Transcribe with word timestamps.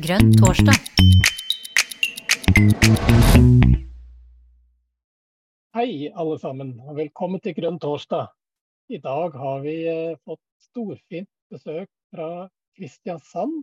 Grønn 0.00 0.30
torsdag. 0.40 0.78
Hei, 5.76 6.08
alle 6.08 6.36
sammen, 6.40 6.70
og 6.88 6.96
velkommen 6.96 7.42
til 7.44 7.52
Grønn 7.58 7.76
torsdag. 7.82 8.30
I 8.88 9.00
dag 9.04 9.36
har 9.36 9.60
vi 9.66 9.74
eh, 9.90 10.16
fått 10.24 10.40
storfint 10.64 11.28
besøk 11.52 11.90
fra 12.14 12.48
Kristiansand. 12.78 13.58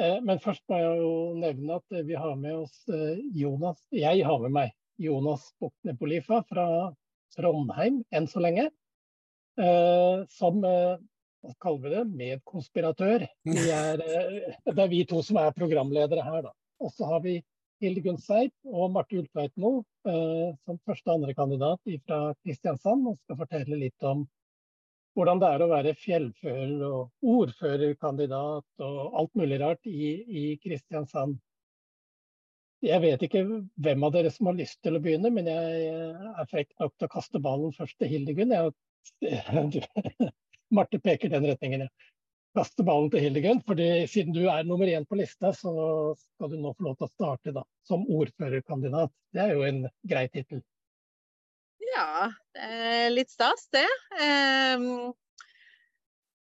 Eh, 0.00 0.18
men 0.26 0.42
først 0.42 0.64
må 0.66 0.80
jeg 0.82 0.98
jo 1.04 1.12
nevne 1.38 1.78
at 1.78 2.00
vi 2.10 2.18
har 2.18 2.34
med 2.40 2.64
oss 2.64 2.82
eh, 2.90 3.22
Jonas 3.38 3.78
Jeg 3.94 4.26
har 4.26 4.42
med 4.42 4.56
meg 4.56 4.74
Jonas 4.98 5.46
Bukne 5.62 5.94
Polifa 6.00 6.42
fra 6.50 6.66
Trondheim 7.36 8.02
enn 8.10 8.26
så 8.26 8.42
lenge. 8.42 8.72
Eh, 9.62 10.26
som 10.40 10.64
eh, 10.66 10.96
kaller 11.62 11.82
vi 11.82 11.92
det, 11.94 12.04
medkonspiratør. 12.22 13.26
Vi 13.46 13.66
er, 13.72 14.02
eh, 14.02 14.56
det 14.68 14.78
er 14.78 14.92
vi 14.92 15.04
to 15.08 15.22
som 15.24 15.38
er 15.42 15.54
programledere 15.56 16.24
her, 16.24 16.48
da. 16.48 16.54
Og 16.82 16.92
så 16.92 17.08
har 17.08 17.22
vi 17.24 17.38
Hilde 17.82 18.00
Gunn 18.04 18.20
Seip 18.20 18.54
og 18.64 18.92
Marte 18.94 19.18
Ulfveitmo 19.20 19.72
eh, 20.08 20.54
som 20.64 20.78
første 20.88 21.12
andrekandidat 21.12 21.76
andre 21.76 21.92
kandidat 21.92 22.06
fra 22.08 22.20
Kristiansand 22.44 23.10
og 23.10 23.18
skal 23.24 23.40
fortelle 23.42 23.80
litt 23.80 24.06
om 24.06 24.24
hvordan 25.16 25.40
det 25.40 25.48
er 25.48 25.64
å 25.64 25.70
være 25.70 25.96
fjellfører 25.96 26.72
og 26.86 27.34
ordførerkandidat 27.36 28.84
og 28.84 29.18
alt 29.20 29.36
mulig 29.40 29.60
rart 29.62 29.88
i, 29.88 30.10
i 30.28 30.44
Kristiansand. 30.60 31.38
Jeg 32.84 33.00
vet 33.00 33.22
ikke 33.24 33.44
hvem 33.80 34.04
av 34.04 34.12
dere 34.12 34.30
som 34.32 34.50
har 34.50 34.58
lyst 34.58 34.82
til 34.84 34.98
å 34.98 35.00
begynne, 35.02 35.30
men 35.32 35.48
jeg 35.48 35.86
er 35.88 36.50
frekk 36.50 36.74
nok 36.80 36.92
til 36.92 37.08
å 37.08 37.14
kaste 37.14 37.40
ballen 37.40 37.72
først 37.76 37.96
til 38.00 38.12
Hilde 38.12 38.36
Gunn. 38.36 38.52
Jeg, 38.52 38.74
Marte 40.74 40.98
peker 41.02 41.30
den 41.30 41.46
retningen, 41.46 41.86
ja 41.86 42.12
kaste 42.56 42.86
ballen 42.86 43.10
til 43.12 43.24
Hildegunn. 43.26 43.60
fordi 43.66 44.06
Siden 44.10 44.34
du 44.34 44.46
er 44.48 44.64
nummer 44.64 44.88
én 44.88 45.06
på 45.08 45.18
lista, 45.20 45.52
så 45.52 46.14
skal 46.16 46.52
du 46.52 46.56
nå 46.60 46.72
få 46.76 46.88
lov 46.88 46.96
til 46.96 47.08
å 47.08 47.12
starte 47.12 47.54
da, 47.56 47.66
som 47.86 48.06
ordførerkandidat. 48.06 49.12
Det 49.34 49.44
er 49.44 49.54
jo 49.54 49.66
en 49.66 49.84
grei 50.08 50.26
tittel. 50.32 50.64
Ja, 51.92 52.32
litt 53.12 53.30
stas, 53.30 53.68
det. 53.74 53.86
Um, 54.18 55.12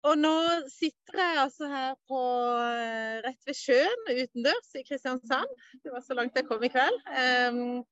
og 0.08 0.18
nå 0.18 0.34
sitter 0.72 1.20
jeg 1.20 1.38
altså 1.42 1.68
her 1.68 1.94
på 2.08 2.18
eh, 2.62 3.18
rett 3.24 3.48
ved 3.48 3.56
sjøen 3.58 4.04
utendørs 4.08 4.76
i 4.78 4.84
Kristiansand. 4.86 5.64
Det 5.82 5.92
var 5.92 6.04
så 6.06 6.16
langt 6.16 6.38
jeg 6.38 6.46
kom 6.48 6.62
i 6.64 6.70
kveld. 6.72 7.00
Um, 7.10 7.82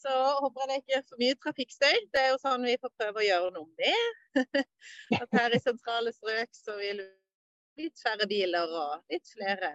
så 0.00 0.16
håper 0.40 0.62
jeg 0.62 0.70
det 0.70 0.78
ikke 0.80 0.98
er 0.98 1.06
for 1.06 1.20
mye 1.20 1.38
trafikkstøy. 1.44 1.96
Det 2.14 2.20
er 2.22 2.28
jo 2.32 2.40
sånn 2.42 2.66
vi 2.66 2.76
får 2.80 2.92
prøve 2.98 3.22
å 3.22 3.26
gjøre 3.26 3.54
noe 3.56 3.68
med. 3.80 4.20
At 5.20 5.38
her 5.38 5.56
i 5.56 5.62
sentrale 5.62 6.12
strøk 6.16 6.52
så 6.56 6.76
vil 6.80 7.02
vi 7.04 7.86
litt 7.86 8.02
færre 8.02 8.28
biler 8.28 8.72
og 8.76 9.12
litt 9.12 9.28
flere 9.30 9.72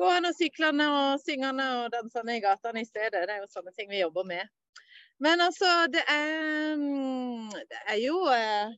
gående 0.00 0.30
og 0.32 0.36
syklende 0.38 0.86
og 0.90 1.22
syngende 1.22 1.66
og 1.80 1.90
dansende 1.92 2.38
i 2.38 2.42
gatene 2.44 2.84
i 2.84 2.88
stedet. 2.88 3.26
Det 3.26 3.34
er 3.34 3.42
jo 3.42 3.50
sånne 3.52 3.74
ting 3.76 3.90
vi 3.90 4.00
jobber 4.00 4.26
med. 4.28 4.48
Men 5.20 5.42
altså, 5.44 5.68
det 5.92 6.02
er, 6.08 6.78
mm, 6.80 7.50
det 7.68 7.80
er 7.92 7.98
jo 8.00 8.22
eh, 8.32 8.72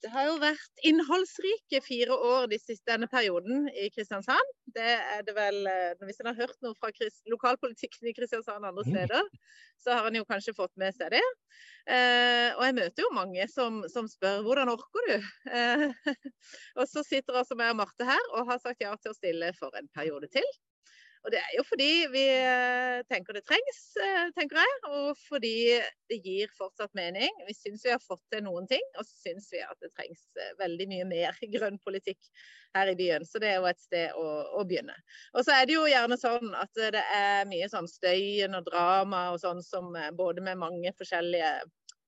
det 0.00 0.10
har 0.14 0.28
jo 0.30 0.36
vært 0.40 0.84
innholdsrike 0.86 1.82
fire 1.84 2.14
år 2.14 2.46
de 2.52 2.58
siste, 2.60 2.86
denne 2.88 3.08
perioden 3.10 3.66
i 3.74 3.90
Kristiansand. 3.92 4.54
Det 4.74 4.86
er 5.16 5.24
det 5.26 5.34
vel, 5.36 5.58
eh, 5.66 6.04
Hvis 6.06 6.20
en 6.22 6.30
har 6.30 6.38
hørt 6.38 6.56
noe 6.64 6.76
fra 6.78 6.90
lokalpolitikken 7.32 8.10
i 8.10 8.14
Kristiansand 8.16 8.66
andre 8.66 8.84
steder, 8.86 9.28
så 9.82 9.96
har 9.96 10.08
en 10.08 10.18
jo 10.20 10.26
kanskje 10.28 10.56
fått 10.56 10.72
med 10.80 10.94
seg 10.96 11.14
det. 11.16 11.24
Eh, 11.90 12.50
og 12.56 12.64
jeg 12.66 12.76
møter 12.78 13.04
jo 13.04 13.12
mange 13.16 13.46
som, 13.50 13.82
som 13.92 14.08
spør 14.10 14.44
hvordan 14.46 14.72
orker 14.72 15.10
du? 15.10 15.28
Eh, 15.50 15.86
og 16.78 16.86
så 16.90 17.04
sitter 17.06 17.40
altså 17.42 17.58
meg 17.58 17.74
og 17.74 17.80
Marte 17.82 18.08
her 18.08 18.32
og 18.34 18.50
har 18.50 18.60
sagt 18.62 18.84
ja 18.84 18.94
til 19.00 19.14
å 19.14 19.18
stille 19.18 19.52
for 19.58 19.74
en 19.80 19.90
periode 19.96 20.30
til. 20.32 20.46
Og 21.20 21.32
det 21.34 21.40
er 21.40 21.52
jo 21.58 21.64
fordi 21.68 21.88
vi 22.14 22.22
eh, 22.32 23.00
tenker 23.10 23.36
det 23.36 23.42
trengs, 23.44 23.80
eh, 24.00 24.30
tenker 24.36 24.56
jeg. 24.60 24.76
Og 24.88 25.18
fordi 25.20 25.54
det 26.08 26.20
gir 26.24 26.52
fortsatt 26.56 26.94
mening. 26.96 27.42
Vi 27.48 27.56
syns 27.56 27.84
vi 27.84 27.92
har 27.92 28.00
fått 28.00 28.22
til 28.32 28.44
noen 28.46 28.68
ting, 28.70 28.84
og 28.96 29.04
så 29.04 29.28
syns 29.28 29.50
vi 29.52 29.60
at 29.60 29.76
det 29.84 29.92
trengs 29.92 30.22
eh, 30.40 30.54
veldig 30.60 30.86
mye 30.92 31.08
mer 31.10 31.42
grønn 31.54 31.76
politikk 31.84 32.30
her 32.76 32.92
i 32.92 32.96
byen. 32.96 33.26
Så 33.28 33.42
det 33.42 33.52
er 33.52 33.60
jo 33.60 33.68
et 33.68 33.82
sted 33.82 34.16
å, 34.16 34.26
å 34.56 34.64
begynne. 34.64 34.96
Og 35.34 35.44
så 35.44 35.58
er 35.58 35.68
det 35.68 35.76
jo 35.76 35.84
gjerne 35.90 36.16
sånn 36.20 36.56
at 36.56 36.82
det 36.96 37.04
er 37.04 37.44
mye 37.50 37.68
sånn 37.68 37.90
støyen 37.90 38.56
og 38.56 38.64
drama 38.70 39.26
og 39.34 39.42
sånn 39.44 39.60
som 39.66 39.92
både 40.16 40.44
med 40.46 40.60
mange 40.62 40.94
forskjellige 40.96 41.52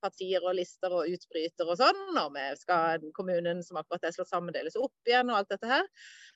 partier 0.03 0.45
og 0.45 0.57
lister 0.59 0.93
og 0.93 1.09
utbryter 1.11 1.69
og 1.69 1.79
sånn. 1.81 2.03
Og 2.19 2.35
vi 2.35 2.45
skal 2.61 3.07
kommunen 3.17 3.63
som 3.67 3.79
akkurat 3.81 4.09
er 4.09 4.15
slått 4.17 4.33
sammen, 4.33 4.55
deles 4.55 4.79
opp 4.79 5.09
igjen 5.09 5.31
og 5.33 5.41
alt 5.41 5.53
dette 5.55 5.71
her. 5.71 5.89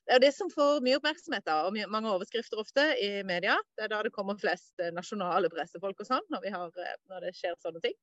Det 0.06 0.15
er 0.15 0.21
jo 0.21 0.25
det 0.27 0.34
som 0.37 0.50
får 0.53 0.84
mye 0.87 1.00
oppmerksomhet 1.00 1.47
da, 1.49 1.59
og 1.66 1.76
mange 1.91 2.12
overskrifter 2.12 2.60
ofte 2.62 2.84
i 3.03 3.10
media. 3.26 3.56
Det 3.75 3.88
er 3.88 3.91
da 3.91 4.05
det 4.06 4.15
kommer 4.15 4.38
flest 4.38 4.78
eh, 4.78 4.93
nasjonale 4.94 5.50
pressefolk 5.50 6.05
og 6.05 6.09
sånn, 6.09 6.28
når, 6.31 6.47
har, 6.55 6.78
når, 7.10 7.26
det 7.26 7.34
skjer 7.34 7.59
sånne 7.62 7.82
ting. 7.82 7.97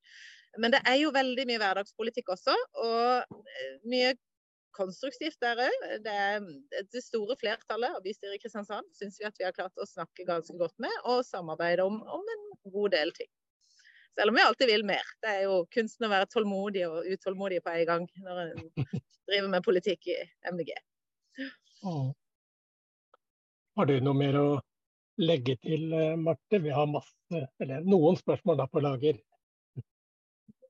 Men 0.59 0.75
det 0.75 0.83
er 0.89 0.99
jo 0.99 1.13
veldig 1.15 1.47
mye 1.47 1.61
hverdagspolitikk 1.63 2.33
også, 2.35 2.57
og 2.83 3.39
eh, 3.47 3.77
mye 3.87 4.11
konstruktivt 4.75 5.39
der 5.43 5.61
òg. 5.63 5.85
Det, 6.03 6.17
det, 6.91 7.03
store 7.05 7.37
flertallet 7.39 7.95
av 7.95 8.03
bystyret 8.05 8.37
i 8.37 8.41
Kristiansand 8.41 8.89
syns 8.97 9.19
vi 9.21 9.29
at 9.29 9.39
vi 9.39 9.47
har 9.47 9.55
klart 9.55 9.79
å 9.79 9.87
snakke 9.87 10.27
ganske 10.27 10.57
godt 10.59 10.75
med 10.83 10.93
og 11.03 11.23
samarbeide 11.27 11.85
om, 11.87 12.01
om 12.03 12.35
en 12.35 12.45
god 12.73 12.95
del 12.97 13.13
ting. 13.15 13.31
Selv 14.13 14.29
om 14.29 14.37
vi 14.37 14.41
alltid 14.45 14.69
vil 14.69 14.85
mer. 14.85 15.13
Det 15.21 15.31
er 15.31 15.45
jo 15.47 15.63
kunsten 15.73 16.05
å 16.05 16.11
være 16.11 16.29
tålmodig 16.29 16.83
og 16.85 17.07
utålmodig 17.09 17.63
på 17.65 17.73
en 17.73 17.87
gang 17.89 18.03
når 18.21 18.41
en 18.43 18.67
driver 19.29 19.49
med 19.55 19.65
politikk 19.65 20.11
i 20.13 20.19
MDG. 20.51 20.75
Har 23.73 23.89
du 23.89 23.95
noe 24.05 24.17
mer 24.17 24.37
å 24.37 24.47
legge 25.17 25.57
til, 25.61 25.87
eh, 25.93 26.15
Marte? 26.15 26.59
Vi 26.61 26.69
har 26.69 26.89
masse, 26.89 27.47
eller 27.61 27.81
noen 27.81 28.17
spørsmål 28.19 28.59
da 28.61 28.67
på 28.69 28.83
lager. 28.85 29.17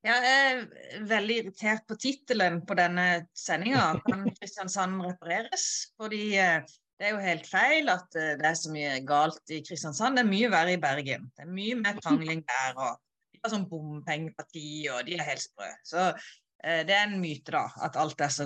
Jeg 0.03 0.31
er 0.35 1.03
veldig 1.07 1.35
irritert 1.41 1.85
på 1.87 1.95
tittelen 1.95 2.61
på 2.67 2.75
denne 2.75 3.27
sendinga. 3.39 3.83
Kan 4.07 4.25
Kristiansand 4.35 5.03
repareres? 5.03 5.67
Fordi 5.99 6.23
eh, 6.39 6.59
det 6.99 7.07
er 7.07 7.15
jo 7.15 7.23
helt 7.23 7.47
feil 7.47 7.91
at 7.91 8.15
eh, 8.19 8.35
det 8.39 8.49
er 8.49 8.59
så 8.59 8.71
mye 8.71 8.97
galt 9.07 9.51
i 9.51 9.61
Kristiansand. 9.63 10.19
Det 10.19 10.25
er 10.25 10.31
mye 10.31 10.51
verre 10.51 10.75
i 10.75 10.81
Bergen. 10.81 11.29
Det 11.35 11.47
er 11.47 11.55
mye 11.55 11.79
mer 11.79 11.99
krangling 12.03 12.43
der. 12.47 12.75
og 12.75 12.99
Har 13.43 13.51
sånn 13.51 13.67
bompengeparti, 13.67 14.87
og 14.93 15.03
de 15.07 15.17
er 15.17 15.27
helt 15.27 15.43
sprø. 15.43 15.67
Så 15.83 16.11
det 16.63 16.95
er 16.95 17.09
en 17.09 17.19
myte, 17.19 17.51
da, 17.51 17.65
at 17.83 17.97
alt 17.99 18.21
er 18.23 18.31
så 18.31 18.45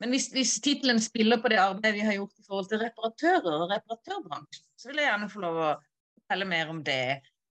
men 0.00 0.14
hvis, 0.14 0.30
hvis 0.32 0.54
tittelen 0.64 1.00
spiller 1.02 1.40
på 1.42 1.50
det 1.52 1.60
arbeidet 1.60 1.98
vi 1.98 2.04
har 2.06 2.16
gjort 2.16 2.38
i 2.40 2.46
forhold 2.46 2.68
til 2.70 2.80
reparatører 2.80 3.48
og 3.52 3.66
reparatørbransjen, 3.68 4.64
så 4.80 4.88
vil 4.88 5.02
jeg 5.02 5.10
gjerne 5.10 5.28
få 5.28 5.42
lov 5.44 5.58
å 5.60 5.70
fortelle 6.16 6.46
mer 6.48 6.70
om 6.72 6.80
det 6.86 7.02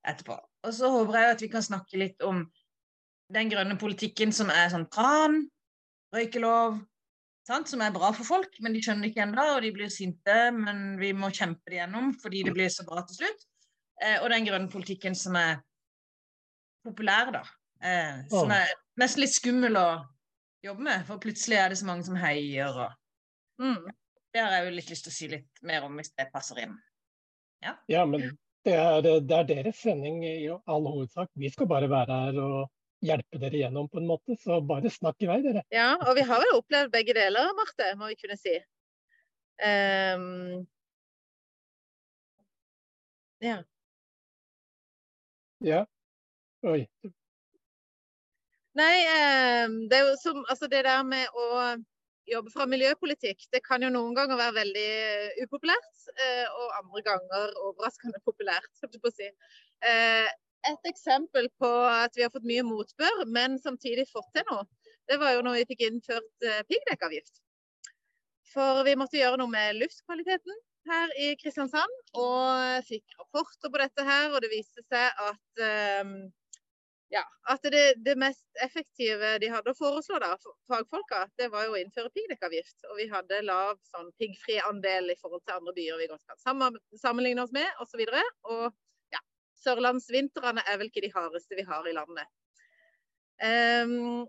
etterpå. 0.09 0.37
Og 0.65 0.73
så 0.73 0.89
håper 0.89 1.19
jeg 1.19 1.35
at 1.35 1.43
vi 1.45 1.51
kan 1.53 1.65
snakke 1.65 2.01
litt 2.01 2.25
om 2.25 2.41
den 3.29 3.51
grønne 3.53 3.77
politikken 3.77 4.33
som 4.33 4.49
er 4.49 4.71
sånn 4.73 4.87
kran, 4.89 5.43
røykelov, 6.15 6.79
sant? 7.45 7.69
som 7.69 7.85
er 7.85 7.93
bra 7.93 8.09
for 8.17 8.25
folk, 8.25 8.57
men 8.65 8.73
de 8.73 8.81
skjønner 8.81 9.05
det 9.05 9.13
ikke 9.13 9.27
ennå, 9.27 9.45
og 9.53 9.61
de 9.61 9.73
blir 9.75 9.93
sinte, 9.93 10.39
men 10.55 10.97
vi 10.97 11.13
må 11.13 11.29
kjempe 11.29 11.69
det 11.69 11.83
gjennom 11.83 12.15
fordi 12.17 12.43
det 12.49 12.55
blir 12.57 12.73
så 12.73 12.87
bra 12.89 13.05
til 13.05 13.21
slutt. 13.21 13.45
Eh, 14.01 14.17
og 14.23 14.31
den 14.33 14.49
grønne 14.49 14.73
politikken 14.73 15.13
som 15.17 15.37
er 15.37 15.59
populær, 16.85 17.31
da. 17.35 17.43
Eh, 17.79 18.25
som 18.31 18.51
er 18.51 18.71
nesten 18.99 19.23
litt 19.23 19.35
skummel 19.35 19.77
å 19.79 19.87
jobbe 20.65 20.85
med. 20.89 21.05
For 21.07 21.21
plutselig 21.23 21.59
er 21.59 21.71
det 21.71 21.79
så 21.79 21.87
mange 21.87 22.07
som 22.07 22.19
heier 22.19 22.75
og 22.75 23.63
mm. 23.63 23.89
Det 24.29 24.43
har 24.43 24.51
jeg 24.53 24.65
jo 24.67 24.73
litt 24.75 24.89
lyst 24.91 25.07
til 25.07 25.09
å 25.09 25.15
si 25.15 25.27
litt 25.31 25.61
mer 25.65 25.85
om 25.87 25.95
hvis 25.97 26.11
det 26.13 26.27
passer 26.29 26.59
inn. 26.61 26.75
Ja, 27.65 27.71
ja 27.89 28.03
men 28.05 28.27
det 28.67 28.75
er, 28.77 28.99
det 29.01 29.33
er, 29.33 29.47
deres 29.47 29.79
sending 29.81 30.19
i 30.21 30.33
all 30.51 30.85
hovedsak. 30.85 31.31
Vi 31.33 31.49
skal 31.49 31.69
bare 31.71 31.89
være 31.89 32.19
her 32.27 32.37
og 32.43 32.59
hjelpe 33.01 33.39
dere 33.41 33.63
gjennom 33.63 33.87
på 33.89 33.97
en 33.97 34.09
måte. 34.11 34.37
Så 34.37 34.59
bare 34.69 34.91
snakk 34.93 35.25
i 35.25 35.31
vei, 35.31 35.39
dere. 35.47 35.63
Ja, 35.73 35.95
og 36.05 36.13
vi 36.19 36.27
har 36.29 36.45
jo 36.45 36.59
opplevd 36.59 36.93
begge 36.93 37.15
deler, 37.17 37.49
Marte, 37.57 37.89
må 37.97 38.11
vi 38.11 38.19
kunne 38.21 38.37
si. 38.37 38.53
Um... 39.65 40.67
ja. 43.43 43.57
Ja. 45.65 45.83
Oi, 46.67 46.83
Nei, 48.79 48.97
ehm, 49.07 49.77
det 49.89 49.97
er 49.97 50.09
jo 50.09 50.17
som 50.19 50.41
Altså 50.51 50.67
det 50.71 50.83
der 50.85 51.01
med 51.07 51.31
å 51.35 51.45
jobbe 52.29 52.51
fra 52.53 52.67
miljøpolitikk, 52.69 53.47
det 53.53 53.61
kan 53.65 53.81
jo 53.81 53.89
noen 53.89 54.13
ganger 54.17 54.37
være 54.37 54.57
veldig 54.59 54.89
upopulært. 55.45 56.03
Eh, 56.13 56.45
og 56.45 56.75
andre 56.77 57.01
ganger 57.07 57.55
overraskende 57.63 58.21
populært, 58.25 58.69
skal 58.77 58.91
jeg 58.93 59.01
på 59.01 59.09
å 59.09 59.15
si. 59.15 59.29
Eh, 59.89 60.29
et 60.69 60.89
eksempel 60.91 61.49
på 61.57 61.69
at 61.89 62.13
vi 62.17 62.25
har 62.25 62.33
fått 62.33 62.45
mye 62.45 62.65
motbør, 62.67 63.23
men 63.33 63.57
samtidig 63.63 64.05
fått 64.11 64.29
til 64.35 64.45
noe, 64.51 64.67
det 65.09 65.17
var 65.17 65.33
jo 65.33 65.45
når 65.47 65.61
vi 65.61 65.67
fikk 65.71 65.85
innført 65.87 66.45
eh, 66.45 66.61
piggdekkavgift. 66.69 67.41
For 68.53 68.83
vi 68.85 68.97
måtte 68.99 69.17
gjøre 69.17 69.39
noe 69.41 69.49
med 69.49 69.79
luftkvaliteten 69.79 70.61
her 70.89 71.13
i 71.21 71.31
Kristiansand, 71.39 71.95
og 72.13 72.85
fikk 72.85 73.17
rapporter 73.17 73.73
på 73.73 73.81
dette 73.81 74.05
her. 74.05 74.29
Og 74.33 74.41
det 74.45 74.53
viste 74.53 74.85
seg 74.89 75.23
at 75.25 75.63
ja, 77.09 77.23
at 77.49 77.63
det, 77.73 77.93
det, 78.05 78.13
mest 78.21 78.45
effektive 78.63 79.37
de 79.41 79.49
hadde 79.49 79.73
å 79.73 79.77
foreslå, 79.77 80.19
da, 80.21 80.35
fagfolka, 80.69 81.23
det 81.41 81.47
var 81.53 81.65
jo 81.65 81.73
å 81.73 81.79
innføre 81.79 82.11
piggdekkavgift. 82.13 82.83
Og 82.91 82.99
vi 82.99 83.07
hadde 83.09 83.41
lav 83.47 83.79
sånn 83.89 84.11
piggfri 84.21 84.59
andel 84.61 85.09
i 85.09 85.17
forhold 85.21 85.41
til 85.41 85.57
andre 85.57 85.73
byer 85.77 86.01
vi 86.01 86.09
godt 86.11 86.25
kan 86.29 86.41
sammenligne 87.01 87.45
oss 87.45 87.55
med, 87.55 87.69
osv. 87.81 88.03
Og, 88.05 88.13
så 88.13 88.53
og 88.53 89.15
ja, 89.15 89.23
sørlandsvintrene 89.63 90.65
er 90.65 90.81
vel 90.81 90.91
ikke 90.91 91.05
de 91.07 91.13
hardeste 91.15 91.57
vi 91.57 91.65
har 91.65 91.89
i 91.89 91.95
landet. 91.97 92.29
Um, 93.41 94.27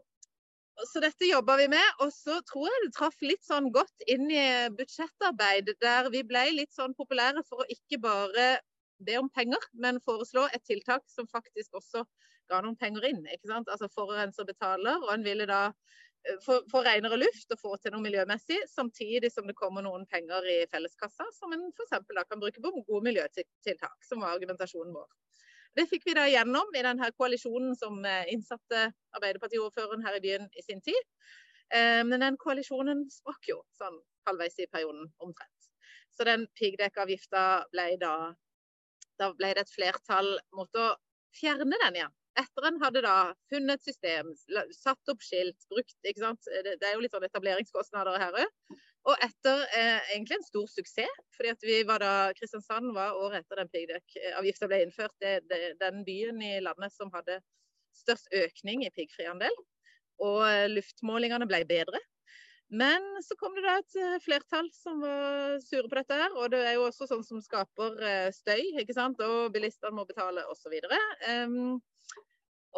så 0.88 1.02
dette 1.04 1.28
jobba 1.28 1.58
vi 1.60 1.68
med. 1.68 2.00
Og 2.00 2.14
så 2.14 2.38
tror 2.48 2.70
jeg 2.70 2.86
det 2.86 2.94
traff 2.96 3.20
litt 3.24 3.44
sånn 3.44 3.68
godt 3.74 4.08
inn 4.08 4.30
i 4.32 4.46
budsjettarbeid, 4.78 5.74
der 5.84 6.08
vi 6.14 6.24
ble 6.24 6.46
litt 6.62 6.72
sånn 6.72 6.96
populære 6.96 7.44
for 7.48 7.60
å 7.60 7.70
ikke 7.76 8.00
bare 8.00 8.48
be 9.04 9.16
om 9.20 9.28
penger, 9.32 9.60
men 9.72 10.00
foreslå 10.04 10.46
et 10.54 10.64
tiltak 10.68 11.04
som 11.08 11.28
faktisk 11.28 11.76
også 11.76 12.04
ga 12.50 12.60
noen 12.64 12.78
penger 12.80 13.06
inn. 13.10 13.24
ikke 13.26 13.50
sant? 13.50 13.70
Altså 13.72 13.88
Forurenser 13.94 14.48
betaler, 14.48 14.98
og 15.04 15.12
en 15.14 15.26
ville 15.26 15.46
da 15.48 15.60
eh, 15.70 16.38
få, 16.44 16.60
få 16.72 16.82
renere 16.86 17.20
luft 17.20 17.54
og 17.54 17.62
få 17.62 17.76
til 17.80 17.94
noe 17.94 18.04
miljømessig, 18.04 18.60
samtidig 18.70 19.32
som 19.32 19.48
det 19.48 19.56
kommer 19.58 19.86
noen 19.86 20.06
penger 20.10 20.46
i 20.54 20.58
felleskassa 20.72 21.28
som 21.36 21.56
en 21.56 21.68
f.eks. 21.72 21.96
kan 22.20 22.42
bruke 22.42 22.62
på 22.62 22.74
gode 22.80 23.04
miljøtiltak, 23.08 23.98
som 24.06 24.24
var 24.24 24.36
argumentasjonen 24.36 24.94
vår. 24.96 25.08
Det 25.78 25.86
fikk 25.86 26.08
vi 26.08 26.16
da 26.18 26.26
gjennom 26.26 26.72
i 26.74 26.82
denne 26.82 27.12
koalisjonen 27.14 27.76
som 27.78 28.02
eh, 28.04 28.26
innsatte 28.34 28.88
Arbeiderpartiordføreren 29.14 30.02
her 30.06 30.18
i 30.18 30.24
byen 30.24 30.50
i 30.58 30.66
sin 30.66 30.82
tid. 30.82 31.00
Eh, 31.70 32.02
men 32.06 32.18
den 32.24 32.38
koalisjonen 32.42 33.04
sprakk 33.12 33.52
jo 33.52 33.60
sånn 33.78 34.00
halvveis 34.26 34.58
i 34.58 34.68
perioden 34.72 35.06
omtrent. 35.22 35.68
Så 36.10 36.26
den 36.26 36.48
piggdekkavgifta 36.58 37.66
ble 37.72 37.92
da 38.02 38.14
Da 39.20 39.26
ble 39.36 39.50
det 39.52 39.66
et 39.66 39.68
flertall 39.68 40.30
mot 40.56 40.76
å 40.80 40.84
fjerne 41.36 41.76
den 41.82 41.96
igjen 41.98 42.12
etter 42.38 42.66
en 42.68 42.78
hadde 42.82 43.02
da 43.04 43.16
funnet 43.50 43.82
system, 43.82 44.30
satt 44.76 45.12
opp 45.12 45.24
skilt, 45.24 45.66
brukt 45.72 45.96
ikke 46.06 46.22
sant? 46.22 46.46
Det, 46.46 46.76
det 46.80 46.88
er 46.88 46.94
jo 46.94 47.02
litt 47.04 47.14
sånn 47.14 47.26
etableringskostnader 47.26 48.20
her 48.22 48.38
òg. 48.42 48.76
Og 49.10 49.24
etter 49.24 49.62
eh, 49.78 50.12
egentlig 50.12 50.36
en 50.36 50.46
stor 50.46 50.68
suksess, 50.68 51.24
fordi 51.36 51.52
at 51.54 51.64
vi 51.64 51.78
var 51.88 52.04
da, 52.04 52.12
Kristiansand 52.36 52.92
var 52.96 53.16
året 53.16 53.42
etter 53.42 53.62
den 53.62 53.72
piggdekkavgifta 53.72 54.68
ble 54.68 54.82
innført, 54.84 55.16
det, 55.24 55.40
det, 55.48 55.60
den 55.80 56.04
byen 56.06 56.42
i 56.44 56.58
landet 56.62 56.92
som 56.92 57.12
hadde 57.14 57.40
størst 57.96 58.28
økning 58.36 58.84
i 58.84 58.92
piggfriandel. 58.94 59.56
Og 60.20 60.42
eh, 60.44 60.68
luftmålingene 60.70 61.48
ble 61.48 61.64
bedre. 61.68 62.00
Men 62.70 63.02
så 63.26 63.34
kom 63.34 63.56
det 63.56 63.64
da 63.64 63.78
et 63.80 63.96
eh, 63.98 64.18
flertall 64.22 64.68
som 64.76 65.00
var 65.02 65.56
sure 65.64 65.88
på 65.88 65.96
dette. 65.98 66.14
her, 66.14 66.36
Og 66.38 66.52
det 66.52 66.60
er 66.62 66.76
jo 66.76 66.86
også 66.86 67.08
sånn 67.10 67.24
som 67.26 67.40
skaper 67.42 67.96
eh, 67.98 68.28
støy, 68.34 68.62
ikke 68.78 68.94
sant? 68.94 69.18
og 69.24 69.50
bilistene 69.54 69.96
må 69.96 70.04
betale 70.06 70.44
osv. 70.52 70.76
Um, 71.26 71.80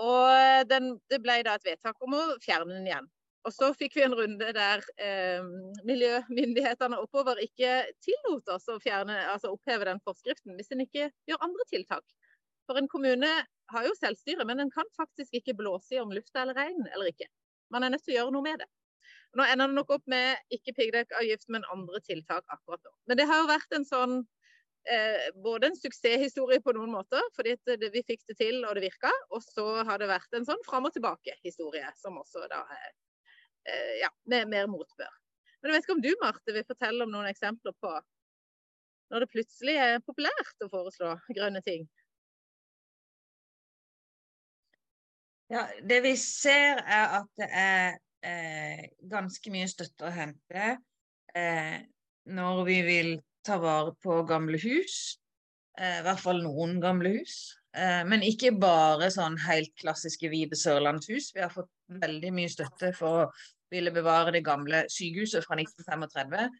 og 0.01 0.69
den, 0.71 0.95
det 1.11 1.21
ble 1.25 1.43
da 1.47 1.57
et 1.59 1.67
vedtak 1.67 1.99
om 2.05 2.15
å 2.17 2.23
fjerne 2.43 2.73
den 2.73 2.89
igjen. 2.89 3.09
Og 3.43 3.51
så 3.51 3.73
fikk 3.75 3.97
vi 3.99 4.05
en 4.07 4.15
runde 4.15 4.53
der 4.55 4.83
eh, 5.03 5.43
miljømyndighetene 5.89 7.01
oppover 7.03 7.41
ikke 7.43 7.81
tillot 8.05 8.49
oss 8.55 8.69
å 8.71 8.79
fjerne, 8.83 9.17
altså 9.33 9.51
oppheve 9.51 9.89
den 9.89 10.03
forskriften 10.07 10.55
hvis 10.59 10.71
en 10.75 10.85
ikke 10.85 11.09
gjør 11.29 11.43
andre 11.43 11.67
tiltak. 11.73 12.05
For 12.71 12.79
en 12.79 12.91
kommune 12.91 13.31
har 13.73 13.89
jo 13.89 13.97
selvstyre, 13.99 14.47
men 14.47 14.63
en 14.63 14.71
kan 14.71 14.87
faktisk 14.95 15.35
ikke 15.41 15.57
blåse 15.59 15.97
i 15.97 16.01
om 16.03 16.15
lufta 16.15 16.45
eller 16.45 16.61
regn 16.61 16.87
eller 16.93 17.11
ikke. 17.11 17.27
Man 17.75 17.83
er 17.83 17.95
nødt 17.95 18.07
til 18.07 18.15
å 18.15 18.19
gjøre 18.21 18.37
noe 18.37 18.47
med 18.47 18.63
det. 18.63 18.71
Nå 19.33 19.47
ender 19.49 19.71
det 19.71 19.79
nok 19.79 19.91
opp 19.97 20.07
med 20.13 20.55
ikke 20.55 20.75
piggdekkavgift, 20.77 21.49
men 21.51 21.67
andre 21.73 22.03
tiltak 22.05 22.45
akkurat 22.53 22.83
nå. 22.85 22.93
Men 23.09 23.19
det 23.19 23.27
har 23.31 23.43
jo 23.43 23.51
vært 23.51 23.77
en 23.79 23.89
sånn 23.89 24.19
eh, 24.91 25.29
både 25.45 25.71
en 25.71 25.79
suksesshistorie 25.79 26.63
på 26.65 26.75
noen 26.77 26.93
måter, 26.95 27.23
fordi 27.37 27.57
det, 27.69 27.93
vi 27.95 28.05
fikk 28.07 28.25
det 28.31 28.39
til 28.41 28.63
og 28.65 28.77
det 28.77 28.87
virka. 28.89 29.13
Og 29.31 29.45
så 29.45 29.67
har 29.87 30.03
det 30.03 30.11
vært 30.11 30.39
en 30.39 30.47
sånn 30.49 30.63
fram 30.67 30.89
og 30.89 30.95
tilbake-historie, 30.97 31.91
som 31.99 32.19
også 32.23 32.47
da 32.53 32.63
er 32.67 32.89
eh, 32.89 33.95
ja, 34.03 34.11
med 34.31 34.51
mer 34.53 34.71
motbør. 34.71 35.19
Men 35.63 35.71
jeg 35.71 35.77
vet 35.77 35.87
ikke 35.87 35.97
om 35.99 36.05
du, 36.05 36.13
Marte, 36.21 36.55
vil 36.57 36.67
fortelle 36.67 37.07
om 37.07 37.13
noen 37.15 37.31
eksempler 37.31 37.75
på 37.83 37.95
når 39.13 39.27
det 39.27 39.33
plutselig 39.35 39.75
er 39.77 39.99
populært 40.07 40.65
å 40.65 40.71
foreslå 40.73 41.11
grønne 41.37 41.61
ting? 41.65 41.85
Ja, 45.53 45.67
Det 45.85 45.99
vi 46.01 46.15
ser, 46.17 46.81
er 46.81 47.19
at 47.19 47.29
det 47.37 47.49
er 47.53 47.99
eh, 48.25 48.87
ganske 49.13 49.53
mye 49.53 49.69
støtte 49.69 50.09
å 50.09 50.15
hente 50.15 50.79
eh, 51.37 51.77
når 52.33 52.63
vi 52.65 52.79
vil 52.87 53.13
ta 53.47 53.59
vare 53.63 53.95
på 54.03 54.23
gamle 54.29 54.61
hus. 54.63 55.19
Eh, 55.79 56.01
I 56.01 56.05
hvert 56.07 56.23
fall 56.23 56.43
noen 56.45 56.79
gamle 56.83 57.17
hus. 57.19 57.37
Eh, 57.73 58.03
men 58.09 58.25
ikke 58.27 58.53
bare 58.61 59.09
sånn 59.13 59.39
helt 59.47 59.73
klassiske 59.81 60.29
hvite 60.33 60.59
sørlandshus. 60.59 61.33
Vi 61.37 61.45
har 61.45 61.53
fått 61.53 61.71
veldig 62.03 62.33
mye 62.37 62.53
støtte 62.53 62.93
for 62.97 63.23
å 63.23 63.31
ville 63.73 63.93
bevare 63.95 64.35
det 64.35 64.45
gamle 64.45 64.85
sykehuset 64.93 65.47
fra 65.47 65.57
1935. 65.57 66.51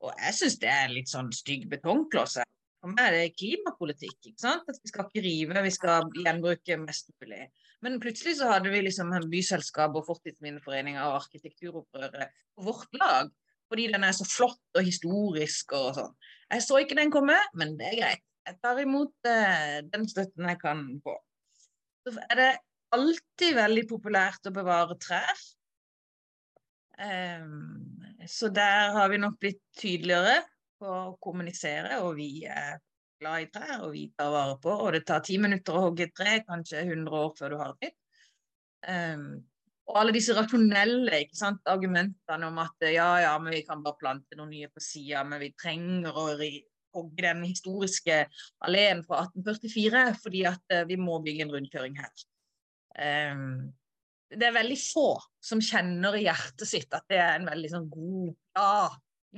Og 0.00 0.14
jeg 0.24 0.36
syns 0.38 0.56
det 0.62 0.70
er 0.72 0.94
litt 0.94 1.10
sånn 1.12 1.28
stygg 1.36 1.66
betongkloss. 1.72 2.38
For 2.80 2.94
meg 2.94 3.10
er 3.10 3.16
det 3.18 3.34
klimapolitikk. 3.36 4.16
ikke 4.30 4.40
sant? 4.40 4.64
At 4.68 4.80
Vi 4.80 4.88
skal 4.88 5.04
ikke 5.04 5.24
rive, 5.26 5.62
vi 5.62 5.74
skal 5.74 6.08
gjenbruke 6.16 6.78
mest 6.80 7.12
mulig. 7.20 7.50
Men 7.84 8.00
plutselig 8.00 8.38
så 8.38 8.48
hadde 8.48 8.72
vi 8.72 8.80
liksom 8.80 9.12
byselskap 9.32 9.94
og 9.96 10.06
Fortidsminneforeninga 10.08 11.04
og 11.08 11.20
Arkitekturopprøret 11.20 12.32
på 12.56 12.64
vårt 12.64 12.96
lag 12.96 13.28
fordi 13.70 13.86
den 13.92 14.04
er 14.06 14.16
så 14.16 14.26
flott 14.26 14.78
og 14.78 14.86
historisk 14.86 15.76
og 15.78 15.94
sånn. 15.98 16.12
Jeg 16.50 16.66
så 16.66 16.80
ikke 16.82 16.98
den 16.98 17.12
komme, 17.14 17.36
men 17.54 17.76
det 17.78 17.92
er 17.92 17.98
greit. 18.00 18.26
Jeg 18.48 18.58
tar 18.64 18.80
imot 18.82 19.30
uh, 19.30 19.78
den 19.92 20.08
støtten 20.10 20.48
jeg 20.50 20.58
kan 20.58 20.82
få. 21.04 21.14
Så 22.02 22.16
er 22.26 22.38
det 22.40 22.50
alltid 22.96 23.54
veldig 23.54 23.84
populært 23.90 24.48
å 24.48 24.54
bevare 24.54 24.96
trær. 24.98 25.42
Um, 27.00 28.00
så 28.28 28.50
der 28.52 28.90
har 28.96 29.12
vi 29.12 29.20
nok 29.22 29.38
blitt 29.40 29.62
tydeligere 29.78 30.40
på 30.80 30.90
å 30.90 31.18
kommunisere, 31.22 32.00
og 32.02 32.16
vi 32.18 32.46
er 32.50 32.80
glad 33.20 33.44
i 33.44 33.48
trær, 33.52 33.84
og 33.84 33.94
vi 33.94 34.08
tar 34.16 34.32
vare 34.34 34.58
på. 34.62 34.74
Og 34.74 34.96
det 34.96 35.04
tar 35.08 35.22
ti 35.24 35.38
minutter 35.40 35.76
å 35.76 35.86
hogge 35.86 36.08
et 36.08 36.16
tre, 36.16 36.40
kanskje 36.48 36.82
100 36.88 37.22
år 37.22 37.32
før 37.38 37.54
du 37.54 37.60
har 37.60 37.78
det. 37.84 37.92
Um, 38.88 39.30
og 39.90 39.98
alle 39.98 40.14
disse 40.14 40.34
rasjonelle 40.36 41.24
argumentene 41.66 42.46
om 42.46 42.60
at 42.62 42.86
ja, 42.86 43.08
ja, 43.24 43.32
men 43.42 43.56
vi 43.56 43.64
kan 43.66 43.82
bare 43.82 43.98
plante 43.98 44.38
noen 44.38 44.52
nye 44.54 44.70
på 44.70 44.82
sida, 44.82 45.24
men 45.26 45.42
vi 45.42 45.50
trenger 45.58 46.14
å 46.14 46.28
hogge 46.94 47.24
den 47.24 47.42
historiske 47.46 48.22
alleen 48.66 49.02
fra 49.06 49.24
1844 49.26 50.06
fordi 50.22 50.46
at 50.50 50.74
uh, 50.74 50.86
vi 50.88 50.98
må 51.00 51.18
bygge 51.24 51.46
en 51.46 51.52
rundkjøring 51.54 51.98
her. 51.98 52.24
Um, 53.34 53.70
det 54.30 54.46
er 54.46 54.54
veldig 54.54 54.78
få 54.78 55.08
som 55.42 55.62
kjenner 55.62 56.14
i 56.18 56.24
hjertet 56.28 56.68
sitt 56.70 56.92
at 56.94 57.06
det 57.10 57.18
er 57.18 57.38
en 57.38 57.48
veldig 57.50 57.70
sånn 57.72 57.86
god 57.90 58.34
Ja, 58.58 58.90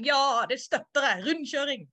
ja, 0.05 0.25
det 0.49 0.59
støtter 0.61 1.07
jeg! 1.09 1.25
Rundkjøring! 1.29 1.87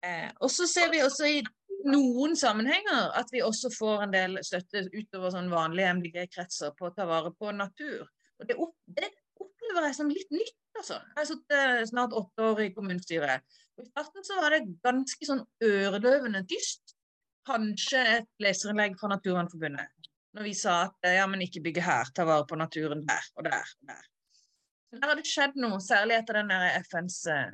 Eh, 0.00 0.30
og 0.40 0.48
så 0.48 0.64
ser 0.70 0.90
vi 0.94 1.02
også 1.04 1.26
i 1.28 1.40
noen 1.88 2.36
sammenhenger 2.36 3.10
at 3.18 3.30
vi 3.32 3.42
også 3.44 3.70
får 3.72 4.04
en 4.04 4.14
del 4.14 4.38
støtte 4.46 4.84
utover 4.92 5.32
sånn 5.34 5.50
vanlige 5.52 5.94
MDG-kretser 5.98 6.74
på 6.78 6.88
å 6.88 6.94
ta 6.96 7.06
vare 7.08 7.32
på 7.36 7.52
natur. 7.56 8.06
Og 8.40 8.48
det, 8.48 8.56
opp, 8.56 8.76
det 8.86 9.08
opplever 9.40 9.88
jeg 9.88 9.98
som 9.98 10.12
litt 10.12 10.32
nytt, 10.34 10.56
altså. 10.76 11.00
Jeg 11.00 11.18
har 11.18 11.28
sittet 11.28 11.90
snart 11.92 12.16
åtte 12.16 12.46
år 12.50 12.64
i 12.66 12.70
kommunestyret. 12.76 13.44
Og 13.76 13.84
I 13.84 13.90
starten 13.90 14.26
så 14.26 14.38
var 14.40 14.54
det 14.54 14.66
ganske 14.84 15.28
sånn 15.28 15.44
øredøvende 15.64 16.44
tyst. 16.50 16.96
Kanskje 17.48 18.02
et 18.18 18.30
leserinnlegg 18.42 18.98
fra 19.00 19.14
Naturvernforbundet. 19.14 20.08
Når 20.36 20.46
vi 20.46 20.54
sa 20.54 20.76
at 20.86 21.10
ja, 21.16 21.24
men 21.26 21.42
ikke 21.42 21.62
bygge 21.64 21.82
her, 21.82 22.10
ta 22.14 22.26
vare 22.28 22.46
på 22.46 22.58
naturen 22.60 23.02
der 23.06 23.30
og 23.34 23.46
der 23.48 23.64
og 23.64 23.88
der. 23.90 24.04
Men 24.90 25.02
der 25.02 25.10
har 25.10 25.18
det 25.18 25.30
skjedd 25.30 25.56
noe, 25.58 25.78
særlig 25.82 26.18
etter 26.18 26.40
den 26.40 26.52
der 26.52 26.84
FNs 26.84 27.18
eh, 27.30 27.50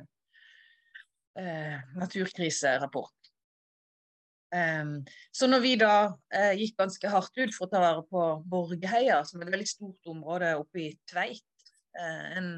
eh 1.41 1.77
naturkriserapport. 1.97 3.31
Um, 4.55 5.01
så 5.35 5.47
når 5.49 5.59
vi 5.63 5.73
da 5.79 5.93
uh, 6.07 6.53
gikk 6.55 6.77
ganske 6.79 7.09
hardt 7.11 7.35
ut 7.35 7.51
for 7.55 7.67
å 7.67 7.71
ta 7.71 7.81
vare 7.83 8.03
på 8.07 8.23
Borgeheia, 8.47 9.19
som 9.27 9.41
er 9.41 9.49
et 9.49 9.55
veldig 9.57 9.67
stort 9.67 10.11
område 10.11 10.53
oppe 10.59 10.85
i 10.85 10.87
Tveit, 11.09 11.43
uh, 11.99 12.25
en 12.39 12.53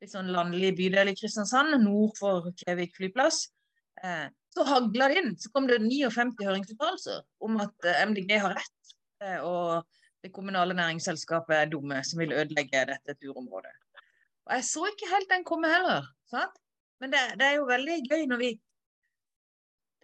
litt 0.00 0.12
sånn 0.12 0.32
landlig 0.32 0.72
bydel 0.78 1.12
i 1.12 1.16
Kristiansand, 1.18 1.76
nord 1.82 2.16
for 2.16 2.48
Kjevik 2.62 2.96
flyplass, 2.96 3.44
uh, 4.04 4.28
så 4.56 4.64
hagla 4.64 5.10
det 5.12 5.20
inn. 5.20 5.34
Så 5.36 5.52
kom 5.52 5.68
det 5.68 5.82
59 5.84 6.48
høringsuttalelser 6.48 7.20
om 7.44 7.60
at 7.64 7.90
MDG 8.08 8.38
har 8.40 8.56
rett, 8.56 8.94
og 9.44 9.84
det 10.24 10.32
kommunale 10.32 10.74
næringsselskapet 10.76 11.54
er 11.56 11.68
dumme 11.72 11.98
som 12.04 12.20
vil 12.20 12.32
ødelegge 12.32 12.86
dette 12.88 13.14
turområdet. 13.20 13.74
Og 14.46 14.54
jeg 14.56 14.64
så 14.68 14.86
ikke 14.88 15.10
helt 15.12 15.28
den 15.32 15.44
komme 15.44 15.68
heller. 15.68 16.08
Sant? 16.30 16.56
Men 17.00 17.12
det, 17.12 17.20
det 17.40 17.46
er 17.46 17.58
jo 17.58 17.68
veldig 17.68 17.96
gøy 18.08 18.24
når 18.30 18.40
vi 18.40 18.50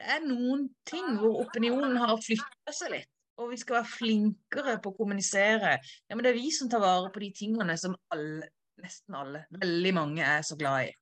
det 0.00 0.08
er 0.16 0.25
noen 0.25 0.66
ting 0.88 1.16
hvor 1.20 1.42
opinionen 1.44 1.99
har 2.00 2.14
flytta 2.22 2.75
seg 2.75 2.94
litt. 2.96 3.11
Og 3.40 3.52
vi 3.52 3.58
skal 3.61 3.80
være 3.80 3.90
flinkere 3.94 4.76
på 4.82 4.92
å 4.92 4.96
kommunisere. 4.96 5.76
Ja, 5.80 6.14
men 6.14 6.25
det 6.25 6.32
er 6.32 6.38
vi 6.38 6.50
som 6.54 6.68
tar 6.70 6.82
vare 6.82 7.08
på 7.12 7.22
de 7.22 7.30
tingene 7.37 7.76
som 7.80 7.94
alle, 8.12 8.50
nesten 8.82 9.16
alle, 9.16 9.46
veldig 9.56 9.92
mange 9.96 10.26
er 10.26 10.44
så 10.46 10.58
glad 10.61 10.90
i. 10.90 10.94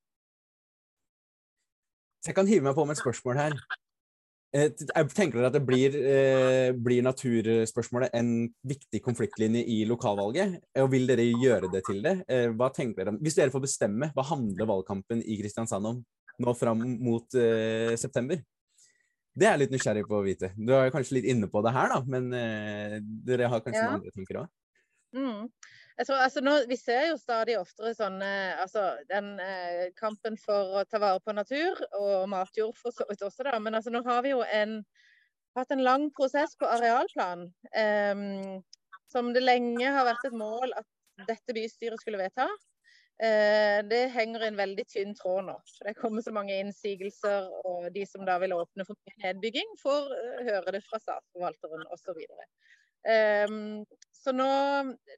Jeg 2.27 2.37
kan 2.37 2.49
hive 2.49 2.67
meg 2.69 2.77
på 2.77 2.85
med 2.85 2.99
et 2.99 3.03
spørsmål 3.03 3.41
her. 3.41 3.57
Eh, 4.51 4.69
jeg 4.75 5.11
tenker 5.15 5.39
dere 5.39 5.49
at 5.49 5.55
det 5.55 5.63
blir, 5.63 5.95
eh, 5.95 6.71
blir, 6.75 7.03
naturspørsmålet 7.07 8.11
en 8.19 8.49
viktig 8.67 9.01
konfliktlinje 9.03 9.63
i 9.63 9.85
lokalvalget? 9.89 10.59
Og 10.83 10.91
vil 10.91 11.07
dere 11.07 11.27
gjøre 11.31 11.71
det 11.73 11.85
til 11.87 12.03
det? 12.03 12.17
Eh, 12.29 12.51
dere? 12.51 13.17
Hvis 13.23 13.39
dere 13.39 13.55
får 13.55 13.65
bestemme, 13.65 14.11
hva 14.15 14.27
handler 14.27 14.67
valgkampen 14.67 15.23
i 15.23 15.39
Kristiansand 15.41 15.87
om 15.87 16.03
nå 16.41 16.55
fram 16.59 16.83
mot 17.01 17.35
eh, 17.35 17.97
september? 17.97 18.43
Det 19.37 19.47
er 19.47 19.55
jeg 19.55 19.63
litt 19.65 19.75
nysgjerrig 19.75 20.07
på 20.09 20.19
å 20.19 20.25
vite. 20.27 20.51
Du 20.59 20.73
er 20.75 20.91
kanskje 20.95 21.21
litt 21.21 21.29
inne 21.31 21.49
på 21.51 21.63
det 21.65 21.73
her, 21.75 21.93
da, 21.93 22.01
men 22.11 22.33
uh, 22.35 22.97
dere 23.27 23.51
har 23.53 23.63
kanskje 23.65 23.83
ja. 23.83 23.91
noen 23.91 24.01
andre 24.01 24.15
tanker 24.17 24.41
òg? 24.43 24.51
Mm. 25.17 25.47
Jeg 26.01 26.07
tror, 26.07 26.21
altså 26.25 26.41
nå, 26.41 26.55
Vi 26.71 26.77
ser 26.81 27.09
jo 27.11 27.17
stadig 27.21 27.57
oftere 27.59 27.91
sånne 27.93 28.29
altså 28.63 28.85
den 29.11 29.35
eh, 29.43 29.91
kampen 29.99 30.39
for 30.41 30.79
å 30.81 30.85
ta 30.89 31.01
vare 31.03 31.21
på 31.21 31.35
natur 31.37 31.83
og 31.99 32.29
matjord 32.31 32.79
for 32.79 32.95
så 32.95 33.05
vidt 33.11 33.25
også, 33.27 33.45
da. 33.45 33.59
Men 33.61 33.77
altså 33.77 33.93
nå 33.93 34.01
har 34.07 34.23
vi 34.25 34.33
jo 34.33 34.41
en, 34.47 34.79
hatt 35.59 35.75
en 35.75 35.85
lang 35.85 36.07
prosess 36.17 36.57
på 36.57 36.71
arealplan 36.71 37.45
eh, 37.77 38.25
som 39.13 39.35
det 39.37 39.45
lenge 39.45 39.93
har 39.93 40.09
vært 40.09 40.25
et 40.31 40.39
mål 40.41 40.73
at 40.79 40.89
dette 41.29 41.53
bystyret 41.53 42.01
skulle 42.01 42.23
vedta. 42.23 42.49
Eh, 43.21 43.79
det 43.85 44.07
henger 44.15 44.47
en 44.47 44.57
veldig 44.57 44.85
tynn 44.89 45.11
tråd 45.17 45.45
nå. 45.51 45.55
Det 45.85 45.93
kommer 45.99 46.25
så 46.25 46.33
mange 46.33 46.55
innsigelser, 46.57 47.51
og 47.69 47.91
de 47.93 48.07
som 48.09 48.25
da 48.25 48.39
vil 48.41 48.55
åpne 48.57 48.87
for 48.89 48.97
nedbygging, 49.21 49.75
får 49.83 50.09
uh, 50.09 50.39
høre 50.47 50.73
det 50.73 50.81
fra 50.87 51.01
statsforvalteren 51.03 51.85
osv. 51.93 52.23
Um, 53.05 53.85
så 54.13 54.33
nå 54.37 54.49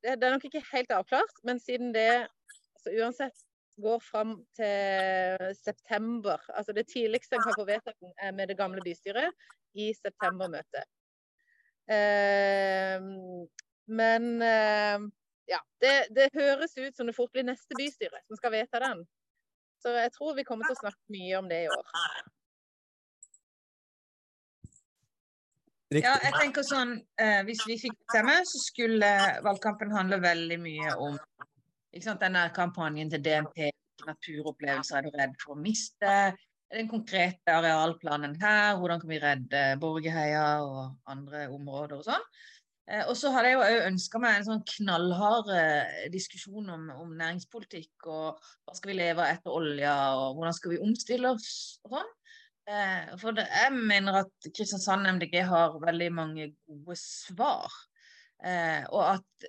Det 0.03 0.15
er 0.15 0.35
nok 0.35 0.49
ikke 0.49 0.65
helt 0.73 0.91
avklart, 0.95 1.39
men 1.47 1.63
siden 1.63 1.95
det 1.95 2.27
altså 2.27 2.97
uansett 2.99 3.47
går 3.83 4.03
fram 4.05 4.37
til 4.55 5.55
september 5.57 6.39
altså 6.53 6.75
Det 6.77 6.85
tidligste 6.93 7.35
en 7.39 7.43
kan 7.43 7.57
få 7.57 7.65
vedtatt 7.67 7.97
med 8.37 8.51
det 8.51 8.59
gamle 8.59 8.83
bystyret 8.85 9.31
i 9.75 9.93
septembermøtet. 9.95 10.87
Um, 11.91 13.47
men 13.87 14.29
uh, 14.43 15.11
ja, 15.51 15.59
det, 15.83 15.95
det, 16.15 16.29
høres 16.37 16.77
ut 16.79 16.97
som 16.97 17.09
det 17.09 17.17
fort 17.17 17.33
blir 17.35 17.47
neste 17.47 17.77
bystyre 17.79 18.23
som 18.27 18.39
skal 18.39 18.55
vedta 18.55 18.81
den. 18.83 19.03
Så 19.83 19.95
jeg 19.97 20.13
tror 20.15 20.37
vi 20.39 20.47
kommer 20.47 20.69
til 20.69 20.77
å 20.77 20.83
snakke 20.85 21.15
mye 21.15 21.41
om 21.41 21.51
det 21.51 21.65
i 21.65 21.73
år. 21.73 21.91
Riktig. 25.93 26.07
Ja, 26.07 26.15
jeg 26.25 26.33
tenker 26.39 26.65
sånn, 26.65 26.95
eh, 27.21 27.43
Hvis 27.45 27.67
vi 27.69 27.77
fikk 27.81 27.99
stemme, 28.09 28.39
så 28.49 28.61
skulle 28.63 29.11
valgkampen 29.45 29.93
handle 29.93 30.23
veldig 30.23 30.59
mye 30.63 30.95
om 30.97 31.19
ikke 31.93 32.07
sant, 32.07 32.23
denne 32.23 32.47
kampanjen 32.57 33.11
til 33.13 33.21
DNP. 33.25 33.69
Naturopplevelser 34.07 34.99
er 34.99 35.05
du 35.05 35.19
redd 35.19 35.35
for 35.43 35.55
å 35.55 35.61
miste? 35.61 36.15
Den 36.73 36.89
konkrete 36.89 37.53
arealplanen 37.53 38.39
her, 38.41 38.79
hvordan 38.81 39.03
kan 39.03 39.11
vi 39.11 39.21
redde 39.21 39.61
Borgeheia 39.83 40.47
og 40.65 41.13
andre 41.13 41.45
områder 41.53 41.99
og 41.99 42.07
sånn. 42.07 42.25
Eh, 42.91 43.05
og 43.07 43.15
så 43.19 43.31
hadde 43.31 43.53
jeg 43.53 43.57
jo 43.57 43.67
òg 43.67 43.85
ønska 43.93 44.21
meg 44.23 44.39
en 44.39 44.47
sånn 44.49 44.65
knallhard 44.73 45.51
eh, 45.55 46.07
diskusjon 46.13 46.73
om, 46.75 46.89
om, 46.97 47.13
næringspolitikk. 47.19 48.09
Og 48.11 48.41
hva 48.41 48.75
skal 48.77 48.93
vi 48.93 48.99
leve 48.99 49.29
etter 49.31 49.55
olja, 49.55 49.95
og 50.19 50.39
hvordan 50.39 50.57
skal 50.57 50.75
vi 50.75 50.81
omstille 50.83 51.31
oss 51.37 51.53
og 51.87 51.97
sånn. 51.99 52.11
Eh, 52.73 53.15
for 53.23 53.39
det, 53.39 53.47
jeg 53.51 53.77
mener 53.77 54.23
at 54.23 54.51
Kristiansand 54.51 55.07
MDG 55.15 55.39
har 55.47 55.79
veldig 55.83 56.11
mange 56.15 56.51
gode 56.67 56.99
svar. 56.99 57.79
Og 58.43 59.03
at 59.07 59.47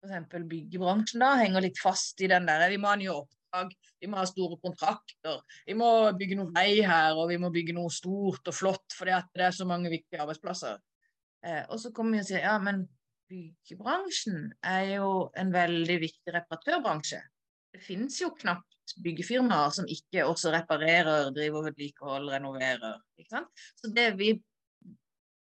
f.eks. 0.00 0.36
byggebransjen 0.48 1.20
da 1.20 1.34
henger 1.36 1.60
litt 1.60 1.76
fast 1.76 2.22
i 2.24 2.28
den 2.30 2.46
der 2.48 2.62
Vi 2.72 2.78
må 2.80 2.88
ha 2.88 2.94
nye 2.96 3.12
oppdrag, 3.12 3.74
vi 4.00 4.08
må 4.08 4.16
ha 4.16 4.24
store 4.24 4.56
kontrakter. 4.62 5.42
Vi 5.68 5.76
må 5.76 5.90
bygge 6.16 6.38
noe 6.38 6.48
vei 6.56 6.80
her, 6.80 7.12
og 7.20 7.28
vi 7.28 7.36
må 7.42 7.52
bygge 7.52 7.76
noe 7.76 7.92
stort 7.92 8.48
og 8.48 8.56
flott 8.56 8.96
fordi 8.96 9.12
at 9.18 9.28
det 9.36 9.44
er 9.50 9.58
så 9.58 9.68
mange 9.68 9.92
viktige 9.92 10.24
arbeidsplasser. 10.24 10.80
Eh, 11.42 11.62
og 11.68 11.80
så 11.82 11.90
kommer 11.94 12.16
vi 12.16 12.22
og 12.22 12.28
sier 12.28 12.44
ja, 12.46 12.56
men 12.62 12.84
byggebransjen 13.32 14.50
er 14.66 14.96
jo 14.96 15.08
en 15.38 15.52
veldig 15.54 15.98
viktig 16.02 16.34
reparatørbransje. 16.36 17.22
Det 17.72 17.80
finnes 17.82 18.18
jo 18.20 18.32
knapt 18.36 18.96
byggefirmaer 19.02 19.72
som 19.72 19.88
ikke 19.88 20.26
også 20.28 20.52
reparerer, 20.52 21.30
driver 21.34 21.70
vedlikehold, 21.70 22.28
renoverer. 22.34 23.00
Ikke 23.16 23.38
sant? 23.38 23.64
Så 23.80 23.90
det 23.94 24.10
vi 24.18 24.34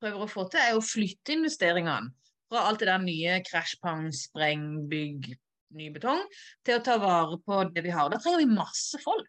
prøver 0.00 0.24
å 0.24 0.30
få 0.30 0.46
til, 0.52 0.62
er 0.62 0.78
å 0.78 0.84
flytte 0.84 1.34
investeringene 1.36 2.14
fra 2.50 2.64
alt 2.68 2.82
det 2.82 2.88
der 2.90 3.02
nye 3.02 3.36
krasjpang, 3.46 4.08
spreng, 4.14 4.66
bygg, 4.90 5.28
ny 5.78 5.90
betong, 5.94 6.22
til 6.66 6.78
å 6.78 6.84
ta 6.86 6.96
vare 7.02 7.38
på 7.46 7.60
det 7.74 7.84
vi 7.86 7.92
har. 7.94 8.10
Da 8.10 8.18
trenger 8.22 8.42
vi 8.42 8.58
masse 8.58 8.98
folk. 9.02 9.28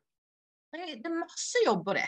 Det 0.72 0.96
er 0.96 1.18
masse 1.18 1.62
jobber, 1.66 2.00
det. 2.00 2.08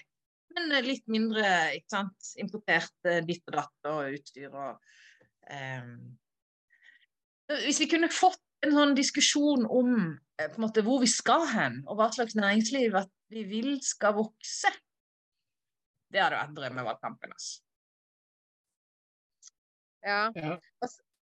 Men 0.54 0.74
litt 0.86 1.06
mindre 1.10 1.46
ikke 1.78 1.96
sant? 1.96 2.34
importert 2.42 3.08
ditt 3.28 3.46
og 3.50 3.58
datt 3.58 3.90
og 3.92 4.18
utstyr 4.18 4.52
og 4.52 4.78
um... 5.50 5.96
Hvis 7.66 7.82
vi 7.84 7.90
kunne 7.92 8.08
fått 8.14 8.40
en 8.64 8.74
sånn 8.76 8.96
diskusjon 8.98 9.66
om 9.68 9.92
eh, 10.40 10.48
på 10.48 10.60
en 10.60 10.66
måte, 10.66 10.84
hvor 10.86 11.02
vi 11.04 11.10
skal 11.12 11.46
hen, 11.52 11.82
og 11.88 12.00
hva 12.00 12.10
slags 12.16 12.38
næringsliv 12.40 12.96
at 12.98 13.12
vi 13.34 13.44
vil 13.50 13.76
skal 13.84 14.16
vokse. 14.18 14.72
Det 16.14 16.22
hadde 16.22 16.40
vært 16.40 16.56
drømmevalgkampen. 16.58 17.34
Altså. 17.36 17.64
Ja. 20.04 20.22
ja. 20.36 20.58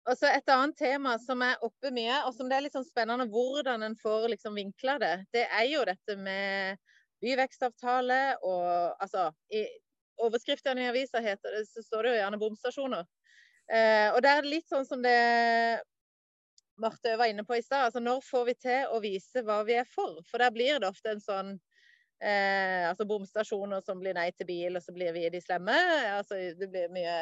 Og 0.02 0.18
så 0.18 0.30
Et 0.34 0.50
annet 0.50 0.76
tema 0.78 1.14
som 1.22 1.42
er 1.46 1.60
oppe 1.62 1.92
mye, 1.94 2.22
og 2.26 2.34
som 2.34 2.48
det 2.50 2.56
er 2.56 2.64
litt 2.66 2.76
sånn 2.76 2.86
spennende 2.86 3.28
hvordan 3.30 3.86
en 3.86 3.94
får 4.00 4.26
liksom 4.32 4.56
vinkla 4.58 4.96
det, 5.02 5.12
det 5.34 5.44
er 5.46 5.68
jo 5.70 5.84
dette 5.86 6.16
med 6.18 6.80
byvekstavtale 7.22 8.20
og 8.42 9.02
altså 9.02 9.30
I 9.54 9.64
overskriftene 10.22 10.84
i 10.84 10.90
avisa 10.90 11.22
heter 11.22 11.56
det, 11.56 11.64
så 11.70 11.82
står 11.82 12.04
det 12.04 12.12
jo 12.12 12.20
gjerne 12.20 12.40
bomstasjoner. 12.42 13.08
Eh, 13.72 14.08
og 14.12 14.20
det 14.22 14.30
er 14.30 14.48
litt 14.48 14.68
sånn 14.68 14.86
som 14.86 15.02
det 15.04 15.16
Marte 16.82 17.16
var 17.16 17.30
inne 17.30 17.44
på 17.46 17.56
i 17.56 17.62
stad. 17.62 17.88
Altså, 17.88 18.00
når 18.02 18.22
får 18.26 18.46
vi 18.48 18.54
til 18.64 18.94
å 18.94 19.00
vise 19.02 19.42
hva 19.46 19.60
vi 19.66 19.76
er 19.78 19.88
for? 19.88 20.18
For 20.28 20.42
der 20.42 20.54
blir 20.54 20.80
det 20.82 20.88
ofte 20.88 21.12
en 21.14 21.22
sånn 21.22 21.52
eh, 22.22 22.88
altså 22.88 23.06
bomstasjoner 23.08 23.84
som 23.84 24.00
blir 24.02 24.16
nei 24.16 24.30
til 24.34 24.48
bil, 24.48 24.78
og 24.78 24.84
så 24.84 24.94
blir 24.96 25.14
vi 25.16 25.28
de 25.32 25.42
slemme. 25.42 25.76
Altså, 26.16 26.40
det 26.58 26.70
blir 26.72 26.92
mye 26.94 27.16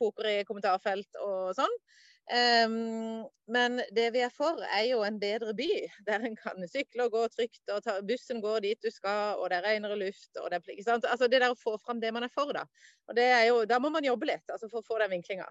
koker 0.00 0.30
i 0.32 0.36
kommentarfelt 0.48 1.20
og 1.22 1.54
sånn. 1.56 1.78
Um, 2.26 3.22
men 3.46 3.78
det 3.94 4.08
vi 4.10 4.22
er 4.26 4.32
for, 4.34 4.58
er 4.74 4.88
jo 4.88 5.04
en 5.06 5.18
bedre 5.22 5.52
by, 5.54 5.68
der 6.08 6.24
en 6.26 6.34
kan 6.34 6.64
sykle 6.66 7.06
og 7.06 7.14
gå 7.14 7.22
trygt. 7.30 7.62
og 7.70 7.84
ta, 7.84 8.00
Bussen 8.02 8.42
går 8.42 8.64
dit 8.64 8.82
du 8.82 8.90
skal, 8.90 9.38
og 9.38 9.50
det 9.50 9.60
er 9.60 9.68
renere 9.68 9.98
luft. 10.00 10.32
og 10.42 10.50
Det, 10.50 10.62
ikke 10.74 10.88
sant? 10.88 11.06
Altså 11.06 11.28
det 11.30 11.40
der 11.40 11.54
å 11.54 11.58
få 11.60 11.76
fram 11.78 12.02
det 12.02 12.10
man 12.14 12.26
er 12.26 12.32
for, 12.34 12.50
da. 12.56 12.66
Og 13.06 13.18
det 13.18 13.28
er 13.30 13.44
jo, 13.46 13.64
Da 13.64 13.78
må 13.78 13.92
man 13.94 14.04
jobbe 14.04 14.26
litt 14.26 14.50
altså 14.50 14.68
for 14.72 14.82
å 14.82 14.88
få 14.88 14.98
den 15.02 15.14
vinklinga. 15.14 15.46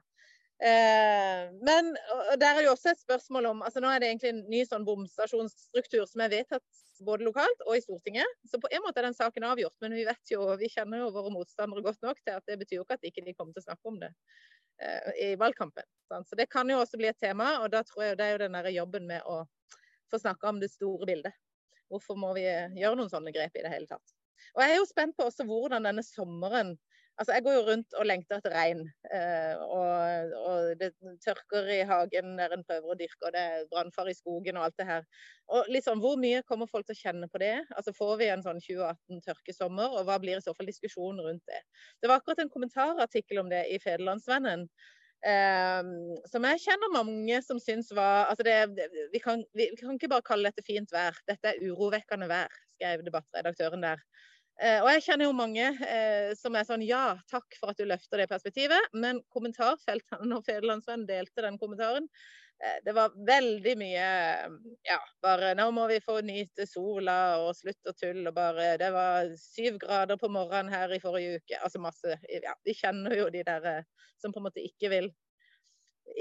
Uh, 0.56 1.52
men 1.68 1.96
der 2.40 2.52
er 2.52 2.60
det 2.60 2.68
jo 2.68 2.76
også 2.76 2.94
et 2.94 3.02
spørsmål 3.02 3.50
om 3.50 3.64
altså 3.68 3.82
Nå 3.84 3.90
er 3.92 4.00
det 4.00 4.08
egentlig 4.08 4.30
en 4.30 4.46
ny 4.48 4.62
sånn 4.64 4.86
bomstasjonsstruktur 4.88 6.06
som 6.08 6.24
er 6.24 6.32
vedtatt 6.32 6.64
både 7.04 7.28
lokalt 7.28 7.64
og 7.68 7.76
i 7.76 7.84
Stortinget. 7.84 8.38
Så 8.48 8.60
på 8.60 8.72
en 8.72 8.84
måte 8.84 9.00
er 9.00 9.10
den 9.10 9.18
saken 9.18 9.48
avgjort, 9.48 9.76
men 9.84 9.96
vi 9.96 10.06
vet 10.08 10.32
jo, 10.32 10.44
vi 10.60 10.72
kjenner 10.72 11.04
jo 11.04 11.12
våre 11.16 11.32
motstandere 11.32 11.84
godt 11.84 12.04
nok 12.04 12.20
til 12.24 12.36
at 12.36 12.48
det 12.48 12.60
betyr 12.60 12.80
jo 12.80 12.86
ikke 12.86 13.00
at 13.00 13.08
ikke 13.08 13.24
de 13.26 13.36
kommer 13.36 13.56
til 13.56 13.64
å 13.64 13.68
snakke 13.70 13.92
om 13.92 14.00
det 14.04 14.12
i 15.22 15.36
valgkampen. 15.40 15.86
Så 16.26 16.36
det 16.38 16.50
kan 16.52 16.70
jo 16.70 16.80
også 16.82 17.00
bli 17.00 17.08
et 17.10 17.20
tema, 17.20 17.58
og 17.64 17.72
da 17.74 17.82
tror 17.86 18.04
jeg 18.04 18.18
det 18.20 18.26
er 18.26 18.36
jo 18.36 18.44
den 18.44 18.58
der 18.58 18.70
jobben 18.76 19.08
med 19.10 19.26
å 19.26 19.42
få 20.12 20.20
snakke 20.22 20.50
om 20.50 20.60
det 20.62 20.70
store 20.74 21.08
bildet. 21.10 21.34
Hvorfor 21.90 22.18
må 22.20 22.34
vi 22.38 22.46
gjøre 22.46 22.98
noen 22.98 23.12
sånne 23.12 23.34
grep 23.34 23.56
i 23.58 23.64
det 23.66 23.72
hele 23.74 23.90
tatt? 23.90 24.16
Og 24.56 24.62
jeg 24.64 24.74
er 24.74 24.80
jo 24.80 24.88
spent 24.90 25.16
på 25.18 25.26
også 25.28 25.46
hvordan 25.48 25.88
denne 25.88 26.04
sommeren 26.06 26.76
Altså, 27.16 27.32
jeg 27.32 27.44
går 27.46 27.54
jo 27.56 27.62
rundt 27.70 27.94
og 27.96 28.08
lengter 28.10 28.40
etter 28.42 28.52
regn. 28.52 28.82
Eh, 29.16 29.62
og, 29.64 30.34
og, 30.50 30.74
det 30.82 30.90
tørker 31.24 31.70
i 31.72 31.78
hagen 31.88 32.34
der 32.40 32.52
en 32.52 32.66
prøver 32.68 32.92
å 32.92 32.98
dyrke, 33.00 33.22
og 33.22 33.32
det 33.36 33.44
er 33.44 33.70
brannfare 33.72 34.12
i 34.12 34.18
skogen 34.18 34.60
og 34.60 34.66
alt 34.66 34.76
det 34.82 34.88
her. 34.90 35.08
Og 35.56 35.72
liksom, 35.72 36.02
Hvor 36.04 36.20
mye 36.20 36.44
kommer 36.50 36.68
folk 36.68 36.90
til 36.90 36.98
å 36.98 37.02
kjenne 37.06 37.30
på 37.32 37.40
det? 37.40 37.54
Altså, 37.78 37.96
Får 37.96 38.18
vi 38.20 38.28
en 38.34 38.44
sånn 38.44 38.60
2018 38.60 39.24
tørkesommer, 39.30 39.96
og 39.96 40.10
hva 40.10 40.20
blir 40.20 40.42
i 40.42 40.44
så 40.44 40.56
fall 40.58 40.68
diskusjonen 40.68 41.24
rundt 41.24 41.46
det? 41.48 41.64
Det 42.04 42.12
var 42.12 42.20
akkurat 42.20 42.44
en 42.44 42.52
kommentarartikkel 42.52 43.40
om 43.46 43.52
det 43.54 43.64
i 43.72 43.80
Federlandsvennen. 43.80 44.68
Eh, 45.26 45.82
som 46.30 46.44
jeg 46.52 46.62
kjenner 46.68 46.92
mange 46.94 47.40
som 47.42 47.58
syns 47.64 47.88
var 47.96 48.28
altså 48.30 48.44
det, 48.46 48.90
vi, 49.14 49.22
kan, 49.24 49.40
vi 49.58 49.72
kan 49.80 49.96
ikke 49.96 50.12
bare 50.12 50.26
kalle 50.28 50.52
dette 50.52 50.68
fint 50.68 50.92
vær, 50.94 51.16
dette 51.26 51.54
er 51.54 51.64
urovekkende 51.64 52.28
vær, 52.30 52.52
skrev 52.76 53.08
debattredaktøren 53.08 53.88
der. 53.88 54.04
Eh, 54.64 54.80
og 54.80 54.88
jeg 54.94 55.04
kjenner 55.04 55.28
jo 55.28 55.36
mange 55.36 55.66
eh, 55.84 56.32
som 56.40 56.56
er 56.56 56.64
sånn 56.68 56.84
ja, 56.86 57.18
takk 57.28 57.58
for 57.60 57.74
at 57.74 57.80
du 57.80 57.88
løfter 57.90 58.22
det 58.22 58.30
perspektivet. 58.32 58.94
Men 58.96 59.20
kommentarfeltene 59.34 60.30
når 60.32 60.46
Federlandsvennen 60.48 61.08
delte 61.10 61.44
den 61.44 61.60
kommentaren, 61.60 62.08
eh, 62.64 62.78
det 62.86 62.94
var 62.96 63.18
veldig 63.28 63.74
mye 63.82 64.06
ja, 64.88 65.00
bare 65.26 65.52
nå 65.60 65.68
må 65.76 65.90
vi 65.92 66.00
få 66.04 66.22
nyte 66.24 66.68
sola 66.72 67.18
og 67.44 67.52
slutt 67.58 67.92
å 67.92 67.96
tulle 68.00 68.32
og 68.32 68.38
bare 68.38 68.72
Det 68.80 68.94
var 68.96 69.36
syv 69.42 69.82
grader 69.84 70.20
på 70.22 70.32
morgenen 70.32 70.72
her 70.72 70.96
i 70.96 71.02
forrige 71.04 71.42
uke. 71.42 71.60
Altså 71.60 71.84
masse 71.84 72.16
Ja, 72.32 72.56
vi 72.64 72.78
kjenner 72.80 73.18
jo 73.20 73.28
de 73.34 73.44
der 73.44 73.84
som 74.22 74.32
på 74.32 74.40
en 74.40 74.48
måte 74.48 74.64
ikke 74.64 74.94
vil 74.94 75.12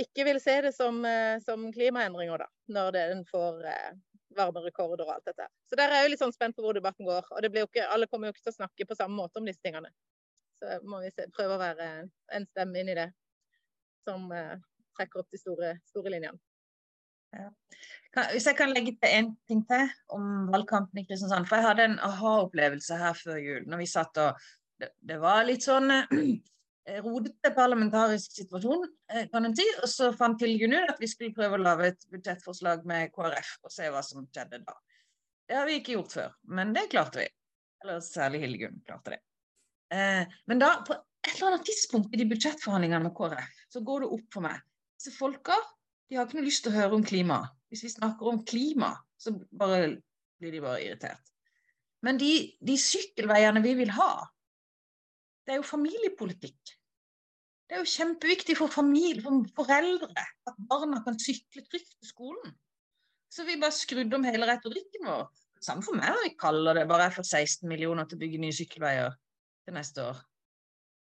ikke 0.01 0.25
vil 0.25 0.39
se 0.41 0.55
det 0.65 0.71
som, 0.73 1.03
som 1.45 1.67
klimaendringer, 1.75 2.41
da, 2.41 2.47
når 2.73 2.95
den 2.97 3.19
får 3.29 3.59
varmerekorder 4.39 5.07
og 5.07 5.15
alt 5.17 5.29
dette. 5.31 5.49
Så 5.69 5.79
der 5.79 5.91
er 5.91 6.03
jeg 6.03 6.09
jo 6.09 6.13
litt 6.15 6.23
sånn 6.23 6.35
spent 6.35 6.57
på 6.57 6.65
hvor 6.65 6.77
debatten 6.77 7.07
går. 7.09 7.27
Og 7.31 7.43
det 7.45 7.51
blir 7.53 7.65
jo 7.65 7.71
ikke, 7.71 7.87
alle 7.95 8.09
kommer 8.11 8.29
jo 8.29 8.35
ikke 8.35 8.47
til 8.47 8.55
å 8.55 8.59
snakke 8.61 8.89
på 8.89 8.99
samme 8.99 9.19
måte 9.19 9.41
om 9.41 9.49
disse 9.49 9.63
tingene. 9.65 9.91
Så 10.63 10.79
må 10.89 11.03
vi 11.03 11.13
se, 11.13 11.29
prøve 11.35 11.57
å 11.57 11.63
være 11.63 11.91
en 12.37 12.49
stemme 12.53 12.81
inn 12.81 12.93
i 12.93 12.99
det 12.99 13.11
som 14.05 14.27
uh, 14.33 14.57
trekker 14.99 15.23
opp 15.23 15.31
de 15.33 15.41
store, 15.41 15.77
store 15.91 16.13
linjene. 16.15 16.41
Ja. 17.35 17.49
Hvis 18.31 18.47
jeg 18.47 18.57
kan 18.59 18.71
legge 18.71 18.93
til 19.03 19.11
en 19.11 19.31
ting 19.49 19.65
til 19.67 19.89
om 20.15 20.47
valgkampen 20.53 21.01
i 21.01 21.07
Kristiansand. 21.09 21.49
For 21.51 21.59
jeg 21.59 21.67
hadde 21.67 21.89
en 21.89 21.97
aha-opplevelse 22.07 22.99
her 23.01 23.17
før 23.19 23.41
jul. 23.43 23.65
når 23.67 23.83
vi 23.83 23.89
satt 23.91 24.23
og 24.23 24.45
Det, 24.75 24.89
det 25.07 25.21
var 25.23 25.45
litt 25.47 25.63
sånn 25.63 25.87
eh, 25.95 26.11
rodete 26.85 27.51
parlamentarisk 27.57 28.35
situasjon, 28.37 28.85
eh, 29.13 29.29
kan 29.33 29.45
en 29.45 29.57
si. 29.57 29.67
Og 29.83 29.89
så 29.89 30.11
fant 30.17 30.41
Hilgun 30.41 30.77
ut 30.77 30.91
at 30.93 31.01
vi 31.01 31.09
skulle 31.11 31.35
prøve 31.37 31.59
å 31.59 31.63
lage 31.63 31.93
et 31.93 32.09
budsjettforslag 32.13 32.85
med 32.89 33.13
KrF 33.15 33.57
og 33.65 33.73
se 33.73 33.89
hva 33.93 34.03
som 34.05 34.27
skjedde 34.27 34.61
da. 34.67 34.77
Det 35.49 35.57
har 35.59 35.69
vi 35.69 35.79
ikke 35.81 35.97
gjort 35.97 36.13
før, 36.17 36.37
men 36.57 36.73
det 36.77 36.89
klarte 36.93 37.21
vi. 37.23 37.29
Eller 37.85 38.05
særlig 38.05 38.45
Hildegunn 38.45 38.81
klarte 38.87 39.17
det. 39.17 39.21
Eh, 39.93 40.37
men 40.49 40.61
da, 40.61 40.77
på 40.87 40.97
et 40.97 41.35
eller 41.35 41.53
annet 41.53 41.67
tidspunkt 41.69 42.15
i 42.15 42.21
de 42.21 42.29
budsjettforhandlingene 42.29 43.09
med 43.09 43.17
KrF, 43.17 43.61
så 43.73 43.85
går 43.85 44.05
det 44.05 44.13
opp 44.19 44.29
for 44.33 44.47
meg. 44.47 44.61
Disse 44.99 45.13
folka 45.17 45.57
de 46.09 46.19
har 46.19 46.27
ikke 46.29 46.39
noe 46.39 46.47
lyst 46.47 46.65
til 46.67 46.73
å 46.73 46.79
høre 46.79 46.99
om 46.99 47.05
klima. 47.05 47.39
Hvis 47.73 47.85
vi 47.87 47.93
snakker 47.95 48.29
om 48.29 48.43
klima, 48.47 48.93
så 49.21 49.33
bare, 49.57 49.97
blir 50.41 50.53
de 50.53 50.61
bare 50.65 50.83
irritert. 50.85 51.33
Men 52.05 52.21
de, 52.21 52.33
de 52.61 52.77
sykkelveiene 52.79 53.63
vi 53.65 53.73
vil 53.79 53.93
ha, 53.97 54.11
det 55.45 55.55
er 55.55 55.61
jo 55.61 55.67
familiepolitikk. 55.69 56.75
Det 57.65 57.77
er 57.77 57.81
jo 57.81 57.93
kjempeviktig 57.95 58.57
for 58.59 58.73
familie, 58.73 59.23
for 59.25 59.47
foreldre, 59.57 60.25
at 60.49 60.61
barna 60.69 61.01
kan 61.05 61.17
sykle 61.21 61.65
trygt 61.65 61.95
til 61.95 62.09
skolen. 62.09 62.55
Så 63.33 63.47
vi 63.49 63.59
bare 63.61 63.75
skrudde 63.75 64.17
om 64.17 64.27
hele 64.27 64.49
retorikken 64.49 65.09
vår. 65.09 65.27
Samme 65.65 65.85
for 65.85 65.97
meg 65.97 66.13
om 66.13 66.23
vi 66.27 66.35
kaller 66.39 66.77
det 66.77 66.85
bare 66.91 67.09
for 67.13 67.25
16 67.25 67.69
millioner 67.69 68.07
til 68.07 68.19
å 68.19 68.23
bygge 68.23 68.41
nye 68.43 68.55
sykkelveier 68.55 69.15
til 69.65 69.77
neste 69.79 70.05
år. 70.05 70.21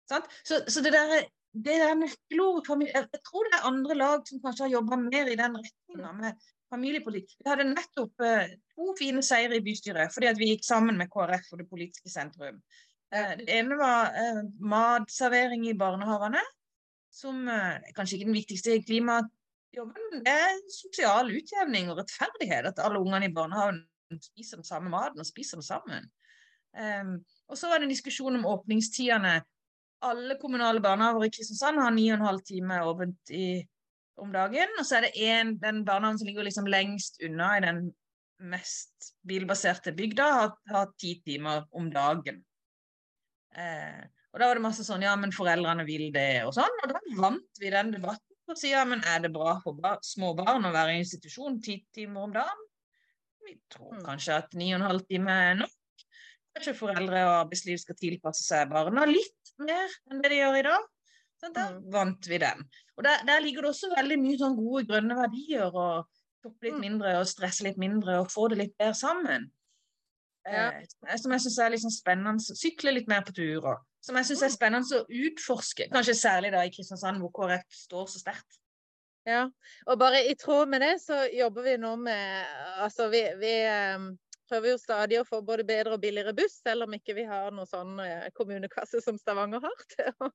Så, 0.08 0.22
så, 0.70 0.84
det 0.86 0.94
der 0.96 1.26
det 1.56 1.76
der 1.80 1.96
nøkkelordet 1.96 2.68
familie 2.68 2.94
jeg, 2.96 3.08
jeg 3.14 3.24
tror 3.26 3.48
det 3.48 3.58
er 3.58 3.68
andre 3.70 3.96
lag 3.96 4.26
som 4.28 4.42
kanskje 4.44 4.66
har 4.66 4.74
jobba 4.74 4.98
mer 5.00 5.30
i 5.32 5.38
den 5.40 5.56
retninga 5.56 6.12
med 6.18 6.48
familiepolitikk. 6.74 7.38
Vi 7.40 7.52
hadde 7.52 7.68
nettopp 7.70 8.26
eh, 8.28 8.56
to 8.76 8.96
fine 9.00 9.24
seire 9.24 9.56
i 9.56 9.64
bystyret 9.64 10.12
fordi 10.14 10.30
at 10.32 10.40
vi 10.40 10.50
gikk 10.52 10.66
sammen 10.68 11.00
med 11.00 11.12
KrF 11.14 11.54
og 11.54 11.62
det 11.62 11.70
politiske 11.70 12.12
sentrum. 12.12 12.60
Eh, 13.14 13.34
det 13.42 13.50
ene 13.60 13.78
var 13.80 14.16
eh, 14.18 14.42
matservering 14.60 15.68
i 15.70 15.78
barnehagene, 15.78 16.42
som 17.14 17.48
eh, 17.48 17.92
kanskje 17.96 18.18
ikke 18.18 18.30
den 18.30 18.40
viktigste 18.40 18.78
klimajobben, 18.88 20.10
men 20.12 20.24
det 20.26 20.36
er 20.36 20.62
sosial 20.74 21.32
utjevning 21.36 21.92
og 21.92 22.02
rettferdighet. 22.02 22.72
At 22.72 22.84
alle 22.84 23.02
ungene 23.02 23.30
i 23.30 23.36
barnehagen 23.36 23.84
spiser 24.22 24.62
den 24.62 24.68
samme 24.68 24.92
maten 24.94 25.22
og 25.22 25.28
spiser 25.28 25.62
den 25.62 25.68
sammen. 25.68 26.08
Um, 26.76 27.22
og 27.48 27.56
så 27.58 27.70
var 27.72 27.80
det 27.80 27.88
en 27.88 27.94
diskusjon 27.94 28.36
om 28.36 28.50
åpningstidene 28.52 29.38
alle 30.06 30.38
kommunale 30.42 30.82
barnehager 30.82 31.26
i 31.26 31.32
Kristiansand 31.34 31.80
har 31.80 31.92
9,5 31.92 32.42
timer 32.46 32.88
åpent 32.88 33.32
i, 33.32 33.66
om 34.22 34.32
dagen. 34.34 34.74
Og 34.80 34.86
så 34.86 35.00
er 35.00 35.08
det 35.08 35.30
en, 35.30 35.56
den 35.62 35.84
barnehagen 35.86 36.20
som 36.20 36.30
ligger 36.30 36.48
liksom 36.48 36.70
lengst 36.70 37.22
unna 37.26 37.56
i 37.58 37.64
den 37.66 37.86
mest 38.52 39.14
bilbaserte 39.28 39.96
bygda, 39.96 40.26
har, 40.40 40.52
har 40.70 40.92
ti 41.00 41.16
timer 41.26 41.66
om 41.72 41.88
dagen. 41.92 42.44
Eh, 43.56 44.04
og 44.36 44.42
da 44.42 44.50
var 44.50 44.60
det 44.60 44.66
masse 44.66 44.84
sånn 44.84 45.04
ja, 45.06 45.14
men 45.20 45.32
foreldrene 45.36 45.86
vil 45.88 46.10
det, 46.16 46.44
og 46.48 46.54
sånn. 46.58 46.82
Og 46.84 46.92
da 46.92 47.02
vant 47.20 47.62
vi 47.62 47.72
den 47.72 47.94
debatten 47.96 48.36
på 48.46 48.56
å 48.56 48.60
si, 48.60 48.74
ja, 48.74 48.84
men 48.88 49.04
er 49.08 49.24
det 49.24 49.32
bra 49.34 49.56
for 49.64 49.78
bar 49.80 50.02
små 50.06 50.34
barn 50.38 50.68
å 50.68 50.74
være 50.76 50.96
i 50.96 51.04
institusjon 51.04 51.62
ti 51.64 51.80
timer 51.96 52.28
om 52.28 52.36
dagen? 52.36 52.66
Vi 53.46 53.56
tror 53.72 53.96
mm. 53.96 54.04
kanskje 54.06 54.40
at 54.42 54.58
ni 54.58 54.72
og 54.74 54.80
en 54.80 54.88
halv 54.90 55.06
time 55.08 55.38
er 55.50 55.56
nok. 55.62 56.04
Kanskje 56.56 56.76
foreldre 56.78 57.24
og 57.28 57.38
arbeidsliv 57.46 57.80
skal 57.82 57.98
tilpasse 58.00 58.44
seg 58.46 58.70
barna 58.72 59.06
litt 59.08 59.56
mer 59.62 59.92
enn 60.10 60.22
det 60.24 60.32
de 60.34 60.42
gjør 60.42 60.60
i 60.60 60.68
dag. 60.68 60.92
Så 61.40 61.52
der 61.56 61.74
mm. 61.76 61.82
vant 61.94 62.30
vi 62.32 62.40
den. 62.42 62.64
Og 62.96 63.08
der, 63.08 63.24
der, 63.28 63.44
ligger 63.44 63.66
det 63.66 63.74
også 63.74 63.92
veldig 63.92 64.20
mye 64.22 64.40
sånn 64.40 64.56
gode 64.60 64.86
grønne 64.90 65.18
verdier. 65.20 65.68
og 65.72 66.08
Toppe 66.46 66.70
litt 66.70 66.78
mm. 66.78 66.84
mindre 66.84 67.16
og 67.20 67.30
stresse 67.30 67.66
litt 67.66 67.80
mindre 67.82 68.20
og 68.22 68.32
få 68.32 68.50
det 68.52 68.60
litt 68.62 68.76
bedre 68.80 68.98
sammen. 68.98 69.50
Ja. 70.46 70.68
Eh, 70.78 71.18
som 71.22 71.34
jeg 71.34 71.46
syns 71.46 71.58
er 71.60 71.74
liksom 71.74 71.94
spennende. 71.94 72.58
Sykle 72.62 72.94
litt 72.96 73.10
mer 73.12 73.26
på 73.26 73.34
turer. 73.36 73.82
Som 74.06 74.20
jeg 74.20 74.30
syns 74.30 74.44
er 74.44 74.52
mm. 74.52 74.58
spennende 74.58 75.00
å 75.00 75.24
utforske. 75.26 75.90
Kanskje 75.94 76.18
særlig 76.20 76.54
da 76.54 76.62
i 76.66 76.74
Kristiansand, 76.74 77.22
hvor 77.24 77.34
KrF 77.36 77.66
står 77.86 78.12
så 78.14 78.22
sterkt. 78.22 78.62
Ja, 79.26 79.48
og 79.90 79.98
bare 79.98 80.20
i 80.30 80.36
tråd 80.38 80.70
med 80.70 80.84
det 80.86 81.00
så 81.02 81.24
jobber 81.34 81.66
vi 81.66 81.72
nå 81.82 81.96
med 81.98 82.44
Altså 82.78 83.08
vi, 83.10 83.24
vi 83.42 83.56
um 83.96 84.12
prøver 84.50 84.74
jo 84.74 84.82
stadig 84.82 85.20
å 85.20 85.26
få 85.28 85.42
både 85.46 85.66
bedre 85.68 85.96
og 85.96 86.02
billigere 86.04 86.34
buss, 86.38 86.60
selv 86.62 86.86
om 86.86 86.96
ikke 86.98 87.16
vi 87.18 87.26
har 87.28 87.54
noe 87.56 87.68
sånn 87.70 87.98
eh, 88.04 88.28
kommunekasse 88.38 89.02
som 89.04 89.18
Stavanger 89.20 89.64
har 89.64 89.84
til 89.96 90.12
å 90.22 90.30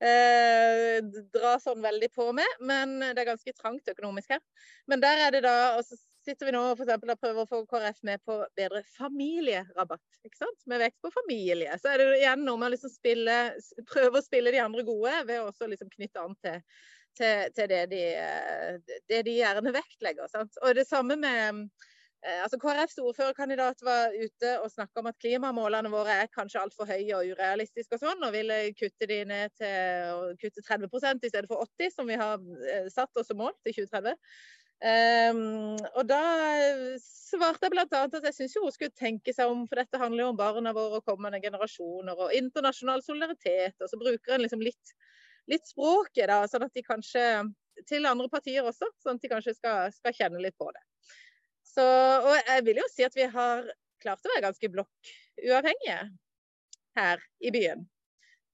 eh, 0.00 0.98
dra 1.34 1.54
sånn 1.62 1.84
veldig 1.84 2.10
på 2.14 2.30
med. 2.36 2.58
Men 2.64 2.96
det 3.04 3.20
er 3.20 3.32
ganske 3.34 3.56
trangt 3.56 3.92
økonomisk 3.94 4.36
her. 4.36 4.42
Men 4.90 5.04
der 5.04 5.26
er 5.26 5.36
det 5.36 5.44
da 5.46 5.56
og 5.76 5.84
så 5.86 5.98
sitter 6.26 6.48
vi 6.48 6.54
nå 6.54 6.62
for 6.72 6.84
eksempel, 6.84 7.12
og 7.12 7.20
prøver 7.20 7.44
å 7.44 7.50
få 7.50 7.60
KrF 7.70 8.02
med 8.08 8.22
på 8.26 8.38
bedre 8.58 8.82
familierabatt. 8.96 10.20
ikke 10.24 10.40
sant? 10.40 10.66
Med 10.70 10.82
vekt 10.82 11.00
på 11.04 11.12
familie. 11.14 11.78
Så 11.80 11.92
er 11.92 12.00
det 12.00 12.10
igjen 12.18 12.44
noe 12.46 12.60
med 12.60 12.70
å 12.70 12.74
liksom 12.74 12.92
spille, 12.92 13.38
prøve 13.90 14.20
å 14.20 14.24
spille 14.24 14.54
de 14.54 14.62
andre 14.64 14.84
gode 14.86 15.14
ved 15.28 15.40
å 15.40 15.48
også 15.50 15.70
liksom 15.70 15.92
knytte 15.94 16.22
an 16.24 16.36
til, 16.44 16.60
til, 17.18 17.50
til 17.56 17.72
det, 17.72 17.82
de, 17.94 18.04
eh, 18.20 19.00
det, 19.10 19.24
de, 19.26 19.38
gjerne 19.40 19.74
vektlegger. 19.74 20.30
Sant? 20.32 20.56
Og 20.64 20.76
det 20.78 20.88
samme 20.88 21.18
med 21.20 21.66
Eh, 22.24 22.42
altså 22.42 22.56
KrFs 22.56 22.96
ordførerkandidat 23.04 23.82
var 23.84 24.14
ute 24.16 24.52
og 24.62 24.70
snakka 24.72 25.02
om 25.02 25.08
at 25.10 25.18
klimamålene 25.20 25.90
våre 25.92 26.14
er 26.22 26.30
kanskje 26.32 26.62
altfor 26.62 26.88
høye 26.88 27.18
og 27.18 27.34
urealistiske 27.34 27.98
og 27.98 28.00
sånn, 28.00 28.24
og 28.24 28.32
ville 28.32 28.56
kutte 28.78 29.08
de 29.10 29.18
ned 29.28 29.52
til 29.60 30.30
kutte 30.40 30.64
30 30.64 30.88
i 30.88 31.32
stedet 31.32 31.50
for 31.50 31.66
80 31.66 31.92
som 31.92 32.08
vi 32.08 32.16
har 32.16 32.40
eh, 32.70 32.88
satt 32.92 33.20
oss 33.20 33.28
som 33.28 33.42
mål 33.42 33.52
til 33.66 33.76
2030. 33.76 34.16
Um, 34.82 35.76
og 35.94 36.04
da 36.10 36.20
svarte 37.00 37.68
jeg 37.68 37.72
bl.a. 37.72 37.86
at 38.04 38.26
jeg 38.28 38.36
syns 38.36 38.56
hun 38.60 38.72
skulle 38.74 38.92
tenke 38.98 39.32
seg 39.32 39.48
om, 39.48 39.62
for 39.70 39.80
dette 39.80 40.00
handler 40.00 40.26
jo 40.26 40.30
om 40.32 40.40
barna 40.40 40.74
våre 40.76 41.00
og 41.00 41.06
kommende 41.08 41.40
generasjoner 41.40 42.18
og 42.26 42.34
internasjonal 42.36 43.04
solidaritet. 43.04 43.76
Og 43.80 43.90
så 43.90 44.00
bruker 44.00 44.36
en 44.36 44.44
liksom 44.44 44.64
litt, 44.64 44.96
litt 45.50 45.70
språket, 45.70 46.26
da, 46.30 46.42
sånn 46.50 46.66
at 46.66 46.74
de 46.76 46.84
kanskje 46.84 47.24
til 47.88 48.06
andre 48.06 48.28
partier 48.30 48.66
også, 48.66 48.90
sånn 49.02 49.18
at 49.18 49.24
de 49.24 49.32
kanskje 49.32 49.56
skal, 49.56 49.94
skal 49.94 50.14
kjenne 50.16 50.42
litt 50.42 50.56
på 50.60 50.68
det. 50.74 50.84
Så, 51.64 51.84
og 51.84 52.36
jeg 52.36 52.66
vil 52.68 52.82
jo 52.82 52.90
si 52.92 53.06
at 53.06 53.16
vi 53.16 53.26
har 53.32 53.64
klart 54.04 54.26
å 54.26 54.34
være 54.34 54.44
ganske 54.44 54.70
blokkuavhengige 54.70 55.98
her 56.98 57.24
i 57.40 57.52
byen. 57.54 57.86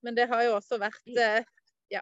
Men 0.07 0.17
det 0.17 0.31
har 0.31 0.47
jo 0.47 0.55
også 0.57 0.79
vært 0.81 1.19
eh, 1.19 1.43
ja. 1.93 2.01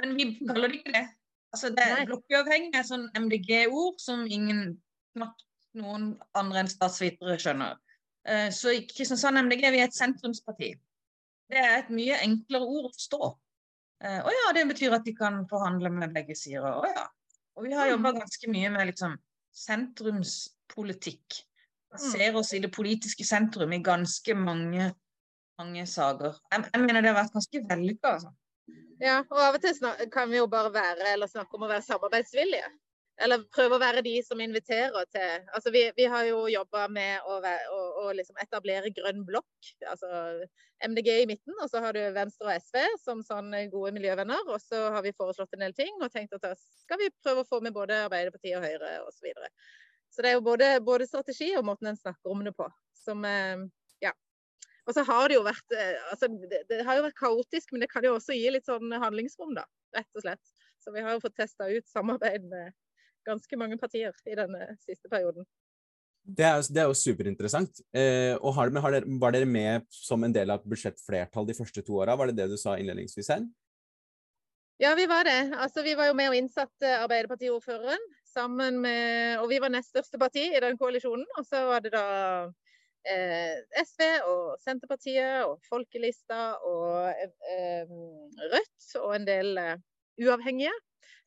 Men 0.00 0.16
vi 0.18 0.32
kaller 0.42 0.68
det 0.68 0.82
ikke 0.82 0.96
det. 0.98 1.06
Altså 1.50 1.70
det 1.74 1.86
Blokkuavhengig 2.06 2.78
er 2.78 2.86
sånn 2.86 3.08
MDG-ord 3.18 3.98
som 4.02 4.22
ingen 4.30 4.76
knapt 5.16 5.46
noen 5.78 6.12
andre 6.38 6.64
enn 6.64 6.70
statsvitere 6.70 7.36
skjønner. 7.42 7.78
Eh, 8.28 8.48
så 8.54 8.74
i 8.74 8.84
Kristiansand 8.88 9.40
MDG 9.46 9.66
vi 9.70 9.82
er 9.82 9.88
et 9.88 9.96
sentrumsparti. 9.96 10.72
Det 11.50 11.58
er 11.58 11.76
et 11.80 11.92
mye 11.94 12.18
enklere 12.22 12.66
ord 12.66 12.90
å 12.90 12.94
forstå. 12.94 13.30
Eh, 14.06 14.20
å 14.22 14.34
ja, 14.34 14.46
det 14.56 14.66
betyr 14.70 14.96
at 14.96 15.06
de 15.06 15.14
kan 15.16 15.42
forhandle 15.50 15.92
med 15.94 16.14
begge 16.14 16.36
sider. 16.38 16.70
Å 16.70 16.90
ja. 16.90 17.06
Og 17.58 17.66
vi 17.66 17.74
har 17.74 17.88
mm. 17.88 17.92
jobba 17.96 18.14
ganske 18.20 18.50
mye 18.52 18.72
med 18.76 18.90
liksom 18.92 19.16
sentrumspolitikk. 19.56 21.40
Ser 21.98 22.36
oss 22.38 22.52
i 22.54 22.60
det 22.62 22.70
politiske 22.70 23.26
sentrum 23.26 23.72
i 23.74 23.80
ganske 23.82 24.34
mange, 24.38 24.92
mange 25.58 25.86
saker. 25.90 26.38
Jeg, 26.52 26.68
jeg 26.70 26.84
mener 26.84 27.02
det 27.02 27.10
har 27.10 27.18
vært 27.18 27.34
ganske 27.34 27.62
vellykka. 27.72 28.12
Altså. 28.14 28.30
Ja, 29.00 29.22
og 29.30 29.40
av 29.40 29.56
og 29.56 29.62
til 29.64 30.08
kan 30.12 30.28
vi 30.28 30.40
jo 30.40 30.46
bare 30.50 30.72
være, 30.74 31.14
eller 31.14 31.30
snakke 31.30 31.56
om 31.56 31.64
å 31.64 31.70
være 31.70 31.86
samarbeidsvillige. 31.86 32.68
Eller 33.20 33.42
prøve 33.52 33.76
å 33.76 33.82
være 33.82 34.02
de 34.04 34.14
som 34.24 34.40
inviterer 34.40 35.08
til 35.12 35.48
Altså 35.52 35.72
vi, 35.74 35.82
vi 35.96 36.06
har 36.08 36.24
jo 36.24 36.46
jobba 36.48 36.86
med 36.88 37.26
å, 37.28 37.36
å, 37.44 37.80
å 38.04 38.12
liksom 38.16 38.38
etablere 38.40 38.92
grønn 38.96 39.26
blokk. 39.28 39.72
Altså 39.88 40.08
MDG 40.88 41.10
i 41.12 41.26
midten, 41.28 41.56
og 41.60 41.68
så 41.68 41.82
har 41.84 41.96
du 41.96 42.00
Venstre 42.16 42.48
og 42.48 42.64
SV 42.64 42.78
som 43.02 43.20
sånne 43.24 43.66
gode 43.72 43.92
miljøvenner. 43.96 44.48
Og 44.48 44.60
så 44.64 44.86
har 44.94 45.04
vi 45.04 45.16
foreslått 45.16 45.52
en 45.56 45.66
del 45.66 45.76
ting 45.76 45.92
og 46.00 46.08
tenkt 46.14 46.36
at 46.38 46.46
da 46.48 46.54
skal 46.56 47.00
vi 47.02 47.12
prøve 47.20 47.44
å 47.44 47.50
få 47.50 47.60
med 47.64 47.76
både 47.76 48.06
Arbeiderpartiet 48.06 48.56
og 48.56 48.64
Høyre 48.64 48.94
osv. 49.04 49.18
Så, 49.18 49.26
videre. 49.28 49.52
så 50.08 50.24
det 50.24 50.30
er 50.30 50.38
jo 50.38 50.46
både, 50.46 50.70
både, 50.84 51.08
strategi 51.08 51.52
og 51.60 51.68
måten 51.68 51.92
en 51.92 52.00
snakker 52.00 52.32
om 52.32 52.44
det 52.46 52.56
på 52.56 52.68
som 53.00 53.24
eh. 53.28 53.68
Og 54.88 54.96
så 54.96 55.04
har 55.06 55.28
det 55.28 55.36
jo 55.36 55.44
vært 55.46 55.76
eh, 55.76 55.96
altså 56.12 56.30
det, 56.30 56.64
det, 56.70 56.80
har 56.86 56.98
jo 56.98 57.06
vært 57.08 57.18
kaotisk, 57.20 57.72
men 57.72 57.84
det 57.84 57.90
kan 57.92 58.06
jo 58.06 58.16
også 58.16 58.36
gi 58.36 58.52
litt 58.54 58.68
sånn 58.68 58.92
handlingsrom, 58.92 59.54
da. 59.58 59.66
Rett 59.96 60.18
og 60.18 60.24
slett. 60.24 60.54
Så 60.80 60.94
vi 60.94 61.02
har 61.04 61.14
jo 61.14 61.22
fått 61.22 61.36
testa 61.38 61.68
ut 61.68 61.88
samarbeid 61.90 62.46
med 62.48 62.72
ganske 63.28 63.58
mange 63.60 63.76
partier 63.80 64.14
i 64.26 64.36
denne 64.38 64.72
siste 64.80 65.10
perioden. 65.12 65.44
Det 66.20 66.44
er, 66.44 66.60
det 66.68 66.82
er 66.82 66.88
jo 66.90 66.96
superinteressant. 66.96 67.80
Eh, 67.96 68.34
og 68.38 68.54
har, 68.56 68.70
har 68.84 68.94
dere, 68.94 69.18
Var 69.22 69.34
dere 69.34 69.48
med 69.48 69.86
som 69.92 70.24
en 70.24 70.34
del 70.34 70.52
av 70.52 70.64
budsjettflertall 70.68 71.48
de 71.48 71.56
første 71.56 71.82
to 71.84 72.00
åra? 72.02 72.16
Var 72.16 72.30
det 72.30 72.42
det 72.42 72.50
du 72.52 72.56
sa 72.60 72.76
innledningsvis 72.78 73.32
her? 73.32 73.46
Ja, 74.80 74.94
vi 74.96 75.04
var 75.08 75.26
det. 75.28 75.52
Altså, 75.60 75.82
vi 75.84 75.92
var 75.96 76.08
jo 76.08 76.16
med 76.16 76.30
og 76.32 76.38
innsatte 76.38 76.94
Arbeiderpartiordføreren. 77.02 78.00
sammen 78.30 78.80
med, 78.80 79.40
Og 79.40 79.48
vi 79.50 79.58
var 79.58 79.68
nest 79.68 79.90
største 79.90 80.18
parti 80.18 80.44
i 80.54 80.60
den 80.60 80.78
koalisjonen. 80.78 81.26
Og 81.36 81.44
så 81.44 81.64
var 81.66 81.80
det 81.80 81.92
da 81.92 82.04
SV 83.04 84.02
og 84.28 84.60
Senterpartiet 84.60 85.46
og 85.46 85.60
Folkelista 85.64 86.58
og 86.68 87.08
eh, 87.08 87.88
Rødt 88.52 88.90
og 89.00 89.14
en 89.16 89.26
del 89.28 89.58
eh, 89.58 89.80
uavhengige. 90.20 90.74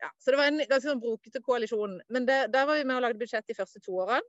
Ja, 0.03 0.11
så 0.19 0.31
det 0.31 0.39
var 0.39 0.51
en 0.51 0.61
ganske 0.61 0.89
sånn 0.89 1.01
brokete 1.01 1.41
koalisjon. 1.41 1.99
Men 2.13 2.27
det, 2.29 2.39
der 2.53 2.67
var 2.69 2.77
vi 2.77 2.85
med 2.85 2.99
og 2.99 3.05
lagde 3.07 3.21
budsjett 3.21 3.47
de 3.49 3.57
første 3.57 3.81
to 3.83 3.95
årene. 4.03 4.21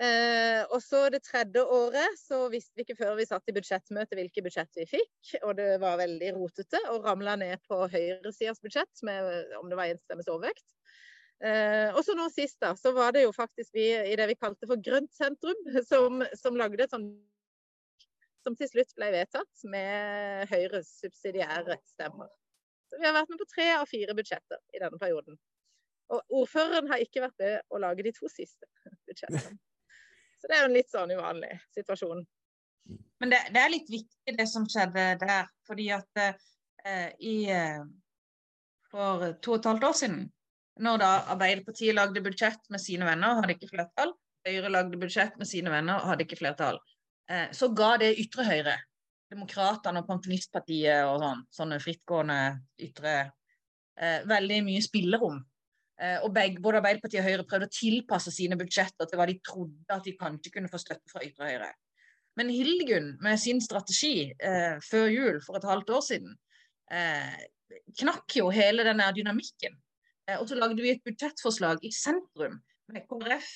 Eh, 0.00 0.62
og 0.72 0.78
så 0.80 1.02
det 1.12 1.20
tredje 1.26 1.60
året 1.60 2.14
så 2.16 2.46
visste 2.48 2.72
vi 2.78 2.86
ikke 2.86 2.96
før 3.02 3.18
vi 3.18 3.26
satt 3.28 3.50
i 3.50 3.54
budsjettmøte 3.56 4.16
hvilke 4.16 4.44
budsjett 4.46 4.78
vi 4.78 4.86
fikk. 4.88 5.34
Og 5.42 5.56
det 5.58 5.74
var 5.82 6.00
veldig 6.00 6.34
rotete 6.38 6.80
og 6.92 7.04
ramla 7.08 7.36
ned 7.40 7.60
på 7.68 7.82
høyresidas 7.84 8.62
budsjett 8.64 9.04
med 9.04 9.56
om 9.60 9.68
det 9.68 9.80
var 9.80 9.92
enstemmig 9.92 10.28
overvekt. 10.28 10.64
Eh, 11.40 11.88
og 11.96 12.02
så 12.04 12.12
nå 12.16 12.26
sist, 12.32 12.58
da, 12.60 12.74
så 12.76 12.92
var 12.92 13.14
det 13.16 13.24
jo 13.24 13.32
faktisk 13.32 13.72
vi 13.72 13.86
i 13.96 14.16
det 14.18 14.26
vi 14.28 14.36
kalte 14.36 14.68
for 14.68 14.80
Grønt 14.84 15.12
sentrum, 15.16 15.60
som, 15.90 16.24
som 16.36 16.58
lagde 16.60 16.84
et 16.84 16.92
sånt 16.92 17.14
som 18.44 18.56
til 18.56 18.70
slutt 18.70 18.92
ble 18.96 19.10
vedtatt 19.12 19.64
med 19.68 20.48
Høyres 20.48 20.94
subsidiære 21.02 21.76
stemmer. 21.90 22.30
Så 22.88 22.98
vi 22.98 23.06
har 23.06 23.14
vært 23.14 23.30
med 23.32 23.40
på 23.42 23.48
tre 23.52 23.66
av 23.76 23.88
fire 23.88 24.14
budsjetter 24.16 24.60
i 24.74 24.80
denne 24.82 24.98
perioden. 25.00 25.36
Og 26.10 26.36
ordføreren 26.40 26.88
har 26.90 27.02
ikke 27.04 27.22
vært 27.22 27.36
med 27.42 27.58
å 27.70 27.80
lage 27.84 28.06
de 28.06 28.14
to 28.16 28.30
siste 28.32 28.66
budsjettene. 29.06 29.58
Så 30.40 30.48
det 30.48 30.56
er 30.56 30.64
jo 30.64 30.70
en 30.70 30.76
litt 30.78 30.90
sånn 30.90 31.12
uvanlig 31.12 31.52
situasjon. 31.76 32.24
Men 33.20 33.32
det, 33.32 33.40
det 33.52 33.60
er 33.60 33.72
litt 33.74 33.90
viktig 33.92 34.34
det 34.38 34.48
som 34.48 34.64
skjedde 34.68 35.04
der. 35.20 35.50
Fordi 35.68 35.90
at 35.94 36.22
eh, 36.24 37.10
i, 37.20 37.34
eh, 37.52 37.82
for 38.90 39.28
to 39.44 39.54
og 39.54 39.60
et 39.60 39.68
halvt 39.68 39.88
år 39.90 39.98
siden, 40.00 40.22
når 40.80 41.00
da 41.02 41.10
Arbeiderpartiet 41.34 41.96
lagde 41.96 42.22
budsjett 42.24 42.62
med 42.70 42.82
sine 42.82 43.08
venner, 43.08 43.40
hadde 43.40 43.56
ikke 43.56 43.72
flertall. 43.72 44.14
Høyre 44.46 44.70
lagde 44.72 45.00
budsjett 45.00 45.36
med 45.40 45.48
sine 45.48 45.72
venner, 45.72 46.00
hadde 46.06 46.24
ikke 46.24 46.38
flertall. 46.40 46.78
Eh, 47.30 47.50
så 47.56 47.68
ga 47.76 47.96
det 48.00 48.14
ytre 48.22 48.46
høyre 48.46 48.78
Demokratene 49.30 50.00
og 50.02 50.08
Pensjonistpartiet 50.08 51.06
og 51.06 51.20
sånn, 51.22 51.44
sånne 51.54 51.78
frittgående 51.82 52.38
ytre 52.82 53.12
eh, 53.20 54.24
veldig 54.26 54.62
mye 54.66 54.80
spillerom. 54.82 55.36
Eh, 56.00 56.16
og 56.24 56.32
begge, 56.34 56.62
både 56.64 56.80
Arbeiderpartiet 56.80 57.20
og 57.22 57.28
Høyre 57.28 57.46
prøvde 57.46 57.68
å 57.68 57.74
tilpasse 57.76 58.32
sine 58.34 58.58
budsjetter 58.58 59.06
til 59.06 59.20
hva 59.20 59.28
de 59.28 59.36
trodde 59.44 59.94
at 59.94 60.06
de 60.06 60.16
kanskje 60.18 60.54
kunne 60.56 60.70
få 60.72 60.80
støtte 60.80 61.12
fra 61.12 61.22
ytre 61.26 61.52
høyre. 61.52 61.70
Men 62.40 62.50
Hildegunn 62.54 63.12
med 63.22 63.40
sin 63.42 63.60
strategi 63.62 64.30
eh, 64.32 64.78
før 64.86 65.08
jul 65.12 65.40
for 65.44 65.58
et 65.58 65.66
halvt 65.68 65.92
år 65.92 66.04
siden 66.06 66.34
eh, 66.90 67.40
knakk 68.00 68.36
jo 68.38 68.48
hele 68.54 68.86
den 68.86 69.02
dynamikken. 69.18 69.76
Eh, 70.30 70.38
og 70.38 70.48
så 70.48 70.58
lagde 70.58 70.78
vi 70.82 70.92
et 70.94 71.02
budsjettforslag 71.06 71.82
i 71.86 71.90
sentrum 71.94 72.60
med 72.90 73.06
KrF, 73.10 73.50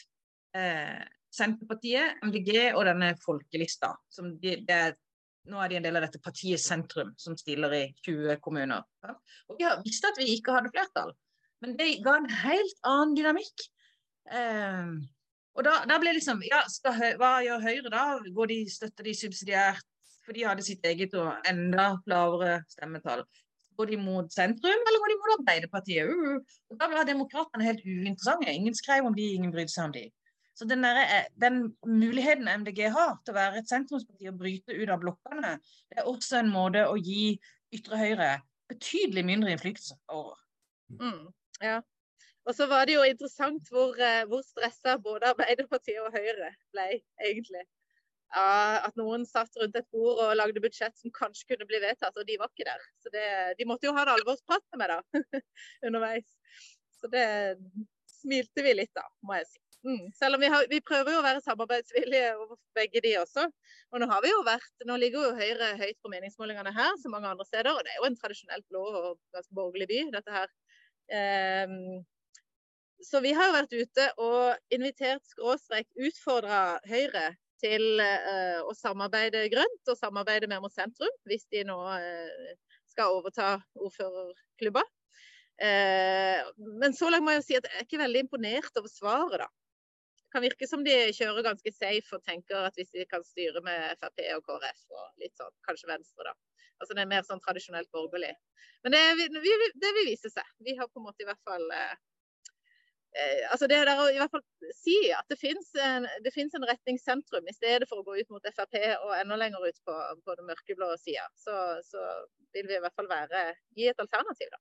eh, 0.58 1.04
Senterpartiet, 1.34 2.20
MDG 2.22 2.74
og 2.74 2.84
denne 2.86 3.14
folkelista. 3.22 3.94
De, 4.42 4.58
det 4.66 4.82
nå 5.50 5.60
er 5.60 5.70
de 5.70 5.78
en 5.78 5.84
del 5.84 5.98
av 5.98 6.06
dette 6.06 6.22
partiet 6.24 6.62
Sentrum, 6.62 7.10
som 7.20 7.36
stiller 7.36 7.72
i 7.76 7.84
20 8.06 8.38
kommuner. 8.44 8.84
Og 9.04 9.58
Vi 9.58 9.66
har 9.66 9.82
visst 9.84 10.06
at 10.08 10.16
vi 10.20 10.30
ikke 10.36 10.54
hadde 10.56 10.72
flertall, 10.72 11.12
men 11.60 11.74
det 11.76 11.98
ga 12.04 12.16
en 12.16 12.30
helt 12.30 12.78
annen 12.86 13.16
dynamikk. 13.18 13.66
Eh, 14.32 14.94
og 15.54 15.66
da, 15.66 15.74
da, 15.86 15.98
ble 16.02 16.14
liksom 16.16 16.40
Ja, 16.48 16.62
skal, 16.70 16.96
hva 17.20 17.36
gjør 17.44 17.60
Høyre 17.62 17.90
da? 17.92 18.04
Går 18.38 18.50
de, 18.50 18.60
støtter 18.72 19.06
de 19.06 19.12
subsidiært? 19.18 19.84
For 20.24 20.32
de 20.32 20.46
hadde 20.48 20.64
sitt 20.64 20.86
eget 20.88 21.12
og 21.20 21.34
enda 21.44 21.98
lavere 22.08 22.62
stemmetall. 22.72 23.26
Går 23.78 23.90
de 23.90 23.96
mot 23.98 24.32
sentrum, 24.32 24.84
eller 24.88 25.02
går 25.02 25.12
de 25.12 25.16
mot 25.20 25.32
Arbeiderpartiet? 25.38 26.10
Uh, 26.10 26.34
uh. 26.34 26.58
Og 26.70 26.80
da 26.80 26.90
var 26.92 27.08
demokratene 27.08 27.66
helt 27.66 27.82
uinteressante. 27.86 28.52
Ingen 28.52 28.76
skrev 28.78 29.08
om 29.08 29.16
de, 29.16 29.32
ingen 29.34 29.54
brydde 29.54 29.74
seg 29.74 29.88
om 29.88 29.96
de. 29.96 30.04
Så 30.54 30.68
den, 30.70 30.84
der, 30.86 31.00
eh, 31.02 31.24
den, 31.42 31.76
muligheten 31.86 32.48
MDG 32.60 32.84
har 32.94 33.16
til 33.24 33.34
å 33.34 33.38
være 33.38 33.58
et 33.58 33.70
sentrumsparti 33.70 34.28
og 34.30 34.38
bryte 34.38 34.76
ut 34.76 34.92
av 34.92 35.00
blokkene, 35.02 35.56
det 35.90 35.98
er 35.98 36.10
også 36.10 36.38
en 36.38 36.52
måte 36.52 36.84
å 36.86 36.94
gi 36.94 37.34
ytre 37.74 37.98
høyre 37.98 38.28
betydelig 38.70 39.24
mindre 39.26 39.50
innflytelse 39.50 39.96
over. 40.14 40.38
Mm, 41.00 41.26
ja. 41.62 41.80
Og 42.44 42.54
så 42.54 42.68
var 42.70 42.86
det 42.86 42.94
jo 42.94 43.06
interessant 43.08 43.70
hvor, 43.72 43.96
eh, 43.98 44.22
hvor 44.30 44.44
stressa 44.46 44.98
både 45.02 45.32
Arbeiderpartiet 45.32 46.02
og 46.04 46.14
Høyre 46.14 46.52
ble, 46.74 46.86
egentlig. 47.26 47.64
At 48.34 48.96
noen 48.98 49.26
satt 49.28 49.54
rundt 49.60 49.76
et 49.78 49.90
bord 49.94 50.18
og 50.24 50.36
lagde 50.36 50.62
budsjett 50.62 50.96
som 50.98 51.12
kanskje 51.14 51.52
kunne 51.52 51.68
bli 51.70 51.78
vedtatt, 51.82 52.16
og 52.18 52.26
de 52.26 52.38
var 52.40 52.50
ikke 52.50 52.66
der. 52.66 52.86
Så 53.02 53.12
det, 53.14 53.26
de 53.58 53.66
måtte 53.68 53.86
jo 53.86 53.94
ha 53.94 54.06
det 54.06 54.16
alvorspratet 54.16 54.80
med 54.80 54.90
da, 54.90 55.00
underveis. 55.86 56.26
Så 56.98 57.10
det 57.12 57.26
smilte 58.10 58.64
vi 58.64 58.72
litt 58.74 58.94
da, 58.96 59.04
må 59.22 59.36
jeg 59.38 59.50
si. 59.52 59.60
Mm. 59.84 60.06
Selv 60.16 60.38
om 60.38 60.40
vi, 60.40 60.48
har, 60.48 60.64
vi, 60.70 60.80
prøver 60.80 61.12
jo 61.12 61.20
å 61.20 61.24
være 61.26 61.42
samarbeidsvillige 61.44 62.30
over 62.40 62.56
begge 62.76 63.02
de 63.04 63.12
også. 63.20 63.44
Og 63.92 64.00
nå 64.00 64.08
jo 64.24 64.40
vært, 64.46 64.72
nå 64.88 64.96
ligger 64.96 65.28
jo 65.28 65.36
Høyre 65.36 65.74
høyt 65.76 65.98
på 66.00 66.10
meningsmålingene 66.12 66.72
her, 66.72 66.96
som 67.02 67.12
mange 67.12 67.28
andre 67.28 67.44
steder. 67.44 67.70
Og 67.74 67.84
det 67.84 67.92
er 67.92 68.00
jo 68.00 68.08
en 68.08 68.18
tradisjonelt 68.18 68.66
blå 68.72 68.84
og 68.88 69.10
ganske 69.36 69.54
borgerlig 69.54 69.90
by, 69.92 70.00
dette 70.16 70.38
her. 70.38 70.48
Um, 71.68 72.00
så 73.04 73.20
vi 73.20 73.34
har 73.36 73.50
jo 73.50 73.56
vært 73.58 73.76
ute 73.76 74.08
og 74.24 74.72
invitert 74.72 75.24
skråstrek 75.28 75.90
utfordra 76.00 76.78
Høyre 76.88 77.34
til 77.62 78.02
uh, 78.02 78.60
å 78.66 78.74
samarbeide 78.76 79.46
grønt 79.52 79.90
og 79.92 79.98
samarbeide 79.98 80.50
mer 80.50 80.62
mot 80.64 80.74
sentrum, 80.74 81.12
hvis 81.28 81.46
de 81.54 81.64
nå 81.68 81.78
uh, 81.78 82.52
skal 82.90 83.18
overta 83.18 83.56
ordførerklubba. 83.78 84.84
Uh, 85.54 86.40
men 86.82 86.96
så 86.96 87.10
langt 87.12 87.26
må 87.26 87.36
jeg 87.36 87.46
si 87.46 87.58
at 87.58 87.68
jeg 87.68 87.78
er 87.78 87.86
ikke 87.86 88.02
veldig 88.02 88.24
imponert 88.26 88.80
over 88.80 88.90
svaret, 88.90 89.44
da 89.44 89.50
kan 90.34 90.42
virke 90.42 90.66
som 90.66 90.82
de 90.82 90.94
kjører 91.14 91.46
ganske 91.46 91.70
safe 91.70 92.16
og 92.16 92.24
tenker 92.26 92.66
at 92.66 92.74
hvis 92.78 92.90
de 92.94 93.04
kan 93.06 93.22
styre 93.26 93.60
med 93.62 93.94
Frp 94.00 94.24
og 94.34 94.48
KrF 94.48 94.96
og 94.98 95.22
litt 95.22 95.36
sånn, 95.38 95.54
kanskje 95.66 95.90
Venstre, 95.92 96.32
da. 96.32 96.34
Altså 96.82 96.96
Det 96.96 97.04
er 97.04 97.12
mer 97.12 97.22
sånn 97.26 97.42
tradisjonelt 97.44 97.90
borgerlig. 97.94 98.32
Men 98.82 98.96
det, 98.96 99.28
det 99.30 99.92
vil 99.94 100.08
vise 100.08 100.30
seg. 100.32 100.48
Vi 100.66 100.74
har 100.78 100.90
på 100.90 100.98
en 100.98 101.06
måte 101.06 101.22
i 101.22 101.28
hvert 101.28 101.42
fall 101.46 101.64
eh, 101.70 101.94
eh 101.94 102.02
altså 103.52 103.68
Det 103.70 103.78
der 103.86 104.00
å 104.00 104.06
i 104.10 104.18
hvert 104.18 104.32
fall 104.32 104.42
si 104.74 104.96
at 105.14 105.28
det 105.30 105.38
finnes 105.38 105.68
en, 105.78 106.06
det 106.24 106.32
en 106.34 106.66
retning 106.66 106.98
sentrum, 106.98 107.46
i 107.46 107.54
stedet 107.54 107.86
for 107.90 108.00
å 108.00 108.06
gå 108.06 108.16
ut 108.18 108.32
mot 108.34 108.48
Frp 108.50 108.74
og 109.04 109.12
enda 109.16 109.38
lenger 109.38 109.68
ut 109.68 109.78
på, 109.86 109.94
på 110.24 110.36
den 110.38 110.48
mørkeblå 110.50 110.90
sida, 111.02 111.26
så, 111.38 111.54
så, 111.86 112.02
vil 112.54 112.66
vi 112.70 112.76
i 112.76 112.82
hvert 112.82 112.94
fall 112.94 113.10
være, 113.10 113.46
gi 113.74 113.88
et 113.90 114.02
alternativ, 114.02 114.50
da. 114.50 114.60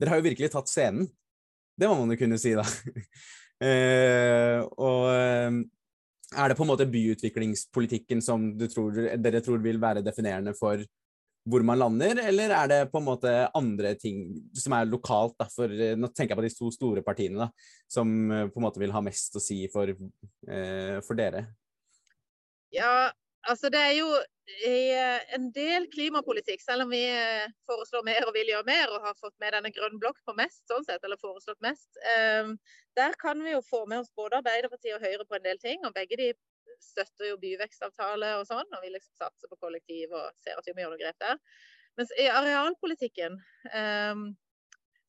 Dere 0.00 0.12
har 0.14 0.20
jo 0.22 0.26
virkelig 0.26 0.48
tatt 0.50 0.70
scenen. 0.70 1.10
Det 1.78 1.88
må 1.88 1.98
man 2.00 2.14
jo 2.14 2.18
kunne 2.22 2.40
si, 2.40 2.56
da. 2.58 2.66
Eh, 3.60 4.62
og 4.80 5.02
eh, 5.12 5.56
er 6.32 6.48
det 6.48 6.54
på 6.56 6.64
en 6.64 6.70
måte 6.70 6.86
byutviklingspolitikken 6.88 8.22
som 8.24 8.46
tror, 8.72 8.96
dere 9.20 9.42
tror 9.44 9.60
vil 9.60 9.76
være 9.82 10.00
definerende 10.00 10.54
for 10.56 10.80
hvor 11.50 11.64
man 11.66 11.80
lander, 11.80 12.20
eller 12.30 12.52
er 12.54 12.70
det 12.70 12.80
på 12.92 13.00
en 13.00 13.06
måte 13.06 13.32
andre 13.56 13.94
ting 13.98 14.22
som 14.56 14.74
er 14.76 14.88
lokalt? 14.88 15.36
Da, 15.40 15.48
for, 15.52 15.70
eh, 15.70 15.96
nå 15.98 16.10
tenker 16.12 16.34
jeg 16.34 16.40
på 16.40 16.46
de 16.46 16.52
to 16.56 16.70
store 16.74 17.04
partiene 17.06 17.44
da, 17.44 17.48
som 17.90 18.10
eh, 18.30 18.48
på 18.50 18.60
en 18.60 18.66
måte 18.66 18.82
vil 18.82 18.94
ha 18.94 19.02
mest 19.04 19.36
å 19.36 19.42
si 19.42 19.62
for, 19.72 19.90
eh, 19.90 20.98
for 21.06 21.18
dere. 21.18 21.46
Ja, 22.74 23.10
altså 23.48 23.72
det 23.72 23.82
er 23.82 23.96
jo 24.00 24.10
Eh, 24.66 25.34
en 25.34 25.44
del 25.54 25.86
klimapolitikk, 25.92 26.62
selv 26.62 26.82
om 26.82 26.90
vi 26.90 27.04
foreslår 27.70 28.02
mer 28.04 28.26
og 28.26 28.34
vil 28.34 28.50
gjøre 28.50 28.66
mer, 28.66 28.90
og 28.90 29.04
har 29.06 29.14
fått 29.20 29.36
med 29.42 29.54
denne 29.54 29.70
grønn 29.70 30.00
blokk 30.02 30.18
på 30.26 30.34
mest, 30.38 30.64
sånn 30.68 30.82
sett, 30.86 31.04
eller 31.06 31.20
foreslått 31.22 31.60
mest, 31.62 31.86
der 32.98 33.14
kan 33.20 33.38
vi 33.44 33.54
jo 33.54 33.60
få 33.62 33.84
med 33.86 34.02
oss 34.02 34.10
både 34.18 34.40
Arbeiderpartiet 34.40 34.96
og 34.96 35.04
Høyre 35.06 35.26
på 35.28 35.38
en 35.38 35.46
del 35.46 35.60
ting. 35.62 35.84
og 35.86 35.94
Begge 35.94 36.18
de 36.18 36.32
støtter 36.84 37.30
jo 37.30 37.38
byvekstavtale 37.42 38.34
og 38.40 38.46
sånn, 38.48 38.66
og 38.76 38.84
vi 38.84 38.92
liksom 38.94 39.14
satser 39.20 39.50
på 39.50 39.60
kollektiv 39.60 40.14
og 40.16 40.30
ser 40.40 40.58
at 40.58 40.66
vi 40.68 40.74
må 40.74 40.84
gjøre 40.84 40.96
noe 40.96 41.02
grep 41.02 41.20
der. 41.22 41.38
Mens 41.98 42.12
i 42.18 42.26
arealpolitikken 42.32 43.38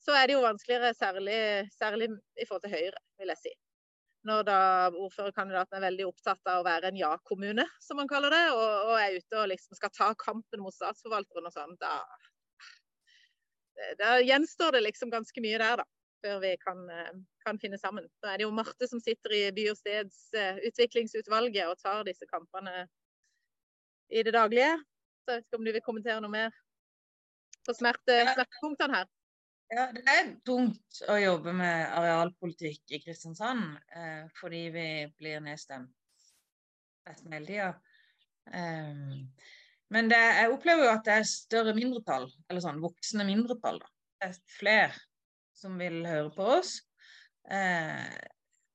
så 0.02 0.16
er 0.18 0.28
det 0.28 0.36
jo 0.36 0.46
vanskeligere, 0.46 0.96
særlig, 0.98 1.42
særlig 1.78 2.10
i 2.36 2.48
forhold 2.48 2.66
til 2.66 2.74
Høyre, 2.74 3.04
vil 3.22 3.34
jeg 3.34 3.44
si 3.44 3.54
når 4.28 4.44
da 4.46 4.58
ordførerkandidaten 4.94 5.78
er 5.78 5.86
veldig 5.88 6.06
opptatt 6.06 6.50
av 6.52 6.62
å 6.62 6.66
være 6.66 6.92
en 6.92 7.00
ja-kommune, 7.00 7.66
som 7.82 7.98
man 7.98 8.10
kaller 8.10 8.34
det, 8.34 8.44
og, 8.54 8.92
og, 8.92 8.94
er 9.00 9.18
ute 9.18 9.40
og 9.40 9.50
liksom 9.50 9.78
skal 9.78 9.94
ta 9.96 10.12
kampen 10.20 10.62
mot 10.62 10.76
statsforvalteren 10.76 11.50
og 11.50 11.56
sånn, 11.56 11.74
da, 11.82 11.96
da 13.98 14.20
gjenstår 14.22 14.78
det 14.78 14.84
liksom 14.86 15.14
ganske 15.14 15.44
mye 15.44 15.62
der, 15.62 15.82
da. 15.82 15.88
Før 16.22 16.40
vi 16.44 16.52
kan, 16.62 16.82
kan, 17.46 17.58
finne 17.62 17.80
sammen. 17.82 18.06
Da 18.22 18.34
er 18.34 18.42
det 18.42 18.46
jo 18.46 18.54
Marte 18.54 18.86
som 18.88 19.02
sitter 19.02 19.34
i 19.34 19.40
by- 19.56 19.72
og 19.72 19.78
stedsutviklingsutvalget 19.80 21.66
og 21.66 21.80
tar 21.82 22.04
disse 22.06 22.28
kampene 22.30 22.84
i 24.12 24.22
det 24.24 24.36
daglige. 24.36 24.76
Så 25.24 25.34
jeg 25.34 25.40
vet 25.40 25.48
ikke 25.48 25.58
om 25.58 25.66
du 25.66 25.72
vil 25.72 25.86
kommentere 25.86 26.22
noe 26.22 26.34
mer 26.34 26.54
på 27.66 27.74
smerte, 27.78 28.20
smertepunktene 28.34 29.00
her? 29.00 29.10
Ja, 29.72 29.86
det 29.96 30.04
er 30.12 30.32
tungt 30.44 31.02
å 31.08 31.16
jobbe 31.16 31.54
med 31.56 31.86
arealpolitikk 31.96 32.92
i 32.92 33.00
Kristiansand, 33.00 33.78
eh, 33.96 34.26
fordi 34.40 34.66
vi 34.74 34.88
blir 35.16 35.40
nedstemt 35.46 35.94
nesten 37.08 37.34
hele 37.34 37.48
tida. 37.48 37.70
Um, 38.52 39.30
men 39.94 40.10
det, 40.12 40.20
jeg 40.20 40.52
opplever 40.52 40.88
jo 40.88 40.92
at 40.92 41.06
det 41.08 41.16
er 41.16 41.30
større 41.30 41.76
mindretall, 41.78 42.28
eller 42.50 42.64
sånn 42.64 42.82
voksne 42.84 43.26
mindretall. 43.28 43.80
Da. 43.80 43.90
Det 44.20 44.30
er 44.30 44.38
flere 44.58 45.00
som 45.62 45.78
vil 45.80 46.02
høre 46.08 46.30
på 46.36 46.48
oss. 46.58 46.80
Eh, 47.50 48.16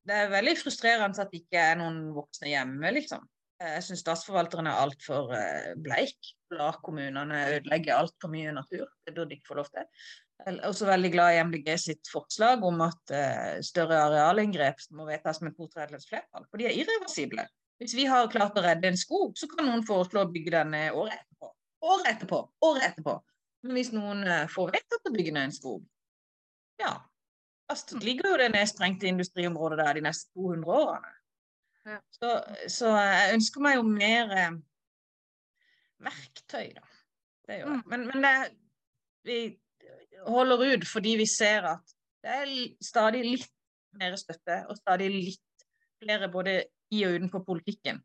det 0.07 0.19
er 0.21 0.31
veldig 0.31 0.53
frustrerende 0.59 1.23
at 1.23 1.33
det 1.33 1.43
ikke 1.43 1.63
er 1.71 1.79
noen 1.79 2.13
voksne 2.15 2.51
hjemme, 2.53 2.93
liksom. 2.95 3.25
Jeg 3.57 3.81
syns 3.81 4.03
statsforvalteren 4.03 4.69
er 4.69 4.79
altfor 4.83 5.31
uh, 5.33 5.71
bleik. 5.81 6.29
Lar 6.53 6.77
kommunene 6.85 7.39
ødelegge 7.55 7.95
altfor 7.95 8.29
mye 8.31 8.53
natur. 8.53 8.85
Det 9.03 9.15
burde 9.15 9.31
de 9.31 9.39
ikke 9.39 9.49
få 9.49 9.57
lov 9.57 9.71
til. 9.73 9.87
Jeg 10.37 10.53
er 10.53 10.67
også 10.69 10.85
veldig 10.85 11.09
glad 11.15 11.33
i 11.33 11.39
MDG 11.49 11.71
sitt 11.81 12.11
forslag 12.13 12.61
om 12.63 12.83
at 12.85 13.13
større 13.65 13.97
arealinngrep 14.05 14.83
må 14.93 15.07
vedtas 15.07 15.41
med 15.41 15.55
to 15.57 15.65
flertall, 15.73 16.45
for 16.45 16.61
de 16.61 16.67
er 16.69 16.77
irreversible. 16.77 17.47
Hvis 17.81 17.95
vi 17.97 18.05
har 18.05 18.29
klart 18.29 18.59
å 18.61 18.61
redde 18.61 18.91
en 18.91 19.01
skog, 19.01 19.33
så 19.41 19.49
kan 19.49 19.65
noen 19.65 19.81
foreslå 19.89 20.27
å 20.27 20.29
bygge 20.29 20.53
den 20.53 20.77
året 20.93 21.17
etterpå. 21.17 21.49
Året 21.89 22.11
etterpå, 22.11 22.43
året 22.69 22.85
etterpå. 22.91 23.17
Men 23.65 23.79
hvis 23.79 23.89
noen 23.97 24.21
får 24.53 24.75
vedtatt 24.77 25.09
å 25.09 25.15
bygge 25.17 25.33
ned 25.33 25.49
en 25.49 25.57
skog, 25.57 25.81
ja, 26.81 26.93
da 27.67 27.99
ligger 28.03 28.31
jo 28.31 28.39
det 28.41 28.51
nedsprengte 28.53 29.09
industriområdet 29.09 29.79
der 29.81 29.97
de 29.97 30.05
neste 30.07 30.31
200 30.37 30.71
årene. 30.71 31.13
Ja. 31.87 31.97
Så, 32.11 32.31
så, 32.67 32.91
jeg 32.99 33.33
ønsker 33.37 33.63
meg 33.63 33.77
jo 33.77 33.83
mer 33.87 34.33
eh, 34.35 34.55
verktøy, 36.03 36.71
da. 36.75 36.87
Det 37.47 37.59
gjør 37.59 37.71
jeg. 37.71 37.75
Mm. 37.77 37.83
Men, 37.91 38.07
men 38.11 38.25
det, 38.25 38.33
vi 39.27 39.37
holder 40.27 40.65
ut 40.73 40.87
fordi 40.87 41.15
vi 41.21 41.27
ser 41.29 41.67
at 41.69 41.95
det 42.25 42.33
er 42.33 42.51
stadig 42.83 43.23
litt 43.23 43.53
mer 43.97 44.17
støtte 44.19 44.63
og 44.67 44.79
stadig 44.79 45.07
litt 45.13 45.67
flere 46.01 46.29
både 46.31 46.59
i 46.93 47.03
og 47.07 47.17
utenfor 47.17 47.43
politikken 47.47 48.01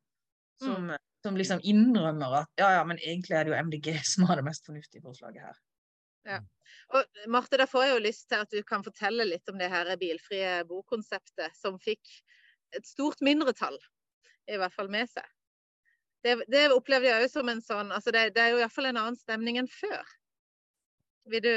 som, 0.62 0.88
mm. 0.88 1.02
som 1.24 1.38
liksom 1.38 1.62
innrømmer 1.66 2.38
at 2.42 2.62
ja, 2.62 2.70
ja, 2.78 2.84
men 2.86 3.00
egentlig 3.02 3.36
er 3.36 3.46
det 3.46 3.52
jo 3.52 3.60
MDG 3.66 3.88
som 4.12 4.28
har 4.30 4.38
det 4.38 4.46
mest 4.46 4.66
fornuftige 4.68 5.02
forslaget 5.04 5.48
her. 5.48 5.58
Ja. 6.28 6.38
Og 6.96 7.28
Marte, 7.32 7.58
da 7.60 7.66
får 7.68 7.86
jeg 7.86 7.94
jo 7.94 8.04
lyst 8.04 8.28
til 8.30 8.42
at 8.44 8.52
du 8.52 8.62
kan 8.66 8.84
fortelle 8.84 9.26
litt 9.26 9.48
om 9.50 9.58
det 9.60 9.70
her 9.72 9.90
bilfrie 10.00 10.60
bokonseptet 10.68 11.56
som 11.58 11.78
fikk 11.82 12.00
et 12.76 12.88
stort 12.88 13.20
mindretall 13.24 13.76
i 14.50 14.58
hvert 14.60 14.74
fall 14.74 14.90
med 14.92 15.10
seg. 15.10 15.26
Det, 16.22 16.36
det 16.50 16.68
opplevde 16.70 17.10
jeg 17.10 17.24
òg 17.24 17.30
som 17.32 17.48
en 17.50 17.62
sånn 17.64 17.90
altså 17.94 18.12
det, 18.14 18.28
det 18.36 18.42
er 18.44 18.52
jo 18.54 18.60
iallfall 18.62 18.90
en 18.92 19.00
annen 19.00 19.18
stemning 19.18 19.58
enn 19.58 19.70
før. 19.70 20.02
Vil 21.30 21.44
du 21.44 21.54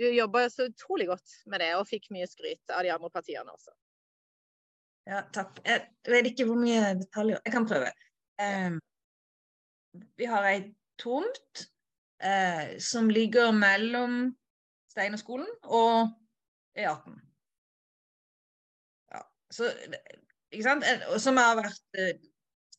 Du 0.00 0.06
jobba 0.08 0.46
så 0.50 0.64
utrolig 0.70 1.06
godt 1.10 1.34
med 1.46 1.60
det 1.60 1.74
og 1.76 1.84
fikk 1.86 2.08
mye 2.14 2.26
skryt 2.26 2.72
av 2.72 2.82
de 2.82 2.90
andre 2.90 3.10
partiene 3.12 3.52
også. 3.52 3.74
Ja, 5.06 5.20
takk. 5.34 5.58
Jeg 5.66 5.90
vet 6.08 6.30
ikke 6.30 6.46
hvor 6.48 6.58
mye 6.58 6.94
detaljer 6.96 7.42
Jeg 7.44 7.52
kan 7.52 7.66
prøve. 7.68 7.90
Um, 8.40 8.78
vi 10.16 10.26
har 10.30 10.46
ei 10.48 10.62
tomt 11.02 11.66
uh, 12.22 12.78
som 12.82 13.10
ligger 13.10 13.52
mellom 13.56 14.32
Steinerskolen 14.92 15.48
og 15.64 16.12
E18. 16.78 17.20
Så, 19.52 19.68
som 21.20 21.36
har 21.36 21.58
vært 21.58 21.98
eh, 22.00 22.16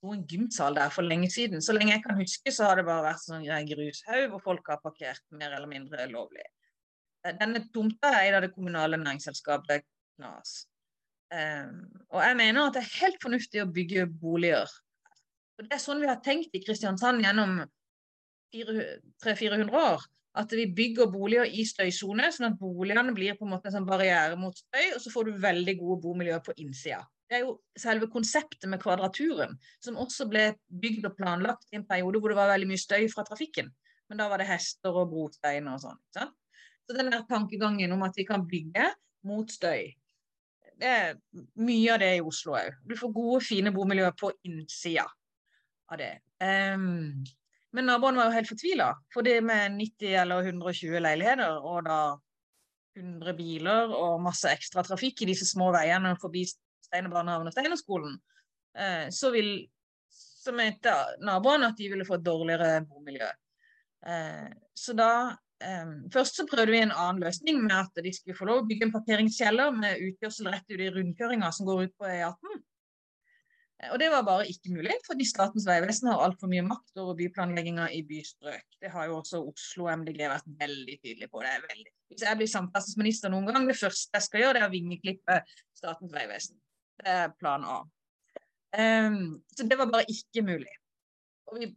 en 0.03 0.23
gymsal 0.29 0.75
der 0.77 0.91
for 0.93 1.05
lenge 1.05 1.29
siden. 1.31 1.61
Så 1.61 1.75
lenge 1.75 1.93
jeg 1.93 2.03
kan 2.05 2.17
huske, 2.17 2.51
så 2.51 2.69
har 2.69 2.79
det 2.79 2.87
bare 2.87 3.05
vært 3.05 3.23
sånn 3.23 3.45
grushaug 3.69 4.29
hvor 4.31 4.43
folk 4.43 4.71
har 4.73 4.81
parkert 4.83 5.23
mer 5.37 5.53
eller 5.53 5.69
mindre 5.69 6.07
lovlig. 6.11 6.45
Eh, 7.23 7.35
denne 7.39 7.65
tomta 7.73 8.11
er 8.11 8.27
eid 8.27 8.37
av 8.39 8.45
det 8.45 8.53
kommunale 8.55 8.99
næringsselskapet 9.01 9.85
KNAS. 10.17 10.63
Um, 11.33 11.77
og 12.13 12.19
jeg 12.21 12.37
mener 12.37 12.67
at 12.67 12.75
det 12.75 12.83
er 12.83 12.97
helt 12.99 13.23
fornuftig 13.23 13.63
å 13.63 13.69
bygge 13.73 14.03
boliger. 14.21 14.69
Og 15.57 15.65
det 15.65 15.73
er 15.73 15.81
sånn 15.81 16.01
vi 16.03 16.09
har 16.09 16.19
tenkt 16.21 16.53
i 16.53 16.61
Kristiansand 16.61 17.23
gjennom 17.25 17.55
300-400 18.53 19.79
år 19.79 20.05
at 20.33 20.53
vi 20.57 20.65
bygger 20.73 21.11
boliger 21.13 21.45
i 21.45 21.61
støysone, 21.67 22.31
sånn 22.33 22.49
at 22.49 22.57
boligene 22.57 23.13
blir 23.13 23.35
på 23.37 23.45
en 23.45 23.51
måte 23.53 23.69
en 23.69 23.75
sånn 23.75 23.89
barriere 23.89 24.37
mot 24.39 24.55
støy, 24.57 24.95
og 24.95 25.01
så 25.03 25.11
får 25.13 25.27
du 25.27 25.43
veldig 25.43 25.75
gode 25.77 25.99
bomiljøer 26.07 26.41
på 26.45 26.55
innsida. 26.63 27.03
Det 27.29 27.37
er 27.37 27.45
jo 27.45 27.53
selve 27.79 28.09
konseptet 28.11 28.65
med 28.69 28.81
Kvadraturen, 28.81 29.53
som 29.81 29.99
også 30.01 30.27
ble 30.29 30.47
bygd 30.81 31.05
og 31.09 31.15
planlagt 31.17 31.69
i 31.71 31.79
en 31.79 31.85
periode 31.89 32.21
hvor 32.21 32.33
det 32.33 32.39
var 32.39 32.51
veldig 32.51 32.69
mye 32.71 32.81
støy 32.81 33.05
fra 33.13 33.25
trafikken. 33.27 33.69
Men 34.09 34.21
da 34.21 34.27
var 34.29 34.41
det 34.41 34.49
hester 34.49 34.97
og 35.01 35.13
brostein 35.13 35.69
og 35.71 35.79
sånn. 35.85 36.01
Så 36.13 36.97
den 36.97 37.13
der 37.13 37.23
tankegangen 37.29 37.93
om 37.95 38.03
at 38.05 38.17
vi 38.17 38.25
kan 38.27 38.43
bygge 38.49 38.89
mot 39.29 39.53
støy, 39.53 39.93
det 40.81 40.89
er 40.89 41.13
mye 41.61 41.93
av 41.93 42.01
det 42.01 42.11
i 42.17 42.25
Oslo 42.25 42.57
òg. 42.57 42.81
Du 42.89 42.97
får 42.99 43.13
gode, 43.15 43.39
fine 43.45 43.71
bomiljøer 43.73 44.17
på 44.17 44.33
innsida 44.49 45.05
av 45.93 46.01
det. 46.01 46.13
Um, 46.41 47.21
men 47.73 47.89
naboene 47.89 48.21
var 48.21 48.29
jo 48.29 48.37
helt 48.37 48.51
fortvila. 48.51 48.89
For 49.13 49.25
det 49.25 49.39
med 49.45 49.77
90 49.79 50.17
eller 50.21 50.49
120 50.51 51.01
leiligheter 51.01 51.57
og 51.57 51.85
da 51.87 51.99
100 52.99 53.33
biler 53.37 53.93
og 53.97 54.21
masse 54.21 54.51
ekstra 54.53 54.83
trafikk 54.85 55.23
i 55.23 55.29
disse 55.31 55.47
små 55.49 55.71
veiene 55.73 56.13
forbi 56.21 56.45
Steinerbarnehagen 56.45 57.49
og 57.49 57.55
Steinerskolen, 57.55 58.19
eh, 58.77 59.07
så 59.09 59.33
så 60.43 60.51
mente 60.51 60.91
naboene 61.23 61.69
at 61.71 61.79
de 61.79 61.87
ville 61.87 62.05
få 62.05 62.17
et 62.19 62.25
dårligere 62.25 62.83
bomiljø. 62.85 63.29
Eh, 64.05 64.49
så 64.75 64.95
da 64.97 65.11
eh, 65.63 65.93
Først 66.13 66.35
så 66.35 66.45
prøvde 66.49 66.75
vi 66.75 66.81
en 66.83 66.91
annen 66.91 67.23
løsning 67.23 67.61
med 67.63 67.75
at 67.77 68.03
de 68.03 68.11
skulle 68.13 68.37
få 68.37 68.49
lov 68.49 68.63
å 68.63 68.67
bygge 68.67 68.89
en 68.89 68.95
parkeringskjeller 68.97 69.71
med 69.77 70.03
utkjørsel 70.09 70.51
rett 70.51 70.67
ut 70.67 70.83
i 70.83 70.91
rundkjøringa 70.91 71.51
som 71.55 71.69
går 71.69 71.85
ut 71.87 71.95
på 71.97 72.09
E18. 72.11 72.59
Og 73.91 73.99
det 73.99 74.09
var 74.13 74.23
bare 74.27 74.45
ikke 74.47 74.71
mulig, 74.73 74.95
fordi 75.07 75.25
Statens 75.27 75.65
vegvesen 75.67 76.09
har 76.11 76.21
altfor 76.25 76.51
mye 76.51 76.63
makt 76.65 77.01
over 77.01 77.17
byplanlegginga 77.19 77.89
i 77.95 78.03
bystrøk. 78.07 78.77
Det 78.81 78.91
har 78.93 79.09
jo 79.09 79.17
også 79.19 79.41
Oslo 79.49 79.89
MDG 79.91 80.21
vært 80.31 80.47
veldig 80.61 80.97
tydelig 81.01 81.29
på. 81.31 81.41
det 81.43 81.55
veldig. 81.67 81.91
Hvis 82.13 82.25
jeg 82.27 82.39
blir 82.39 82.51
samferdselsminister 82.51 83.33
noen 83.33 83.49
gang, 83.49 83.67
det 83.67 83.79
første 83.79 84.19
jeg 84.19 84.27
skal 84.27 84.43
gjøre, 84.43 84.57
det 84.57 84.63
er 84.63 84.69
å 84.69 84.75
vingeklippe 84.75 85.39
Statens 85.77 86.15
vegvesen. 86.15 86.59
Det 87.03 87.15
er 87.17 87.35
plan 87.39 87.65
A. 87.67 87.79
Um, 88.73 89.41
så 89.53 89.65
det 89.69 89.77
var 89.77 89.91
bare 89.91 90.09
ikke 90.09 90.45
mulig. 90.45 90.71
Og 91.51 91.59
vi 91.59 91.73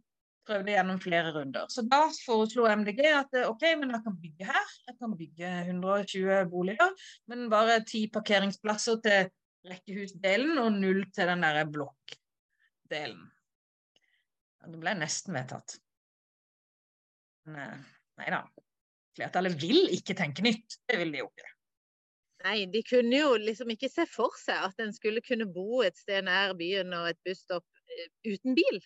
prøvde 0.47 0.73
gjennom 0.73 0.99
flere 1.03 1.33
runder. 1.35 1.67
Så 1.71 1.83
da 1.91 2.05
foreslo 2.23 2.67
MDG 2.71 3.01
at 3.11 3.35
OK, 3.47 3.65
men 3.81 3.91
jeg 3.93 4.03
kan 4.05 4.15
bygge 4.21 4.47
her. 4.47 4.71
Jeg 4.87 4.95
kan 5.01 5.17
bygge 5.19 5.51
120 5.65 6.45
boliger, 6.51 6.93
men 7.27 7.49
bare 7.51 7.81
ti 7.87 8.05
parkeringsplasser 8.13 9.01
til 9.03 9.27
rekkehusdelen 9.67 10.59
og 10.61 10.77
null 10.77 11.03
til 11.15 11.29
den 11.29 11.43
derre 11.45 11.65
blokkdelen. 11.71 13.25
Det 14.67 14.79
ble 14.81 14.93
nesten 14.99 15.35
vedtatt. 15.37 15.77
Eh, 17.47 17.77
nei 18.19 18.31
da. 18.33 18.41
Flertallet 19.17 19.55
vil 19.61 19.87
ikke 19.95 20.15
tenke 20.17 20.43
nytt. 20.45 20.79
Det 20.85 20.99
vil 20.99 21.13
de 21.13 21.23
jo 21.23 21.29
ikke. 21.31 21.53
Nei, 22.45 22.57
de 22.69 22.83
kunne 22.85 23.17
jo 23.17 23.31
liksom 23.41 23.71
ikke 23.73 23.89
se 23.89 24.05
for 24.09 24.35
seg 24.37 24.67
at 24.67 24.83
en 24.83 24.93
skulle 24.93 25.23
kunne 25.25 25.47
bo 25.49 25.81
et 25.85 25.97
sted 25.97 26.27
nær 26.27 26.53
byen 26.59 26.93
og 26.99 27.09
et 27.09 27.19
busstopp 27.25 27.65
eh, 27.95 28.11
uten 28.27 28.57
bil. 28.57 28.81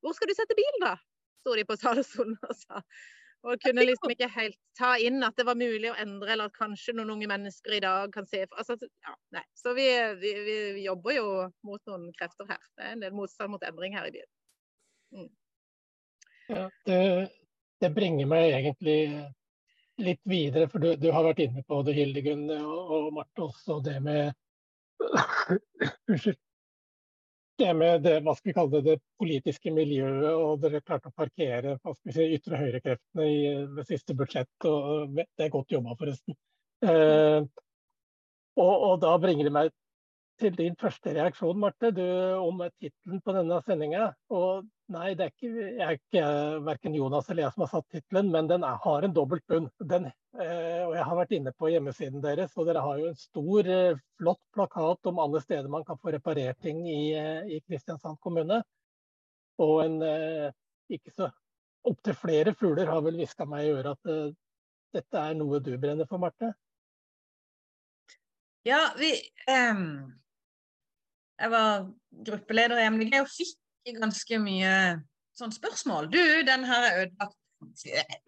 Hvor 0.00 0.14
skal 0.16 0.30
du 0.30 0.36
sette 0.38 0.56
bil, 0.56 0.78
da? 0.84 0.96
sto 1.48 1.54
de 1.56 1.64
på 1.64 1.76
talerstolen 1.80 2.36
og 2.44 2.56
sa. 2.56 2.82
Og 3.46 3.60
kunne 3.62 3.84
liksom 3.86 4.10
ikke 4.10 4.26
helt 4.34 4.56
ta 4.78 4.96
inn 4.98 5.22
at 5.22 5.36
det 5.38 5.46
var 5.46 5.58
mulig 5.58 5.92
å 5.92 5.96
endre, 6.00 6.32
eller 6.34 6.50
at 6.50 6.56
kanskje 6.58 6.96
noen 6.96 7.12
unge 7.14 7.28
mennesker 7.30 7.76
i 7.76 7.82
dag 7.84 8.10
kan 8.14 8.26
se 8.26 8.42
altså, 8.48 8.74
ja, 8.82 9.14
nei. 9.36 9.44
Så 9.54 9.74
vi, 9.78 9.86
vi, 10.18 10.32
vi, 10.46 10.56
jobber 10.88 11.14
jo 11.14 11.28
mot 11.66 11.82
noen 11.90 12.08
krefter 12.18 12.48
her. 12.50 12.60
Det 12.74 12.86
er 12.86 12.96
en 12.96 13.04
del 13.04 13.14
motstand 13.14 13.54
mot 13.54 13.66
endring 13.68 13.94
her 13.94 14.08
i 14.10 14.14
byen. 14.16 14.30
Mm. 15.14 15.30
Ja, 16.48 16.64
det, 16.88 16.98
det, 17.84 17.92
bringer 17.94 18.28
meg 18.28 18.56
egentlig 18.56 18.98
litt 20.02 20.20
videre, 20.26 20.66
for 20.72 20.82
du, 20.82 20.90
du 20.98 21.08
har 21.14 21.26
vært 21.26 21.44
inne 21.46 21.62
på 21.66 21.80
det, 21.86 21.94
Hildegunn 21.94 22.48
og, 22.58 22.92
og 22.98 23.08
Marte 23.14 23.46
også, 23.46 23.78
det 23.86 23.98
med 24.02 24.34
Unnskyld 26.10 26.38
det 27.58 27.70
med 27.76 28.02
det, 28.04 28.16
hva 28.24 28.34
skal 28.36 28.50
vi 28.50 28.54
kalle 28.56 28.72
det, 28.78 28.82
det 28.86 29.20
politiske 29.20 29.72
miljøet, 29.74 30.28
og 30.32 30.60
dere 30.62 30.82
klarte 30.84 31.10
å 31.10 31.16
parkere 31.16 31.76
hva 31.76 31.94
skal 31.94 32.10
vi 32.10 32.16
si, 32.16 32.26
ytre 32.38 32.60
høyrekreftene 32.62 33.26
i 33.28 33.40
det 33.78 33.86
siste 33.88 34.16
budsjett. 34.18 34.50
og 34.68 35.16
Det 35.18 35.46
er 35.46 35.52
godt 35.54 35.74
jobba, 35.74 35.96
forresten. 35.98 36.38
Eh, 36.86 37.40
og, 38.58 38.74
og, 38.74 38.94
da 39.02 39.16
bringer 39.22 39.48
det 39.48 39.54
meg 39.54 39.72
til 40.38 40.54
din 40.56 40.76
første 40.78 41.12
reaksjon, 41.16 41.58
Marte, 41.60 41.90
du, 41.94 42.04
om 42.38 42.60
tittelen 42.78 43.22
på 43.24 43.34
denne 43.36 43.58
sendinga. 43.66 44.10
Nei, 44.88 45.10
det 45.18 45.26
er 45.26 45.32
ikke, 45.34 45.64
jeg 45.76 45.98
ikke 45.98 46.22
verken 46.64 46.94
Jonas 46.96 47.26
eller 47.28 47.44
jeg 47.44 47.54
som 47.54 47.64
har 47.66 47.70
satt 47.74 47.88
tittelen, 47.92 48.30
men 48.32 48.46
den 48.48 48.64
er, 48.64 48.78
har 48.84 49.04
en 49.04 49.14
dobbelt 49.16 49.44
bunn. 49.50 49.66
Den, 49.90 50.06
eh, 50.40 50.84
og 50.86 50.94
jeg 50.96 51.04
har 51.10 51.18
vært 51.18 51.34
inne 51.36 51.52
på 51.52 51.68
hjemmesiden 51.74 52.22
deres, 52.24 52.54
og 52.56 52.70
dere 52.70 52.84
har 52.86 53.02
jo 53.02 53.10
en 53.10 53.18
stor, 53.20 53.68
eh, 53.74 53.98
flott 54.16 54.40
plakat 54.56 55.10
om 55.10 55.20
alle 55.20 55.42
steder 55.44 55.68
man 55.72 55.84
kan 55.84 56.00
få 56.00 56.14
reparert 56.16 56.60
ting 56.64 56.80
i, 56.88 57.02
eh, 57.18 57.50
i 57.58 57.60
Kristiansand 57.66 58.16
kommune. 58.24 58.62
Og 59.60 59.74
en 59.84 60.00
eh, 60.06 60.48
ikke 60.88 61.12
så 61.12 61.30
Opptil 61.88 62.16
flere 62.18 62.52
fugler 62.58 62.88
har 62.90 63.04
vel 63.04 63.16
hviska 63.16 63.46
meg 63.48 63.64
i 63.64 63.70
øret 63.72 63.94
at 63.94 64.10
eh, 64.10 64.32
dette 64.96 65.20
er 65.20 65.36
noe 65.38 65.60
du 65.62 65.70
brenner 65.78 66.08
for, 66.10 66.20
Marte? 66.20 66.50
Ja, 68.66 68.80
vi 68.98 69.12
um 69.48 70.10
jeg 71.38 71.52
var 71.52 71.86
gruppeleder 72.26 72.80
i 72.80 72.88
MDG 72.90 73.20
og 73.20 73.30
fikk 73.30 73.98
ganske 73.98 74.40
mye 74.42 74.72
sånn 75.38 75.54
spørsmål. 75.54 76.10
Du, 76.12 76.20
den 76.46 76.66
her 76.68 76.88
er 76.88 77.04
ødelagt. 77.04 77.36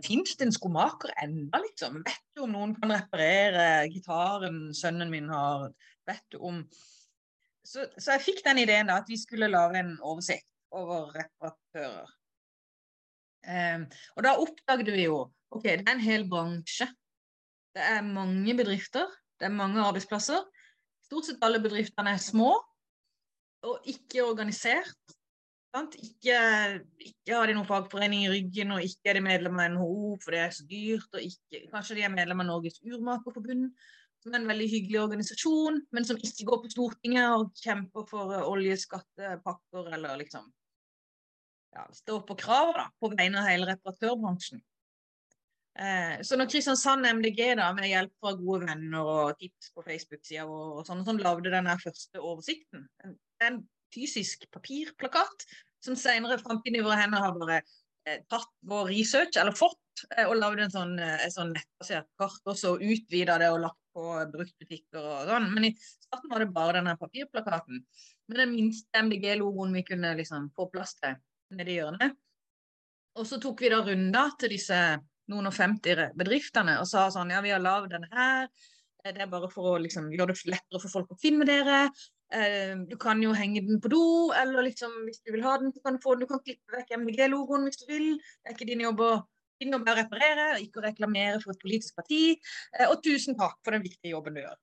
Fins 0.02 0.32
det 0.38 0.48
en 0.48 0.54
skomaker 0.54 1.12
enda, 1.22 1.60
liksom? 1.62 2.00
Vet 2.06 2.22
du 2.34 2.42
om 2.42 2.54
noen 2.54 2.72
kan 2.74 2.90
reparere 2.90 3.66
gitaren 3.92 4.72
sønnen 4.74 5.12
min 5.12 5.28
har? 5.30 5.68
Vet 6.08 6.24
du 6.34 6.40
om 6.42 6.64
så, 7.62 7.84
så, 7.94 8.16
jeg 8.16 8.24
fikk 8.24 8.40
den 8.42 8.58
ideen 8.62 8.88
da, 8.88 8.96
at 8.98 9.10
vi 9.10 9.18
skulle 9.20 9.50
lage 9.50 9.78
en 9.78 9.92
oversikt 10.00 10.48
over 10.74 11.12
reparatører. 11.14 12.08
Um, 13.46 13.84
og 14.16 14.24
da 14.26 14.32
oppdaget 14.40 14.90
vi 14.94 15.04
jo 15.04 15.20
ok, 15.54 15.62
det 15.64 15.84
er 15.84 15.92
en 15.92 16.02
hel 16.02 16.26
bransje. 16.30 16.88
Det 17.76 17.84
er 17.84 18.02
mange 18.02 18.56
bedrifter, 18.58 19.06
det 19.38 19.46
er 19.46 19.54
mange 19.54 19.82
arbeidsplasser. 19.84 20.42
Stort 21.06 21.28
sett 21.28 21.46
alle 21.46 21.62
bedriftene 21.62 22.16
er 22.16 22.22
små 22.22 22.56
og 23.66 23.88
ikke 23.88 24.24
organisert. 24.24 25.16
Ikke, 25.70 26.36
ikke, 26.98 27.30
har 27.30 27.46
de 27.46 27.54
noen 27.54 27.68
fagforening 27.68 28.24
i 28.24 28.30
ryggen, 28.32 28.72
og 28.74 28.82
ikke 28.82 29.12
er 29.12 29.20
de 29.20 29.22
medlem 29.22 29.60
av 29.62 29.70
NHO, 29.76 30.16
for 30.22 30.34
det 30.34 30.40
er 30.42 30.54
så 30.56 30.64
dyrt. 30.66 31.10
og 31.14 31.26
ikke, 31.26 31.60
Kanskje 31.70 31.98
de 31.98 32.06
er 32.06 32.14
medlem 32.14 32.42
av 32.42 32.48
Norges 32.48 32.80
Urmakerforbund, 32.82 33.68
som 34.20 34.34
er 34.34 34.40
en 34.40 34.50
veldig 34.50 34.66
hyggelig 34.68 34.98
organisasjon, 35.04 35.78
men 35.94 36.08
som 36.08 36.18
ikke 36.18 36.48
går 36.48 36.64
på 36.64 36.72
Stortinget 36.74 37.36
og 37.36 37.52
kjemper 37.62 38.08
for 38.10 38.34
oljeskattepakker 38.50 39.94
eller 39.94 40.18
liksom 40.20 40.50
ja, 41.76 41.86
står 41.94 42.26
på 42.26 42.36
krav 42.42 42.74
da, 42.76 42.88
på 43.00 43.12
vegne 43.14 43.40
av 43.40 43.48
hele 43.48 43.70
reparatørbransjen. 43.70 44.60
Eh, 45.78 46.18
så 46.26 46.36
når 46.36 46.50
Kristiansand 46.50 47.06
MDG 47.06 47.44
da, 47.60 47.70
med 47.76 47.88
hjelp 47.88 48.12
fra 48.18 48.34
gode 48.36 48.66
venner 48.66 49.10
og 49.14 49.38
tips 49.38 49.70
på 49.72 49.84
Facebook-sida 49.86 50.44
vår 50.48 50.80
og 50.80 50.86
sånn, 50.88 51.04
sånn, 51.06 51.22
lagde 51.22 51.52
den 51.54 51.70
første 51.80 52.20
oversikten, 52.20 52.88
en, 53.46 53.62
fysisk 53.90 54.44
papirplakat 54.54 55.44
som 55.84 55.96
senere 55.98 56.38
Framtiden 56.38 56.78
i 56.78 56.84
våre 56.84 56.98
hender 57.00 57.22
har 57.24 57.36
bare 57.38 57.60
eh, 58.06 58.20
tatt 58.30 58.50
vår 58.70 58.90
research, 58.92 59.38
eller 59.40 59.56
fått, 59.56 60.04
eh, 60.16 60.28
og 60.28 60.36
lagd 60.38 60.62
en 60.62 60.74
sånn, 60.74 60.96
eh, 61.02 61.26
sånn 61.32 61.54
nettbasert 61.56 62.08
kart, 62.20 62.40
og 62.46 62.58
så 62.58 62.76
utvida 62.76 63.38
det 63.40 63.50
og 63.50 63.62
lagt 63.64 63.78
på 63.96 64.06
bruktbutikker 64.30 65.02
og 65.02 65.30
sånn. 65.30 65.48
Men 65.54 65.70
i 65.70 65.74
starten 65.80 66.30
var 66.30 66.44
det 66.44 66.52
bare 66.54 66.78
denne 66.78 66.96
papirplakaten. 67.00 67.82
Med 68.30 68.42
den 68.44 68.52
minste 68.54 69.02
MDG-logoen 69.02 69.74
vi 69.74 69.84
kunne 69.88 70.14
liksom 70.20 70.50
få 70.54 70.68
plass 70.70 70.94
til 71.00 71.16
nedi 71.58 71.80
hjørnet. 71.80 72.14
Og 73.18 73.26
så 73.26 73.40
tok 73.42 73.64
vi 73.64 73.72
da 73.72 73.80
runder 73.82 74.36
til 74.38 74.54
disse 74.54 74.76
noen 75.30 75.50
og 75.50 75.54
50 75.54 76.14
bedriftene 76.18 76.76
og 76.82 76.86
sa 76.90 77.08
sånn 77.10 77.32
ja, 77.34 77.40
vi 77.42 77.50
har 77.54 77.62
lagd 77.62 77.90
denne 77.94 78.10
her. 78.14 78.46
Det 79.02 79.16
er 79.16 79.30
bare 79.32 79.48
for 79.50 79.72
å 79.72 79.76
liksom, 79.82 80.10
gjøre 80.12 80.34
det 80.34 80.52
lettere 80.52 80.80
for 80.82 80.92
folk 80.92 81.14
å 81.14 81.18
finne 81.18 81.46
dere. 81.48 81.88
Eh, 82.30 82.76
du 82.86 82.94
kan 83.00 83.18
jo 83.22 83.32
henge 83.34 83.62
den 83.66 83.80
på 83.82 83.90
do, 83.90 84.04
eller 84.38 84.62
liksom, 84.62 84.92
hvis 85.06 85.22
du 85.26 85.32
vil 85.34 85.42
ha 85.42 85.56
den, 85.58 85.72
så 85.74 85.82
kan 85.82 85.96
du 85.96 86.02
få 86.02 86.14
den. 86.14 86.22
Du 86.24 86.30
kan 86.30 86.42
klippe 86.44 86.76
vekk 86.76 86.94
MDG-logoen 87.00 87.66
hvis 87.66 87.80
du 87.82 87.86
vil. 87.90 88.08
Det 88.20 88.52
er 88.52 88.56
ikke 88.56 88.70
din 88.70 88.86
jobb 88.86 89.06
å 89.06 89.12
din 89.60 89.74
jobb 89.74 89.90
å 89.92 89.94
reparere, 89.98 90.44
ikke 90.62 90.80
å 90.80 90.86
reklamere 90.86 91.40
for 91.42 91.52
et 91.52 91.60
politisk 91.60 91.98
parti. 91.98 92.22
Eh, 92.78 92.86
og 92.86 93.02
tusen 93.04 93.36
takk 93.36 93.58
for 93.60 93.76
den 93.76 93.82
viktige 93.84 94.14
jobben 94.14 94.38
du 94.38 94.44
gjør. 94.44 94.58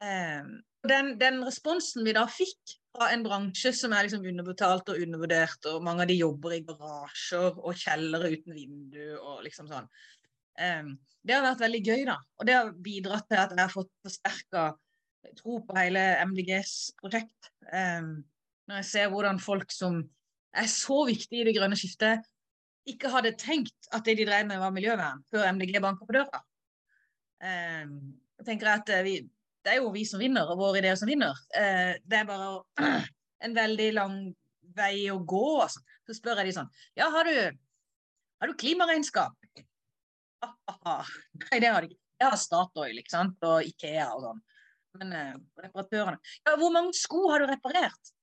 Den, 0.00 1.10
den 1.20 1.42
responsen 1.44 2.06
vi 2.06 2.14
da 2.16 2.22
fikk 2.24 2.78
fra 2.94 3.10
en 3.12 3.26
bransje 3.26 3.74
som 3.76 3.92
er 3.92 4.06
liksom 4.06 4.24
underbetalt 4.30 4.88
og 4.88 5.02
undervurdert, 5.04 5.68
og 5.68 5.84
mange 5.84 6.06
av 6.06 6.08
de 6.08 6.16
jobber 6.16 6.54
i 6.56 6.62
garasjer 6.64 7.58
og 7.60 7.76
kjellere 7.76 8.30
uten 8.32 8.56
vindu 8.56 9.18
og 9.18 9.42
liksom 9.44 9.68
sånn. 9.68 9.90
Det 10.56 11.36
har 11.36 11.44
vært 11.44 11.66
veldig 11.66 11.82
gøy, 11.84 12.06
da. 12.08 12.16
Og 12.40 12.48
det 12.48 12.56
har 12.56 12.72
bidratt 12.88 13.28
til 13.28 13.42
at 13.42 13.52
jeg 13.52 13.60
har 13.60 13.74
fått 13.74 13.92
forsterka 14.06 14.64
tro 15.38 15.60
på 15.66 15.76
hele 15.76 16.02
MDGs 16.26 16.74
prosjekt. 17.00 17.50
Um, 17.72 18.20
når 18.68 18.80
jeg 18.80 18.88
ser 18.90 19.10
hvordan 19.12 19.40
folk 19.42 19.72
som 19.74 20.02
er 20.56 20.68
så 20.70 21.02
viktige 21.06 21.42
i 21.42 21.48
det 21.48 21.56
grønne 21.56 21.78
skiftet, 21.78 22.26
ikke 22.88 23.10
hadde 23.12 23.36
tenkt 23.38 23.90
at 23.94 24.06
det 24.06 24.16
de 24.18 24.26
drev 24.26 24.46
med, 24.48 24.58
var 24.58 24.72
miljøvern, 24.74 25.22
før 25.30 25.50
MDG 25.52 25.78
banka 25.82 26.06
på 26.06 26.16
døra. 26.16 26.42
Um, 27.40 27.94
jeg 28.40 28.48
tenker 28.48 28.72
at 28.72 28.90
eh, 28.92 29.04
vi, 29.04 29.14
det 29.64 29.74
er 29.74 29.80
jo 29.82 29.92
vi 29.94 30.04
som 30.08 30.22
vinner, 30.22 30.48
og 30.48 30.60
våre 30.60 30.80
ideer 30.80 30.96
som 30.98 31.10
vinner. 31.10 31.36
Eh, 31.56 31.96
det 32.00 32.22
er 32.22 32.28
bare 32.28 33.00
en 33.44 33.56
veldig 33.56 33.88
lang 33.96 34.20
vei 34.76 35.10
å 35.12 35.18
gå. 35.20 35.46
Altså. 35.64 35.82
Så 36.08 36.16
spør 36.16 36.40
jeg 36.40 36.50
de 36.50 36.56
sånn 36.56 36.70
Ja, 36.98 37.10
har 37.12 37.28
du, 37.28 37.60
har 38.40 38.50
du 38.50 38.56
klimaregnskap? 38.60 39.36
Ah, 40.40 40.54
ah, 40.72 40.78
ah. 40.96 41.10
Nei, 41.50 41.60
det 41.60 41.68
har 41.68 41.84
de 41.84 41.92
ikke. 41.92 42.00
Jeg 42.20 42.32
har 42.32 42.40
Statoil 42.40 43.00
ikke 43.00 43.12
sant? 43.12 43.36
og 43.48 43.68
Ikea 43.68 44.08
og 44.14 44.24
sånn. 44.24 44.40
Men 44.98 45.12
eh, 45.14 45.34
reparatørene 45.62 46.18
Ja, 46.46 46.56
hvor 46.58 46.72
mange 46.74 46.96
sko 46.98 47.28
har 47.30 47.42
du 47.42 47.50
reparert? 47.50 48.14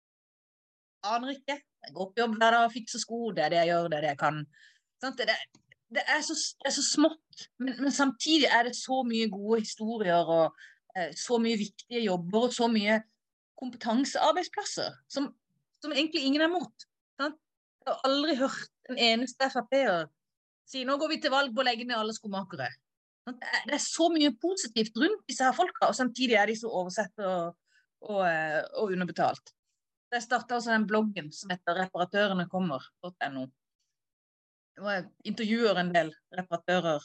Aner 1.08 1.36
ikke. 1.38 1.60
Jeg 1.88 1.94
går 1.96 2.10
på 2.12 2.24
jobb 2.24 2.34
hver 2.36 2.56
dag 2.58 2.66
og 2.68 2.74
fikser 2.74 3.00
sko. 3.00 3.30
Det 3.32 3.46
er 3.46 3.54
det 3.54 3.62
jeg 3.62 3.72
gjør, 3.72 3.92
det 3.92 4.00
er 4.00 4.08
det 4.08 4.14
jeg 4.16 4.20
kan. 4.20 4.40
Det, 5.04 5.12
det, 5.96 6.04
er, 6.04 6.24
så, 6.26 6.36
det 6.58 6.68
er, 6.68 6.74
så, 6.76 6.84
smått, 6.84 7.46
men, 7.62 7.76
men, 7.78 7.94
samtidig 7.94 8.50
er 8.52 8.66
det 8.68 8.74
så 8.76 9.04
mye 9.08 9.30
gode 9.32 9.62
historier 9.62 10.34
og 10.38 10.58
Eh, 10.98 11.14
så 11.16 11.38
mye 11.42 11.58
viktige 11.60 12.02
jobber 12.06 12.48
og 12.48 12.54
så 12.54 12.68
mye 12.72 13.02
kompetansearbeidsplasser 13.62 14.96
som, 15.12 15.30
som 15.84 15.94
egentlig 15.94 16.24
ingen 16.26 16.46
er 16.46 16.52
mot. 16.52 16.88
Sant? 17.22 17.38
Jeg 17.86 17.94
har 17.94 18.08
aldri 18.10 18.38
hørt 18.40 18.72
en 18.90 19.02
eneste 19.10 19.50
Frp-er 19.54 20.08
si 20.68 20.84
nå 20.88 20.98
går 21.00 21.14
vi 21.14 21.20
til 21.24 21.32
valg 21.32 21.54
på 21.56 21.64
å 21.64 21.68
legge 21.68 21.86
ned 21.88 22.00
alle 22.00 22.16
skomakere. 22.16 22.68
Det 23.28 23.76
er 23.76 23.84
så 23.84 24.08
mye 24.14 24.32
positivt 24.40 24.96
rundt 25.02 25.26
disse 25.28 25.44
her 25.44 25.56
folka, 25.56 25.90
og 25.90 25.96
samtidig 25.98 26.38
er 26.40 26.48
de 26.48 26.56
så 26.56 26.72
oversett 26.72 27.24
og, 27.24 27.58
og, 28.08 28.22
eh, 28.24 28.62
og 28.80 28.94
underbetalt. 28.96 29.52
Jeg 30.14 30.24
starta 30.24 30.56
også 30.56 30.72
den 30.72 30.88
bloggen 30.88 31.32
som 31.36 31.52
heter 31.52 31.76
'Reparatørene 31.76 32.48
kommer.no. 32.50 33.48
Jeg 34.78 35.06
intervjuer 35.26 35.80
en 35.82 35.94
del 35.94 36.14
reparatører 36.38 37.04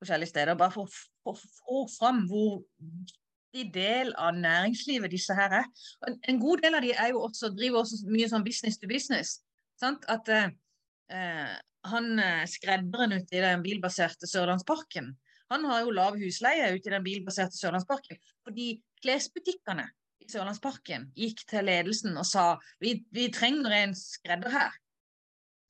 forskjellige 0.00 0.32
steder, 0.32 0.56
bare 0.56 0.72
for 0.72 0.88
å 1.28 1.34
få 1.36 1.82
fram 1.98 2.24
hvor 2.30 2.62
viktig 2.80 3.66
del 3.74 4.14
av 4.18 4.34
næringslivet 4.34 5.12
disse 5.12 5.34
her 5.36 5.60
er. 5.60 5.68
En, 6.08 6.18
en, 6.28 6.40
god 6.40 6.64
del 6.64 6.78
av 6.78 6.82
de 6.82 6.92
er 6.94 7.12
jo 7.12 7.22
også, 7.26 7.52
driver 7.54 7.84
også 7.84 8.00
mye 8.08 8.28
sånn 8.32 8.46
business 8.46 8.80
to 8.80 8.88
business. 8.88 9.40
Sant? 9.80 10.06
At 10.08 10.28
eh, 10.32 10.50
eh 11.10 11.58
han 11.88 12.18
eh, 12.18 12.46
skredderen 12.50 13.14
ute 13.16 13.36
i 13.36 13.42
den 13.44 13.62
bilbaserte 13.64 14.28
Sørlandsparken, 14.28 15.14
han 15.50 15.64
har 15.66 15.82
jo 15.82 15.94
lav 15.94 16.18
husleie 16.20 16.68
ute 16.74 16.90
i 16.90 16.92
den 16.92 17.06
bilbaserte 17.06 17.56
Sørlandsparken. 17.58 18.20
Fordi 18.46 18.74
klesbutikkene 19.02 19.88
i 20.22 20.28
Sørlandsparken 20.30 21.08
gikk 21.18 21.42
til 21.50 21.66
ledelsen 21.66 22.14
og 22.20 22.28
sa 22.28 22.52
vi, 22.82 23.00
vi 23.10 23.30
trenger 23.34 23.74
en 23.80 23.96
skredder 23.98 24.52
her. 24.54 24.76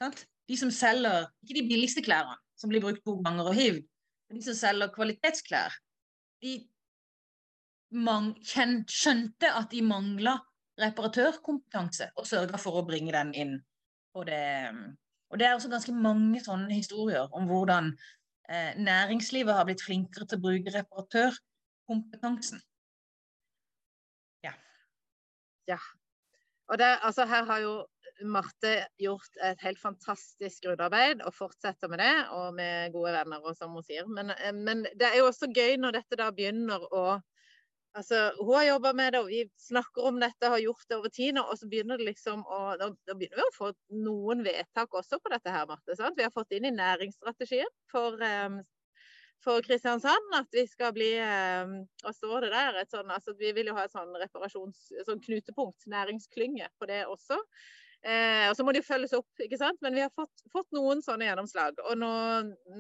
Sant? 0.03 0.27
De 0.51 0.59
som 0.59 0.73
selger 0.75 1.31
ikke 1.45 1.61
de 1.61 1.69
billigste 1.71 2.03
klærne, 2.05 2.35
som 2.59 2.73
blir 2.73 2.83
brukt 2.83 3.05
to 3.07 3.17
ganger 3.23 3.53
og 3.53 3.57
hivd, 3.57 3.81
de 4.35 4.43
som 4.45 4.57
selger 4.59 4.91
kvalitetsklær, 4.95 5.75
de 6.43 6.59
skjønte 8.91 9.51
at 9.51 9.71
de 9.71 9.83
mangla 9.87 10.37
reparatørkompetanse, 10.81 12.11
og 12.17 12.27
sørga 12.27 12.59
for 12.59 12.81
å 12.81 12.87
bringe 12.87 13.13
den 13.15 13.35
inn. 13.35 13.59
på 14.11 14.25
det, 14.27 14.75
og 15.31 15.39
det, 15.39 15.47
er 15.47 15.55
også 15.55 15.71
ganske 15.71 15.95
mange 15.95 16.41
sånne 16.43 16.75
historier 16.75 17.31
om 17.37 17.47
hvordan 17.51 17.93
eh, 18.51 18.75
næringslivet 18.79 19.55
har 19.55 19.69
blitt 19.69 19.85
flinkere 19.85 20.27
til 20.27 20.41
å 20.41 20.45
bruke 20.49 20.75
reparatørkompetansen. 20.75 22.63
Ja. 24.47 24.53
ja. 25.71 25.79
Og 26.71 26.79
det, 26.83 26.91
altså, 27.07 27.27
her 27.31 27.47
har 27.47 27.63
jo 27.63 27.75
Marte 28.27 28.75
gjort 29.01 29.39
et 29.47 29.63
helt 29.65 29.81
fantastisk 29.81 30.67
grunnarbeid 30.67 31.23
og 31.25 31.33
fortsetter 31.33 31.89
med 31.89 32.03
det, 32.03 32.15
og 32.37 32.53
med 32.59 32.93
gode 32.93 33.15
venner, 33.15 33.41
og 33.41 33.57
som 33.57 33.73
hun 33.77 33.87
sier. 33.87 34.11
Men, 34.11 34.35
eh, 34.35 34.53
men, 34.53 34.85
det 34.99 35.09
er 35.09 35.21
jo 35.21 35.31
også 35.31 35.49
gøy 35.55 35.79
når 35.81 36.01
dette 36.01 36.19
da 36.21 36.29
begynner 36.35 36.85
å 36.91 37.05
Altså, 37.99 38.19
hun 38.39 38.53
har 38.55 38.65
jobba 38.69 38.93
med 38.95 39.13
det, 39.13 39.21
og 39.21 39.31
vi 39.33 39.41
snakker 39.59 40.05
om 40.07 40.21
dette, 40.23 40.51
har 40.53 40.63
gjort 40.63 40.85
det 40.87 40.97
over 40.97 41.11
tid, 41.11 41.33
nå. 41.35 41.43
og 41.43 41.59
så 41.59 41.67
begynner 41.71 41.99
det 41.99 42.07
liksom 42.07 42.45
å 42.47 42.59
Da, 42.79 42.87
da 43.09 43.17
begynner 43.19 43.41
vi 43.41 43.47
å 43.49 43.57
få 43.57 43.71
noen 44.05 44.45
vedtak 44.47 44.95
også 44.95 45.19
på 45.19 45.33
dette 45.33 45.51
her, 45.51 45.67
Marte. 45.67 45.97
Sant? 45.99 46.19
Vi 46.19 46.27
har 46.27 46.35
fått 46.35 46.55
inn 46.55 46.69
i 46.69 46.75
næringsstrategien 46.77 47.73
for 47.91 48.23
um, 48.23 48.61
for 49.45 49.65
Kristiansand 49.65 50.35
at 50.37 50.53
vi 50.53 50.67
skal 50.69 50.93
bli 50.97 51.11
Hva 51.17 52.13
står 52.15 52.47
det 52.47 52.51
der? 52.55 52.81
Sånn, 52.91 53.11
altså, 53.11 53.35
vi 53.39 53.53
vil 53.57 53.71
jo 53.71 53.77
ha 53.79 53.87
et 53.87 53.95
sånn 53.95 54.13
reparasjons, 54.23 54.91
sånn 55.07 55.23
knutepunkt, 55.25 55.87
næringsklynge 55.91 56.69
på 56.79 56.91
det 56.91 57.05
også. 57.09 57.41
Eh, 58.01 58.47
og 58.49 58.55
så 58.57 58.65
må 58.65 58.73
det 58.73 58.81
jo 58.81 58.87
følges 58.87 59.13
opp, 59.17 59.29
ikke 59.45 59.59
sant. 59.61 59.81
Men 59.85 59.97
vi 59.97 60.05
har 60.05 60.13
fått, 60.17 60.45
fått, 60.53 60.69
noen 60.77 61.03
sånne 61.05 61.29
gjennomslag. 61.29 61.81
Og 61.85 61.99
nå 62.01 62.13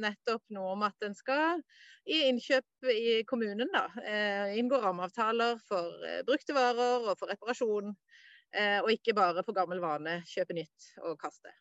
nettopp 0.01 0.45
noe 0.57 0.75
om 0.77 0.85
at 0.89 1.07
en 1.07 1.17
skal 1.17 1.61
i 2.09 2.23
innkjøp 2.31 2.93
i 2.95 3.21
kommunen 3.29 3.69
da, 3.75 3.87
eh, 4.05 4.57
inngå 4.61 4.81
rammeavtaler 4.81 5.61
for 5.69 6.07
eh, 6.09 6.23
brukte 6.27 6.57
varer 6.57 7.11
og 7.11 7.19
for 7.21 7.33
reparasjon. 7.33 7.93
Eh, 8.51 8.79
og 8.83 8.91
ikke 8.91 9.15
bare 9.15 9.45
for 9.47 9.55
gammel 9.55 9.83
vane 9.83 10.23
kjøpe 10.27 10.57
nytt 10.57 10.95
og 11.05 11.19
kaste. 11.21 11.53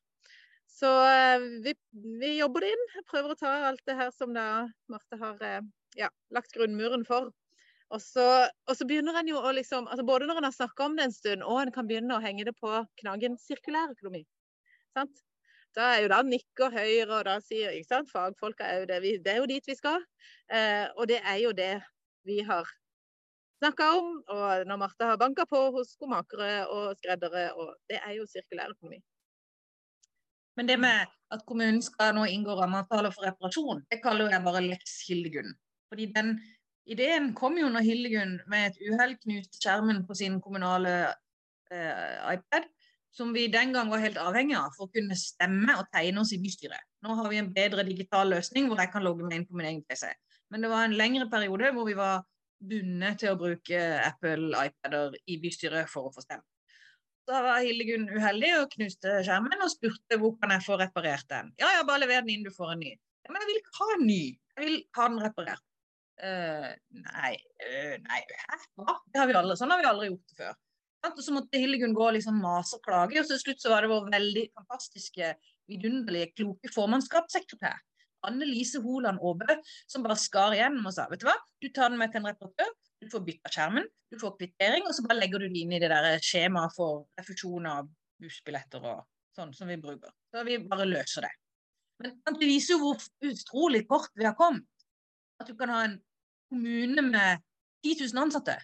Så 0.69 0.89
eh, 1.05 1.43
vi, 1.65 1.75
vi, 2.21 2.37
jobber 2.39 2.65
det 2.65 2.71
inn. 2.73 2.87
Prøver 3.09 3.33
å 3.33 3.39
ta 3.39 3.51
alt 3.67 3.83
det 3.89 3.97
her 3.99 4.13
som 4.15 4.33
da 4.33 4.69
Marte 4.89 5.19
har 5.19 5.43
eh, 5.45 5.61
ja, 5.99 6.09
lagt 6.33 6.55
grunnmuren 6.55 7.05
for. 7.07 7.33
Og 7.89 8.01
så, 8.01 8.25
og 8.69 8.77
så, 8.77 8.85
begynner 8.85 9.17
en 9.17 9.31
jo 9.31 9.39
å 9.41 9.51
liksom 9.55 9.87
altså 9.89 10.05
Både 10.05 10.27
når 10.29 10.41
en 10.41 10.47
har 10.49 10.53
snakka 10.53 10.85
om 10.85 10.97
det 10.97 11.07
en 11.07 11.15
stund, 11.15 11.45
og 11.45 11.61
en 11.61 11.71
kan 11.73 11.87
begynne 11.89 12.17
å 12.17 12.21
henge 12.21 12.45
det 12.45 12.53
på 12.59 12.69
knaggen 13.01 13.37
sirkulær 13.41 13.95
økonomi. 13.95 14.21
Sant? 14.97 15.23
Da 15.77 15.93
er 15.93 16.03
jo 16.03 16.11
da 16.11 16.19
nikker 16.25 16.73
Høyre, 16.73 17.19
og 17.19 17.23
da 17.27 17.37
sier 17.45 17.73
ikke 17.77 17.89
sant, 17.89 18.11
fagfolka 18.13 18.67
òg 18.77 18.87
det, 18.89 18.99
vi, 19.05 19.15
det 19.21 19.35
er 19.35 19.41
jo 19.41 19.49
dit 19.49 19.65
vi 19.69 19.77
skal. 19.77 20.05
Eh, 20.53 20.85
og 20.97 21.09
det 21.09 21.19
er 21.21 21.41
jo 21.43 21.53
det 21.57 21.75
vi 22.25 22.39
har 22.45 22.69
snakka 23.59 23.89
om, 23.99 24.09
og 24.33 24.65
når 24.69 24.81
Martha 24.81 25.11
har 25.11 25.21
banka 25.21 25.45
på 25.49 25.61
hos 25.75 25.93
skomakere 25.97 26.65
og 26.73 26.97
skreddere, 26.97 27.49
og 27.59 27.75
det 27.91 27.99
er 28.01 28.17
jo 28.17 28.27
sirkulær 28.29 28.73
økonomi. 28.73 29.01
Men 30.57 30.69
det 30.69 30.79
med 30.81 31.09
at 31.31 31.43
kommunen 31.47 31.81
skal 31.85 32.15
nå 32.17 32.25
inngå 32.27 32.55
rammeavtale 32.57 33.11
for 33.13 33.27
reparasjon, 33.27 33.85
det 33.91 34.01
kaller 34.03 34.33
jeg 34.33 34.45
bare 34.45 34.65
Lex 34.65 34.97
Hildegunn. 35.07 35.53
Fordi 35.89 36.09
den 36.15 36.33
ideen 36.93 37.31
kom 37.37 37.57
jo 37.59 37.69
når 37.71 37.85
Hildegunn 37.85 38.35
med 38.51 38.69
et 38.69 38.81
uhell 38.89 39.15
knuste 39.21 39.61
skjermen 39.61 40.03
på 40.07 40.17
sin 40.17 40.39
kommunale 40.43 40.93
eh, 41.71 42.33
iPad, 42.33 42.67
som 43.15 43.33
vi 43.33 43.47
den 43.51 43.73
gang 43.73 43.89
var 43.91 44.03
helt 44.03 44.19
avhengig 44.21 44.57
av 44.57 44.73
for 44.75 44.87
å 44.87 44.93
kunne 44.93 45.17
stemme 45.17 45.75
og 45.79 45.87
tegne 45.93 46.21
oss 46.21 46.33
i 46.35 46.41
bystyret. 46.41 46.85
Nå 47.05 47.15
har 47.17 47.29
vi 47.31 47.39
en 47.41 47.53
bedre 47.53 47.85
digital 47.87 48.29
løsning 48.33 48.69
hvor 48.69 48.81
jeg 48.81 48.93
kan 48.93 49.05
logge 49.05 49.25
meg 49.25 49.39
inn 49.39 49.47
på 49.49 49.57
min 49.57 49.69
egen 49.71 49.85
PC. 49.87 50.11
Men 50.53 50.65
det 50.65 50.71
var 50.71 50.85
en 50.85 50.97
lengre 50.97 51.29
periode 51.31 51.73
hvor 51.75 51.89
vi 51.89 51.97
var 51.97 52.23
bundet 52.59 53.21
til 53.21 53.33
å 53.33 53.39
bruke 53.39 53.81
Apple 54.03 54.51
iPader 54.67 55.15
i 55.31 55.37
bystyret 55.41 55.89
for 55.91 56.09
å 56.09 56.13
få 56.13 56.23
stemme. 56.25 56.45
Da 57.29 57.43
var 57.45 57.61
Hildegunn 57.61 58.07
uheldig 58.09 58.49
og 58.57 58.71
knuste 58.73 59.19
skjermen 59.25 59.61
og 59.61 59.69
spurte 59.69 60.17
hvor 60.17 60.33
kan 60.41 60.55
jeg 60.55 60.65
få 60.65 60.79
reparert 60.81 61.27
den. 61.29 61.51
Ja, 61.61 61.69
ja, 61.77 61.85
bare 61.85 62.01
lever 62.03 62.23
den 62.23 62.39
inn, 62.39 62.45
du 62.47 62.53
får 62.55 62.73
en 62.73 62.81
ny. 62.81 62.95
Ja, 63.25 63.33
men 63.33 63.43
jeg 63.43 63.51
vil 63.51 63.59
ikke 63.61 63.77
ha 63.77 63.89
en 63.95 64.07
ny, 64.07 64.21
jeg 64.55 64.65
vil 64.65 64.79
ha 64.97 65.09
den 65.11 65.21
reparert. 65.21 65.68
Uh, 66.19 66.71
nei, 66.99 67.35
uh, 67.63 67.93
nei? 68.03 68.23
Hva? 68.79 68.97
Det 69.07 69.21
har 69.21 69.29
vi 69.29 69.37
aldri, 69.39 69.55
sånn 69.59 69.71
har 69.71 69.79
vi 69.79 69.87
aldri 69.87 70.09
gjort 70.09 70.33
det 70.33 70.39
før. 70.41 70.57
Og 71.07 71.21
så 71.23 71.31
måtte 71.31 71.59
Hildegunn 71.61 71.95
gå 71.95 72.07
og 72.09 72.15
liksom 72.17 72.41
mase 72.43 72.75
og 72.75 72.83
klage, 72.83 73.21
og 73.21 73.29
til 73.29 73.39
slutt 73.39 73.61
så 73.63 73.71
var 73.71 73.85
det 73.85 73.91
vår 73.91 74.09
veldig 74.11 74.43
fantastiske, 74.57 75.29
vidunderlige, 75.71 76.33
kloke 76.35 76.71
formannskapssekretær. 76.73 77.77
Anne 78.27 78.43
Lise 78.43 78.81
Holand 78.83 79.21
Aabø, 79.23 79.55
som 79.87 80.03
bare 80.03 80.17
skar 80.19 80.55
igjennom 80.55 80.89
og 80.89 80.95
sa 80.95 81.05
vet 81.07 81.21
du 81.21 81.27
hva, 81.29 81.37
du 81.63 81.69
tar 81.71 81.93
den 81.93 82.01
med 82.01 82.11
til 82.11 82.19
en 82.19 82.27
reparatør, 82.33 82.73
du 82.99 83.07
får 83.13 83.23
bytta 83.29 83.51
skjermen, 83.53 83.87
du 84.11 84.17
får 84.19 84.35
kvittering, 84.41 84.87
og 84.87 84.95
så 84.95 85.05
bare 85.05 85.21
legger 85.21 85.39
du 85.39 85.47
det 85.47 85.61
inn 85.63 85.71
i 85.75 85.79
det 85.79 85.91
der 85.91 86.19
skjemaet 86.23 86.75
for 86.75 87.05
refusjon 87.19 87.69
av 87.69 87.87
bussbilletter 88.19 88.83
og 88.83 89.05
sånn 89.37 89.53
som 89.55 89.71
vi 89.71 89.79
bruker. 89.79 90.11
Så 90.33 90.43
vi 90.47 90.59
bare 90.65 90.89
løser 90.89 91.29
det. 91.29 91.31
Men 92.03 92.39
det 92.39 92.47
viser 92.47 92.75
jo 92.75 92.81
hvor 92.83 93.07
utrolig 93.29 93.85
kort 93.87 94.11
vi 94.19 94.27
har 94.27 94.35
kommet. 94.39 94.67
At 95.39 95.47
du 95.47 95.55
kan 95.59 95.71
ha 95.71 95.83
en 95.87 95.97
kommune 96.49 97.01
med 97.01 97.43
10 97.83 97.95
000 98.13 98.23
ansatte 98.23 98.57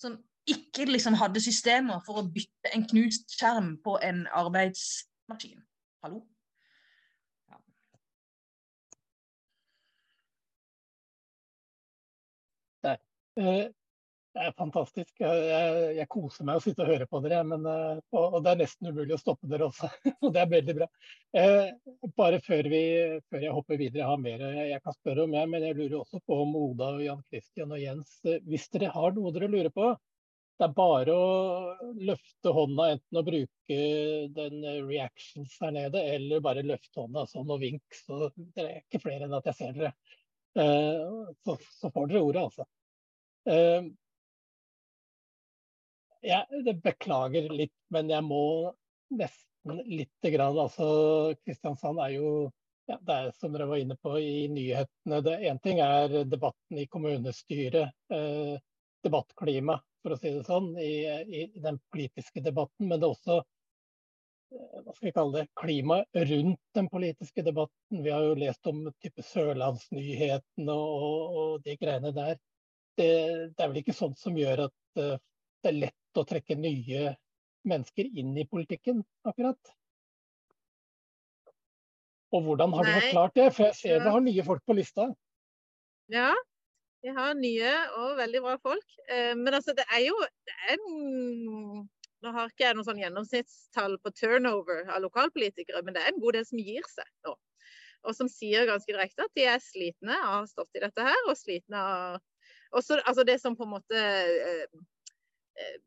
som 0.00 0.18
ikke 0.46 0.84
liksom 0.84 1.14
hadde 1.18 1.40
systemer 1.42 2.02
for 2.06 2.20
å 2.20 2.28
bytte 2.30 2.72
en 2.74 2.84
knust 2.86 3.34
skjerm 3.38 3.74
på 3.82 3.96
en 4.02 4.26
arbeidsmaskin. 4.30 5.62
Hallo? 6.04 6.22
Eh, 13.36 13.66
det 14.36 14.42
er 14.44 14.56
fantastisk. 14.58 15.12
Jeg, 15.22 15.44
jeg, 15.96 16.06
koser 16.12 16.44
meg 16.44 16.58
å 16.58 16.62
sitte 16.62 16.84
og 16.84 16.90
høre 16.90 17.06
på 17.08 17.20
dere. 17.24 17.38
Men, 17.48 17.62
og, 17.64 18.02
og, 18.20 18.36
det 18.44 18.52
er 18.52 18.58
nesten 18.60 18.90
umulig 18.90 19.14
å 19.16 19.20
stoppe 19.20 19.48
dere 19.48 19.70
også. 19.70 19.88
og 20.26 20.34
det 20.34 20.42
er 20.42 20.50
veldig 20.50 20.74
bra. 20.76 20.88
Eh, 21.40 21.70
bare 22.20 22.42
før, 22.44 22.68
vi, 22.72 22.82
før, 23.30 23.46
jeg 23.46 23.54
hopper 23.56 23.80
videre, 23.80 24.02
jeg 24.02 24.10
har 24.10 24.20
mer 24.20 24.44
jeg 24.66 24.82
kan 24.84 24.98
spørre 24.98 25.24
om, 25.24 25.38
jeg, 25.38 25.52
men 25.54 25.64
jeg 25.64 25.78
lurer 25.78 25.96
også 26.02 26.20
på 26.28 26.40
om 26.42 26.52
Oda, 26.60 26.90
og 26.98 27.06
Jan 27.06 27.24
Christian 27.30 27.72
og 27.72 27.80
Jens. 27.80 28.12
Hvis 28.44 28.68
dere 28.76 28.92
har 28.92 29.16
noe 29.16 29.32
dere 29.32 29.50
lurer 29.54 29.72
på, 29.72 29.88
det 30.56 30.68
er 30.68 30.76
bare 30.76 31.16
å 31.16 31.90
løfte 31.96 32.52
hånda, 32.60 32.92
enten 32.92 33.20
å 33.20 33.24
bruke 33.24 33.82
den 34.36 34.62
reactions 34.84 35.56
her 35.60 35.74
nede, 35.76 36.00
eller 36.12 36.44
bare 36.44 36.64
løfte 36.64 37.02
hånda 37.02 37.24
sånn 37.32 37.52
og 37.56 37.60
vink. 37.64 37.84
Så 38.04 38.26
det 38.36 38.64
er 38.64 38.80
ikke 38.84 39.04
flere 39.08 39.28
enn 39.28 39.36
at 39.36 39.48
jeg 39.48 39.62
ser 39.62 39.76
dere. 39.76 39.92
Så, 41.44 41.56
så 41.80 41.92
får 41.92 42.08
dere 42.12 42.24
ordet, 42.24 42.48
altså. 42.48 42.68
Jeg 46.24 46.76
beklager 46.84 47.48
litt, 47.52 47.74
men 47.92 48.10
jeg 48.10 48.24
må 48.24 48.72
nesten 49.16 49.82
lite 49.86 50.30
grann. 50.34 50.58
Altså, 50.58 50.86
Kristiansand 51.44 52.00
er 52.02 52.16
jo 52.16 52.30
ja, 52.86 52.98
det 53.02 53.14
er 53.14 53.32
som 53.34 53.54
dere 53.54 53.66
var 53.66 53.82
inne 53.82 53.96
på 53.98 54.14
i 54.20 54.46
nyhetene. 54.52 55.20
det 55.26 55.40
Én 55.50 55.58
ting 55.62 55.80
er 55.82 56.22
debatten 56.24 56.78
i 56.78 56.86
kommunestyret, 56.86 57.90
eh, 58.14 58.54
debattklima, 59.02 59.80
for 60.02 60.14
å 60.14 60.18
si 60.20 60.30
det 60.30 60.44
sånn, 60.46 60.70
i, 60.78 60.92
i, 61.26 61.46
den 61.62 61.80
politiske 61.90 62.42
debatten. 62.44 62.86
Men 62.86 63.02
det 63.02 63.08
er 63.08 63.16
også 63.16 63.38
eh, 63.40 64.78
hva 64.84 64.94
skal 64.94 65.08
vi 65.08 65.14
kalle 65.18 65.40
det, 65.40 65.48
klimaet 65.58 66.22
rundt 66.30 66.62
den 66.78 66.90
politiske 66.92 67.42
debatten. 67.46 68.04
Vi 68.06 68.14
har 68.14 68.28
jo 68.28 68.38
lest 68.38 68.70
om 68.70 68.84
type 69.02 69.26
Sørlandsnyhetene 69.32 70.78
og, 70.78 71.40
og 71.42 71.66
de 71.66 71.78
greiene 71.80 72.14
der 72.14 72.36
det, 72.96 73.10
det, 73.52 73.60
er 73.60 73.68
vel 73.68 73.82
ikke 73.82 73.92
sånt 73.92 74.16
som 74.16 74.38
gjør 74.38 74.68
at 74.70 75.00
uh, 75.02 75.18
det 75.60 75.68
er 75.68 75.80
lett 75.82 76.05
å 76.22 76.28
trekke 76.28 76.56
nye 76.58 77.14
mennesker 77.66 78.08
inn 78.18 78.36
i 78.38 78.46
politikken, 78.48 79.02
akkurat. 79.26 79.72
Og 82.34 82.42
hvordan 82.46 82.74
har 82.74 82.86
Nei. 82.86 82.98
du 82.98 83.08
klart 83.14 83.38
det? 83.38 83.46
For 83.54 83.68
jeg 83.68 83.78
ser 83.80 83.96
ja. 83.96 84.02
du 84.04 84.10
har 84.10 84.22
nye 84.22 84.44
folk 84.46 84.62
på 84.66 84.76
lista. 84.76 85.08
Ja, 86.12 86.30
vi 87.02 87.12
har 87.14 87.34
nye 87.38 87.72
og 88.00 88.16
veldig 88.18 88.42
bra 88.44 88.56
folk. 88.62 88.96
Eh, 89.08 89.34
men 89.38 89.54
altså, 89.54 89.74
det 89.78 89.86
er 89.94 90.06
jo 90.08 90.16
det 90.46 90.56
er 90.56 90.76
en, 90.76 91.86
Nå 92.24 92.32
har 92.32 92.48
ikke 92.48 92.64
jeg 92.64 92.74
noe 92.78 92.86
sånn 92.86 92.98
gjennomsnittstall 92.98 93.98
på 94.02 94.10
turnover 94.16 94.86
av 94.88 95.02
lokalpolitikere, 95.04 95.82
men 95.84 95.94
det 95.94 96.00
er 96.02 96.14
en 96.14 96.22
god 96.22 96.38
del 96.38 96.46
som 96.48 96.62
gir 96.64 96.86
seg 96.88 97.10
nå. 97.28 97.34
Og 98.08 98.16
som 98.16 98.30
sier 98.30 98.66
ganske 98.66 98.88
direkte 98.88 99.26
at 99.26 99.34
de 99.36 99.44
er 99.52 99.60
slitne 99.62 100.16
av 100.16 100.30
å 100.30 100.38
ha 100.40 100.48
stått 100.48 100.78
i 100.78 100.82
dette 100.82 101.04
her, 101.06 101.18
og 101.28 101.36
slitne 101.38 101.82
av 101.82 102.16
også, 102.74 102.98
altså 103.04 103.22
det 103.28 103.36
som 103.42 103.54
på 103.54 103.66
en 103.66 103.74
måte 103.76 104.00
eh, 104.00 104.64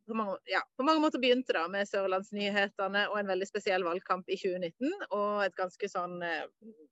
på 0.08 0.14
mange, 0.18 0.38
ja, 0.50 0.62
på 0.78 0.84
mange, 0.84 1.02
måter 1.04 1.20
begynte 1.22 1.54
da 1.54 1.68
med 1.72 1.88
Sørlandsnyhetene 1.90 3.08
og 3.12 3.20
en 3.20 3.28
veldig 3.30 3.48
spesiell 3.48 3.84
valgkamp 3.86 4.30
i 4.30 4.38
2019. 4.40 4.94
Og 5.16 5.44
et 5.46 5.56
ganske 5.58 5.90
sånn 5.92 6.24
eh, 6.26 6.46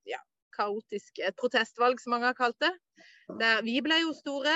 ja, 0.10 0.20
kaotisk 0.58 1.20
et 1.26 1.36
protestvalg, 1.40 2.00
som 2.02 2.12
mange 2.16 2.28
har 2.30 2.38
kalt 2.38 2.60
det. 2.64 2.74
Der 3.42 3.56
vi 3.66 3.76
ble 3.86 3.98
jo 4.02 4.12
store. 4.18 4.56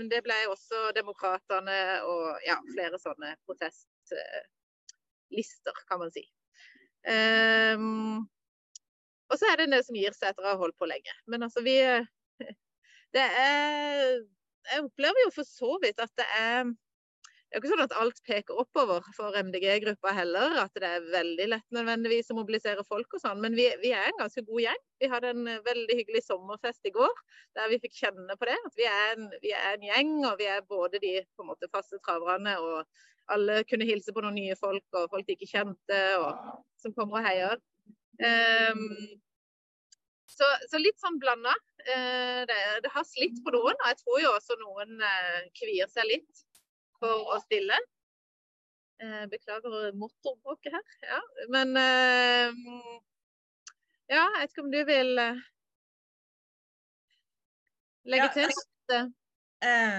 Det 0.00 0.20
ble 0.26 0.38
også 0.50 0.78
Demokratene 0.96 1.80
og 2.08 2.24
ja, 2.46 2.56
flere 2.74 2.96
sånne 3.00 3.28
protestlister, 3.48 5.76
kan 5.88 5.98
man 6.02 6.10
si. 6.14 6.24
Um, 7.00 8.18
og 9.32 9.36
så 9.40 9.44
er 9.48 9.56
det 9.62 9.72
det 9.72 9.84
som 9.86 9.96
gir 9.96 10.12
seg 10.12 10.28
etter 10.28 10.44
å 10.44 10.52
ha 10.52 10.60
holdt 10.60 10.80
på 10.80 10.90
lenge. 10.90 11.12
Men 11.30 11.40
altså, 11.46 11.60
vi 11.64 11.76
Det 13.14 13.24
er 13.24 14.20
jeg 14.68 14.84
opplever 14.84 15.24
jo 15.24 15.32
for 15.34 15.48
så 15.48 15.76
vidt 15.82 16.00
at 16.02 16.12
det 16.18 16.26
er 16.36 16.70
det 17.50 17.56
er 17.56 17.58
jo 17.58 17.64
ikke 17.64 17.70
sånn 17.72 17.82
at 17.82 17.94
alt 17.98 18.18
peker 18.28 18.58
oppover 18.62 19.06
for 19.16 19.34
MDG-gruppa 19.34 20.12
heller. 20.14 20.52
At 20.62 20.76
det 20.78 20.86
er 20.86 21.06
veldig 21.10 21.48
lett 21.50 21.74
nødvendigvis 21.74 22.30
å 22.30 22.36
mobilisere 22.38 22.84
folk 22.86 23.16
og 23.16 23.22
sånn. 23.24 23.40
Men 23.42 23.56
vi, 23.58 23.64
vi, 23.82 23.90
er 23.90 24.06
en 24.06 24.20
ganske 24.20 24.44
god 24.46 24.62
gjeng. 24.62 24.84
Vi 25.02 25.08
hadde 25.10 25.32
en 25.34 25.48
veldig 25.66 25.96
hyggelig 25.98 26.22
sommerfest 26.28 26.86
i 26.86 26.92
går 26.94 27.10
der 27.58 27.72
vi 27.72 27.80
fikk 27.82 27.96
kjenne 27.96 28.36
på 28.38 28.46
det. 28.46 28.54
At 28.68 28.78
vi 28.78 28.86
er 28.86 29.16
en, 29.16 29.26
vi 29.42 29.50
er 29.50 29.66
en 29.72 29.86
gjeng, 29.88 30.12
og 30.28 30.36
vi 30.38 30.46
er 30.46 30.62
både 30.70 31.00
de 31.02 31.16
måte 31.42 31.66
faste 31.74 31.98
traverne 32.06 32.52
og 32.62 32.84
alle 33.34 33.64
kunne 33.66 33.88
hilse 33.88 34.14
på 34.14 34.22
noen 34.22 34.38
nye 34.38 34.54
folk 34.58 35.00
og 35.00 35.10
folk 35.10 35.26
de 35.26 35.34
ikke 35.34 35.50
kjente, 35.50 35.98
og 36.22 36.54
som 36.82 36.94
kommer 36.94 37.18
og 37.18 37.26
heier. 37.26 37.58
Um, 38.22 38.86
så, 40.30 40.46
så, 40.70 40.78
litt 40.78 41.02
sånn 41.02 41.18
blanda. 41.22 41.56
Uh, 41.82 42.46
det, 42.46 42.60
det, 42.86 42.94
har 42.94 43.06
slitt 43.08 43.42
på 43.42 43.54
noen, 43.54 43.74
og 43.74 43.90
jeg 43.90 44.00
tror 44.04 44.22
jo 44.22 44.32
også 44.36 44.58
noen 44.62 45.02
uh, 45.02 45.42
kvier 45.58 45.90
seg 45.90 46.06
litt 46.10 46.46
for 47.00 47.32
å 47.34 47.38
stille. 47.44 47.78
Eh, 49.00 49.24
beklager 49.32 49.94
motorbråket 49.96 50.76
her. 50.76 50.98
Ja, 51.08 51.22
men 51.56 51.76
Ja, 54.10 54.24
jeg 54.26 54.40
vet 54.40 54.52
ikke 54.52 54.64
om 54.64 54.72
du 54.74 54.80
vil 54.88 55.10
legge 58.10 58.26
ja, 58.26 58.32
til? 58.34 58.52
Jeg, 58.90 59.06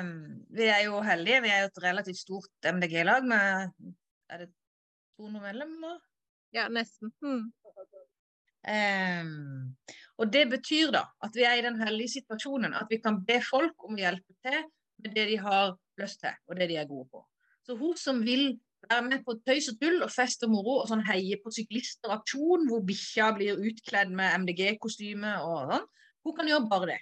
um, 0.02 0.12
vi 0.52 0.68
er 0.68 0.84
jo 0.86 1.00
heldige. 1.06 1.42
Vi 1.46 1.52
er 1.54 1.64
jo 1.64 1.70
et 1.72 1.82
relativt 1.86 2.20
stort 2.20 2.70
MDG-lag 2.76 3.26
med 3.28 3.72
er 4.32 4.46
det 4.46 4.50
200 5.20 5.44
medlemmer? 5.44 6.00
Ja, 6.56 6.68
nesten. 6.72 7.12
Hmm. 7.22 7.52
Um, 8.62 9.76
og 10.22 10.34
Det 10.34 10.44
betyr 10.52 10.92
da 10.94 11.08
at 11.26 11.34
vi 11.36 11.46
er 11.48 11.58
i 11.58 11.66
den 11.66 11.80
heldige 11.82 12.20
situasjonen 12.20 12.76
at 12.78 12.92
vi 12.92 13.00
kan 13.02 13.18
be 13.26 13.40
folk 13.42 13.88
om 13.88 13.96
å 13.98 14.04
hjelpe 14.04 14.36
til 14.46 14.60
med 15.02 15.16
det 15.16 15.24
de 15.32 15.38
har 15.42 15.72
lyst 16.06 16.22
til, 16.24 16.36
og 16.48 16.60
det 16.60 16.70
de 16.72 16.80
er 16.82 16.90
gode 16.90 17.08
på. 17.12 17.24
Så 17.66 17.78
hun 17.78 17.98
som 18.00 18.22
vil 18.26 18.56
være 18.90 19.06
med 19.06 19.24
på 19.26 19.36
tøys 19.46 19.70
og 19.72 19.78
tull 19.82 20.02
og 20.02 20.12
fest 20.12 20.44
og 20.46 20.52
moro 20.54 20.80
og 20.82 20.90
sånn 20.90 21.04
heie 21.06 21.38
på 21.42 21.54
syklisteraksjon 21.54 22.66
hvor 22.70 22.82
bikkja 22.88 23.30
blir 23.38 23.62
utkledd 23.70 24.14
med 24.18 24.42
MDG-kostyme 24.42 25.38
og 25.46 25.72
sånn, 25.74 25.88
hun 26.26 26.38
kan 26.38 26.50
gjøre 26.50 26.70
bare 26.72 26.90
det. 26.94 27.00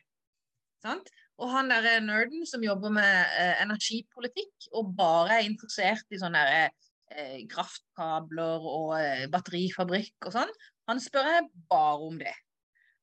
Sant? 0.84 1.10
Og 1.40 1.52
han 1.54 1.72
der 1.72 2.04
nerden 2.04 2.46
som 2.48 2.64
jobber 2.64 2.92
med 2.92 3.40
eh, 3.40 3.62
energipolitikk 3.64 4.70
og 4.76 4.94
bare 4.96 5.40
er 5.40 5.48
interessert 5.48 6.08
i 6.12 6.20
sånne 6.20 6.44
eh, 6.60 7.44
kraftkabler 7.52 8.68
og 8.68 8.94
eh, 9.00 9.26
batterifabrikk 9.32 10.28
og 10.28 10.36
sånn, 10.36 10.52
han 10.90 11.04
spør 11.04 11.30
jeg 11.32 11.48
bare 11.72 12.08
om 12.10 12.18
det. 12.20 12.36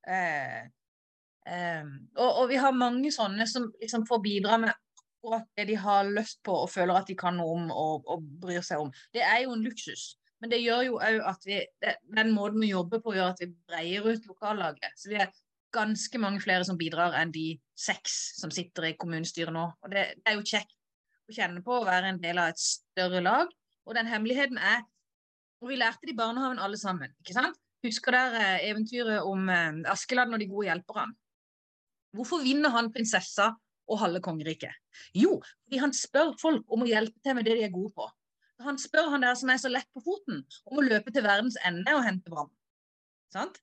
Eh, 0.06 0.58
eh, 1.48 1.88
og, 2.16 2.28
og, 2.28 2.44
vi 2.52 2.60
har 2.60 2.76
mange 2.76 3.12
sånne 3.14 3.46
som 3.48 3.70
liksom 3.80 4.04
får 4.08 4.22
bidra 4.24 4.60
med 4.62 4.85
akkurat 5.26 5.48
det 5.56 5.64
de 5.64 5.74
har 5.74 6.04
lyst 6.04 6.42
på 6.44 6.54
og 6.54 6.70
føler 6.70 6.94
at 6.94 7.08
de 7.08 7.16
kan 7.18 7.36
noe 7.36 7.56
om 7.56 7.70
og, 7.70 8.06
og 8.06 8.22
bryr 8.40 8.62
seg 8.62 8.80
om. 8.80 8.92
Det 9.14 9.22
er 9.22 9.42
jo 9.44 9.56
en 9.56 9.64
luksus. 9.64 10.16
Men 10.40 10.52
det 10.52 10.60
gjør 10.62 10.82
jo 10.84 10.98
òg 11.00 11.18
at 11.24 11.46
vi, 11.48 11.58
den 12.14 12.32
måten 12.36 12.60
vi 12.60 12.70
jobber 12.70 13.00
på, 13.02 13.14
gjør 13.16 13.32
at 13.32 13.40
vi 13.40 13.50
breier 13.66 14.04
ut 14.06 14.26
lokallaget. 14.28 14.92
Så 15.00 15.10
vi 15.10 15.18
er 15.18 15.32
ganske 15.74 16.18
mange 16.20 16.40
flere 16.44 16.64
som 16.64 16.78
bidrar 16.78 17.16
enn 17.18 17.32
de 17.34 17.56
seks 17.76 18.36
som 18.40 18.52
sitter 18.52 18.90
i 18.90 18.96
kommunestyret 19.00 19.54
nå. 19.54 19.64
Og 19.82 19.92
det, 19.92 20.06
det 20.20 20.32
er 20.32 20.38
jo 20.38 20.46
kjekt 20.46 20.76
å 21.26 21.34
kjenne 21.34 21.64
på 21.64 21.80
å 21.80 21.86
være 21.88 22.12
en 22.12 22.20
del 22.22 22.38
av 22.38 22.52
et 22.52 22.62
større 22.62 23.24
lag. 23.24 23.50
Og 23.86 23.96
den 23.96 24.10
hemmeligheten 24.10 24.60
er 24.60 24.84
Og 25.64 25.70
vi 25.70 25.78
lærte 25.80 26.04
det 26.04 26.12
i 26.12 26.18
barnehagen 26.18 26.58
alle 26.60 26.76
sammen. 26.76 27.14
ikke 27.24 27.32
sant? 27.32 27.56
Husker 27.82 28.12
dere 28.12 28.58
eventyret 28.60 29.24
om 29.24 29.48
eh, 29.48 29.78
Askeladden 29.88 30.36
og 30.36 30.42
de 30.42 30.50
gode 30.50 30.66
hjelperne? 30.68 31.14
Hvorfor 32.12 32.42
vinner 32.44 32.74
han 32.74 32.90
prinsessa 32.92 33.54
og 33.86 34.00
halve 34.02 34.22
kongeriket? 34.24 34.74
Jo, 35.16 35.38
fordi 35.66 35.82
han 35.82 35.94
spør 35.96 36.34
folk 36.40 36.72
om 36.72 36.84
å 36.84 36.90
hjelpe 36.90 37.22
til 37.22 37.38
med 37.38 37.48
det 37.48 37.58
de 37.58 37.66
er 37.66 37.74
gode 37.74 37.92
på. 37.96 38.08
Han 38.64 38.78
spør 38.80 39.10
han 39.12 39.24
der 39.24 39.36
som 39.36 39.52
er 39.52 39.60
så 39.60 39.68
lett 39.68 39.88
på 39.92 40.02
foten, 40.04 40.42
om 40.64 40.80
å 40.80 40.84
løpe 40.84 41.12
til 41.12 41.24
verdens 41.26 41.58
ende 41.68 41.92
og 41.96 42.04
hente 42.06 42.32
vann. 42.32 42.52
Sant? 43.34 43.58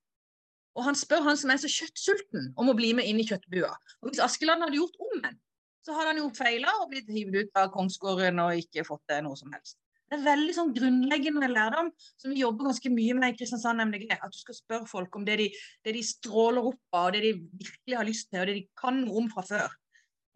Og 0.74 0.86
han 0.86 0.98
spør 0.98 1.22
han 1.26 1.38
som 1.38 1.52
er 1.54 1.60
så 1.62 1.70
kjøttsulten, 1.70 2.52
om 2.58 2.70
å 2.70 2.76
bli 2.78 2.92
med 2.98 3.06
inn 3.06 3.20
i 3.22 3.26
kjøttbua. 3.26 3.70
Og 4.02 4.10
hvis 4.10 4.22
Askeland 4.22 4.62
hadde 4.66 4.78
gjort 4.78 5.00
omvendt, 5.08 5.40
så 5.84 5.94
hadde 5.94 6.14
han 6.14 6.20
jo 6.22 6.30
feila 6.34 6.72
og 6.80 6.90
blitt 6.92 7.10
hivd 7.12 7.34
ut 7.42 7.58
av 7.60 7.72
kongsgården 7.74 8.40
og 8.40 8.60
ikke 8.62 8.86
fått 8.86 9.02
til 9.10 9.26
noe 9.26 9.36
som 9.38 9.52
helst. 9.52 9.76
Det 10.08 10.18
er 10.18 10.24
veldig 10.24 10.54
sånn 10.56 10.72
grunnleggende 10.76 11.48
lærdom 11.50 11.90
som 11.98 12.32
vi 12.32 12.42
jobber 12.42 12.68
ganske 12.68 12.90
mye 12.92 13.16
med 13.18 13.32
i 13.32 13.36
Kristiansand 13.38 13.82
MDG. 13.88 14.10
At 14.14 14.32
du 14.32 14.38
skal 14.38 14.56
spørre 14.56 14.88
folk 14.88 15.16
om 15.18 15.24
det 15.26 15.38
de, 15.40 15.48
det 15.84 15.94
de 15.96 16.02
stråler 16.06 16.68
opp 16.70 16.96
av, 16.96 17.08
det 17.14 17.22
de 17.24 17.32
virkelig 17.60 17.98
har 17.98 18.08
lyst 18.08 18.28
til, 18.30 18.42
og 18.42 18.50
det 18.50 18.56
de 18.60 18.66
kan 18.80 19.00
om 19.08 19.30
fra 19.32 19.44
før. 19.48 19.74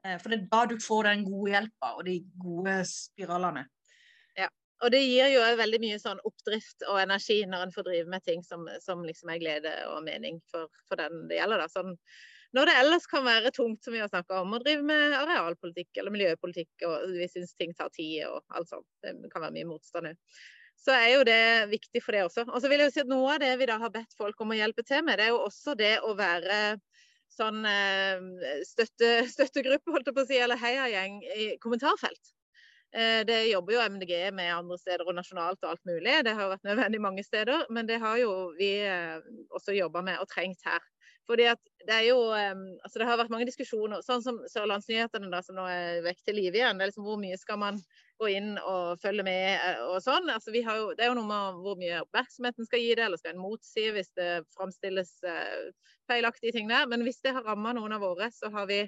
Eh, 0.09 0.17
for 0.23 0.33
det 0.33 0.41
er 0.41 0.49
da 0.53 0.63
du 0.71 0.79
får 0.83 1.11
den 1.11 1.27
gode 1.27 1.53
hjelpa 1.53 1.93
og 1.99 2.07
de 2.09 2.17
gode 2.41 2.79
spiralene. 2.89 3.67
Ja, 4.39 4.49
Og 4.85 4.93
det 4.95 5.03
gir 5.05 5.33
jo 5.35 5.45
veldig 5.59 5.83
mye 5.83 6.01
sånn 6.01 6.23
oppdrift 6.29 6.87
og 6.89 7.01
energi 7.03 7.43
når 7.51 7.67
en 7.67 7.77
får 7.77 7.89
drive 7.91 8.11
med 8.17 8.25
ting 8.25 8.43
som, 8.47 8.67
som 8.85 9.05
liksom 9.07 9.33
er 9.35 9.41
glede 9.43 9.77
og 9.93 10.03
mening 10.07 10.41
for, 10.51 10.71
for 10.89 11.01
den 11.01 11.27
det 11.31 11.41
gjelder. 11.41 11.65
Da. 11.65 11.71
Sånn, 11.73 11.97
når 12.57 12.71
det 12.71 12.77
ellers 12.81 13.09
kan 13.11 13.27
være 13.27 13.53
tungt, 13.53 13.83
som 13.85 13.97
vi 13.97 14.01
har 14.01 14.09
snakka 14.09 14.43
om, 14.43 14.55
å 14.55 14.63
drive 14.63 14.87
med 14.87 15.17
arealpolitikk 15.19 15.99
eller 16.01 16.15
miljøpolitikk, 16.15 16.87
og 16.89 17.11
vi 17.19 17.27
syns 17.29 17.53
ting 17.59 17.75
tar 17.77 17.91
tid 17.93 18.23
og 18.31 18.41
alt 18.57 18.71
sånt, 18.71 18.89
det 19.05 19.33
kan 19.33 19.45
være 19.45 19.57
mye 19.59 19.69
motstand 19.69 20.13
òg, 20.13 20.39
så 20.79 20.95
er 20.95 21.09
jo 21.11 21.25
det 21.27 21.43
viktig 21.73 22.01
for 22.05 22.15
det 22.15 22.23
også. 22.23 22.45
Og 22.47 22.63
så 22.63 22.71
vil 22.71 22.81
jeg 22.81 22.89
jo 22.89 22.95
si 22.95 23.03
at 23.03 23.11
Noe 23.11 23.33
av 23.35 23.41
det 23.43 23.51
vi 23.59 23.67
da 23.67 23.81
har 23.83 23.91
bedt 23.91 24.15
folk 24.17 24.39
om 24.41 24.55
å 24.55 24.59
hjelpe 24.61 24.85
til 24.87 25.03
med, 25.05 25.19
det 25.19 25.27
er 25.27 25.35
jo 25.35 25.43
også 25.43 25.75
det 25.79 25.97
å 26.07 26.15
være 26.17 26.79
sånn 27.39 27.63
eh, 27.69 28.59
støtte, 28.67 29.13
støttegruppe, 29.31 29.95
holdt 29.95 30.11
jeg 30.11 30.17
på 30.17 30.25
å 30.27 30.29
si, 30.29 30.41
eller 30.43 30.61
heiagjeng 30.61 31.23
i 31.23 31.49
kommentarfelt. 31.63 32.35
Eh, 32.97 33.21
det 33.29 33.39
jobber 33.51 33.77
jo 33.77 33.85
MDG 33.95 34.13
med 34.33 34.53
andre 34.55 34.79
steder 34.81 35.09
og 35.09 35.17
nasjonalt 35.19 35.61
og 35.63 35.75
alt 35.75 35.89
mulig. 35.89 36.15
Det 36.25 36.35
har 36.39 36.53
vært 36.55 36.69
nødvendig 36.69 37.01
mange 37.05 37.25
steder, 37.27 37.67
men 37.71 37.89
det 37.89 38.01
har 38.03 38.21
jo 38.23 38.33
vi 38.59 38.73
eh, 38.87 39.19
også 39.55 39.77
jobba 39.77 40.03
med 40.07 40.23
og 40.23 40.31
trengt 40.33 40.65
her. 40.67 40.85
Fordi 41.29 41.45
at 41.51 41.61
Det 41.89 41.95
er 41.95 42.07
jo, 42.09 42.19
altså 42.85 43.01
det 43.01 43.07
har 43.09 43.19
vært 43.21 43.31
mange 43.33 43.47
diskusjoner, 43.49 44.01
sånn 44.05 44.23
som 44.25 44.39
Sørlandsnyhetene 44.49 45.29
da, 45.33 45.39
som 45.45 45.57
nå 45.57 45.67
er 45.69 46.03
vekk 46.05 46.23
til 46.25 46.37
live 46.37 46.57
igjen. 46.57 46.77
det 46.77 46.85
er 46.85 46.91
liksom 46.91 47.05
Hvor 47.05 47.21
mye 47.21 47.37
skal 47.41 47.61
man 47.61 47.79
gå 48.19 48.31
inn 48.35 48.55
og 48.59 48.99
følge 49.03 49.25
med 49.27 49.83
og 49.87 49.99
sånn. 50.03 50.31
Altså 50.33 50.55
jo, 50.55 50.91
det 50.99 51.05
er 51.05 51.11
jo 51.13 51.19
noe 51.19 51.29
med 51.29 51.61
hvor 51.65 51.79
mye 51.81 52.01
oppmerksomhet 52.03 52.59
en 52.59 52.69
skal 52.69 52.83
gi 52.83 52.95
det, 52.95 53.05
eller 53.07 53.21
skal 53.21 53.37
en 53.37 53.43
motsi 53.43 53.89
hvis 53.95 54.11
det 54.19 54.31
framstilles 54.57 55.15
feilaktige 56.11 56.57
ting 56.57 56.71
der. 56.71 56.89
Men 56.91 57.07
hvis 57.07 57.23
det 57.25 57.37
har 57.37 57.47
ramma 57.47 57.77
noen 57.77 57.95
av 57.97 58.03
våre, 58.05 58.31
så 58.35 58.51
har 58.55 58.67
vi 58.71 58.83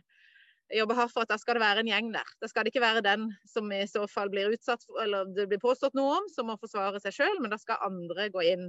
jobba 0.71 0.95
hardt 0.95 1.13
for 1.15 1.25
at 1.25 1.33
da 1.33 1.39
skal 1.41 1.59
det 1.59 1.65
være 1.65 1.83
en 1.83 1.91
gjeng 1.91 2.11
der. 2.15 2.35
Da 2.43 2.49
skal 2.51 2.65
det 2.65 2.73
ikke 2.73 2.85
være 2.85 3.03
den 3.05 3.29
som 3.49 3.71
i 3.75 3.83
så 3.91 4.05
fall 4.11 4.31
blir 4.33 4.53
utsatt 4.55 4.85
for, 4.87 5.01
eller 5.03 5.31
det 5.35 5.49
blir 5.51 5.63
påstått 5.63 5.97
noe 5.99 6.21
om, 6.21 6.29
som 6.31 6.51
må 6.51 6.57
forsvare 6.61 7.01
seg 7.03 7.17
sjøl, 7.17 7.41
men 7.43 7.53
da 7.53 7.59
skal 7.61 7.83
andre 7.87 8.29
gå 8.35 8.45
inn 8.53 8.69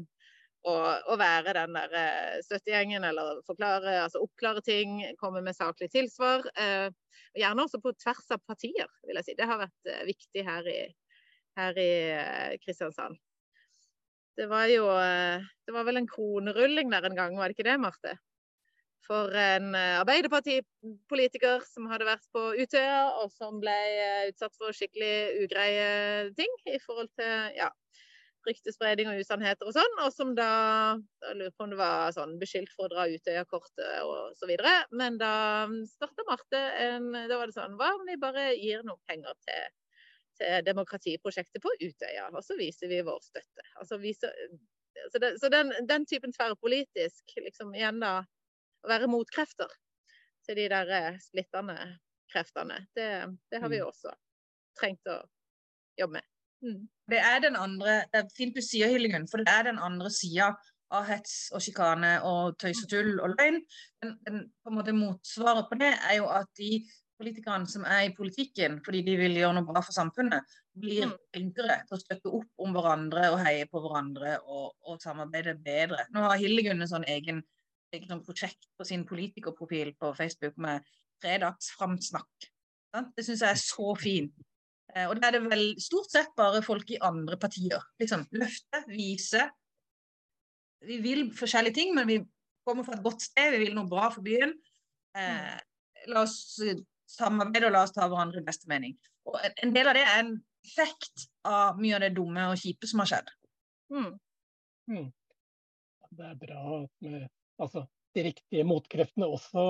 og 0.70 1.18
være 1.18 1.56
den 1.58 1.74
der 1.78 1.94
uh, 1.96 2.38
støttegjengen 2.46 3.06
eller 3.08 3.40
forklare, 3.48 3.96
altså 4.04 4.22
oppklare 4.22 4.62
ting, 4.66 5.02
komme 5.18 5.42
med 5.42 5.58
saklig 5.58 5.90
tilsvar. 5.94 6.46
Uh, 6.54 6.94
gjerne 7.38 7.66
også 7.66 7.82
på 7.82 7.96
tvers 7.98 8.28
av 8.36 8.44
partier, 8.46 8.90
vil 9.08 9.18
jeg 9.20 9.30
si. 9.30 9.38
Det 9.40 9.50
har 9.50 9.62
vært 9.64 9.90
uh, 9.90 10.02
viktig 10.10 10.46
her 10.46 10.70
i, 10.70 10.80
her 11.58 11.82
i 11.82 11.92
Kristiansand. 12.62 13.18
Det 14.38 14.48
var 14.48 14.70
jo 14.72 14.86
Det 14.88 15.74
var 15.76 15.84
vel 15.84 16.00
en 16.00 16.08
kronerulling 16.08 16.90
der 16.90 17.04
en 17.06 17.18
gang, 17.18 17.36
var 17.38 17.52
det 17.52 17.58
ikke 17.58 17.68
det, 17.68 17.80
Marte? 17.82 18.14
for 19.12 19.34
en 19.36 19.76
eh, 19.76 20.00
Arbeiderpartipolitiker 20.00 21.66
som 21.68 21.90
hadde 21.92 22.08
vært 22.08 22.28
på 22.34 22.44
Utøya, 22.62 23.04
og 23.22 23.32
som 23.34 23.60
ble 23.64 23.76
eh, 23.76 24.30
utsatt 24.32 24.56
for 24.60 24.76
skikkelig 24.76 25.44
ugreie 25.46 26.32
ting 26.38 26.54
i 26.70 26.80
forhold 26.84 27.12
til 27.20 27.58
ja, 27.58 27.70
ryktespredning 28.48 29.10
og 29.12 29.20
usannheter 29.22 29.70
og 29.70 29.76
sånn, 29.76 30.00
og 30.04 30.14
som 30.14 30.34
da 30.38 30.50
Jeg 31.22 31.38
lurer 31.38 31.54
på 31.56 31.66
om 31.66 31.74
det 31.74 31.80
var 31.80 32.14
sånn 32.16 32.38
beskyldt 32.42 32.74
for 32.76 32.88
å 32.88 32.92
dra 32.94 33.06
Utøya-kortet 33.12 34.02
og 34.08 34.34
så 34.38 34.50
videre. 34.50 34.74
Men 34.92 35.20
da 35.22 35.68
starta 35.90 36.26
Marte 36.28 36.62
en 36.88 37.12
Da 37.14 37.38
var 37.38 37.48
det 37.48 37.58
sånn 37.58 37.78
Hva 37.80 37.92
om 37.98 38.08
vi 38.08 38.18
bare 38.22 38.52
gir 38.58 38.84
noen 38.88 39.02
penger 39.10 39.38
til, 39.46 39.70
til 40.40 40.66
demokratiprosjektet 40.68 41.64
på 41.64 41.74
Utøya, 41.80 42.30
og 42.34 42.44
så 42.46 42.58
viser 42.60 42.92
vi 42.92 43.04
vår 43.06 43.22
støtte. 43.26 43.68
Altså 43.78 44.00
viser, 44.02 44.34
så, 45.12 45.22
det, 45.22 45.36
så 45.40 45.50
den, 45.54 45.74
den, 45.88 46.06
typen 46.10 46.34
tverrpolitisk, 46.36 47.36
liksom 47.38 47.76
igjen 47.78 48.02
da 48.04 48.20
å 48.82 48.90
være 48.90 49.10
motkrefter 49.12 49.70
til 50.48 50.58
de 50.58 50.68
der 50.74 50.90
eh, 50.98 51.22
splittende 51.22 51.78
kreftene. 52.32 52.86
Det, 52.96 53.12
det 53.52 53.62
har 53.62 53.70
vi 53.70 53.82
jo 53.82 53.90
mm. 53.90 53.94
også 53.94 54.16
trengt 54.80 55.12
å 55.12 55.22
jobbe 56.00 56.20
med. 56.20 56.31
Mm. 56.62 56.84
Det 57.12 57.20
er 57.20 57.40
den 57.44 57.58
andre, 57.60 58.02
det 58.12 58.22
er 58.22 58.36
fint 58.38 58.56
du 58.56 58.62
sier 58.64 58.92
Hillingen, 58.92 59.28
for 59.30 59.42
det 59.42 59.52
er 59.52 59.68
den 59.68 59.82
andre 59.82 60.12
sida 60.14 60.54
av 60.92 61.08
hets 61.08 61.36
og 61.56 61.64
sjikane 61.64 62.18
og 62.28 62.58
tøys 62.60 62.84
og 62.86 62.90
tull 62.92 63.14
og 63.20 63.36
løgn. 63.36 63.62
Men, 64.04 64.18
men 64.28 64.42
på 64.62 64.72
en 64.72 64.78
måte 64.78 64.96
Motsvaret 64.96 65.70
på 65.70 65.80
det 65.80 65.94
er 65.96 66.18
jo 66.20 66.28
at 66.32 66.52
de 66.60 66.82
politikerne 67.22 67.70
som 67.70 67.86
er 67.86 68.08
i 68.08 68.14
politikken 68.18 68.80
fordi 68.86 69.04
de 69.06 69.16
vil 69.20 69.38
gjøre 69.38 69.60
noe 69.60 69.68
bra 69.68 69.84
for 69.86 69.96
samfunnet, 69.96 70.56
blir 70.82 71.08
mm. 71.10 71.16
flinkere 71.36 71.80
til 71.88 71.98
å 71.98 72.02
støtte 72.02 72.34
opp 72.40 72.64
om 72.66 72.76
hverandre 72.76 73.28
og 73.34 73.42
heie 73.46 73.68
på 73.70 73.82
hverandre 73.84 74.38
og, 74.42 74.72
og 74.88 75.02
samarbeide 75.04 75.58
bedre. 75.62 76.08
Nå 76.16 76.24
har 76.26 76.40
Hildegunn 76.42 76.82
en 76.82 76.92
sånn 76.92 77.08
egen 77.12 77.44
liksom, 77.94 78.24
prosjekt 78.26 78.70
på 78.78 78.88
sin 78.88 79.06
politikerprofil 79.10 79.94
på 80.00 80.14
Facebook 80.18 80.58
med 80.62 80.88
fredagsframsnakk. 81.22 82.50
Det 83.16 83.24
syns 83.24 83.44
jeg 83.46 83.54
er 83.54 83.62
så 83.62 83.94
fint. 84.00 84.34
Eh, 84.96 85.08
og 85.08 85.16
det 85.18 85.28
er 85.28 85.38
det 85.38 85.44
vel 85.48 85.66
stort 85.82 86.12
sett 86.12 86.32
bare 86.38 86.64
folk 86.66 86.90
i 86.92 87.00
andre 87.04 87.40
partier. 87.42 87.84
Liksom 88.02 88.28
løfte, 88.36 88.84
vise. 88.92 89.48
Vi 90.86 90.98
vil 91.04 91.28
forskjellige 91.38 91.78
ting, 91.78 91.96
men 91.96 92.10
vi 92.10 92.22
kommer 92.68 92.86
fra 92.86 92.98
et 92.98 93.06
godt 93.06 93.24
sted, 93.24 93.54
vi 93.56 93.66
vil 93.66 93.76
noe 93.78 93.90
bra 93.90 94.10
for 94.14 94.26
byen. 94.26 94.54
Eh, 95.18 95.58
la 96.12 96.26
oss 96.26 96.58
samarbeide 97.12 97.70
og 97.70 97.76
la 97.76 97.86
oss 97.86 97.94
ta 97.96 98.08
hverandre 98.08 98.42
i 98.42 98.48
beste 98.48 98.70
mening. 98.72 98.96
Og 99.30 99.38
en 99.52 99.74
del 99.76 99.90
av 99.92 99.98
det 99.98 100.06
er 100.08 100.24
en 100.24 100.36
effekt 100.66 101.28
av 101.48 101.80
mye 101.82 101.98
av 101.98 102.06
det 102.06 102.14
dumme 102.16 102.52
og 102.52 102.60
kjipe 102.62 102.90
som 102.90 103.04
har 103.04 103.12
skjedd. 103.12 103.32
Mm. 103.92 104.12
Mm. 104.92 105.10
Det 106.12 106.28
er 106.28 106.40
bra 106.40 106.62
at 106.82 107.06
vi 107.06 107.20
altså, 107.62 107.86
de 108.16 108.26
riktige 108.28 108.66
motkreftene 108.68 109.30
også, 109.30 109.64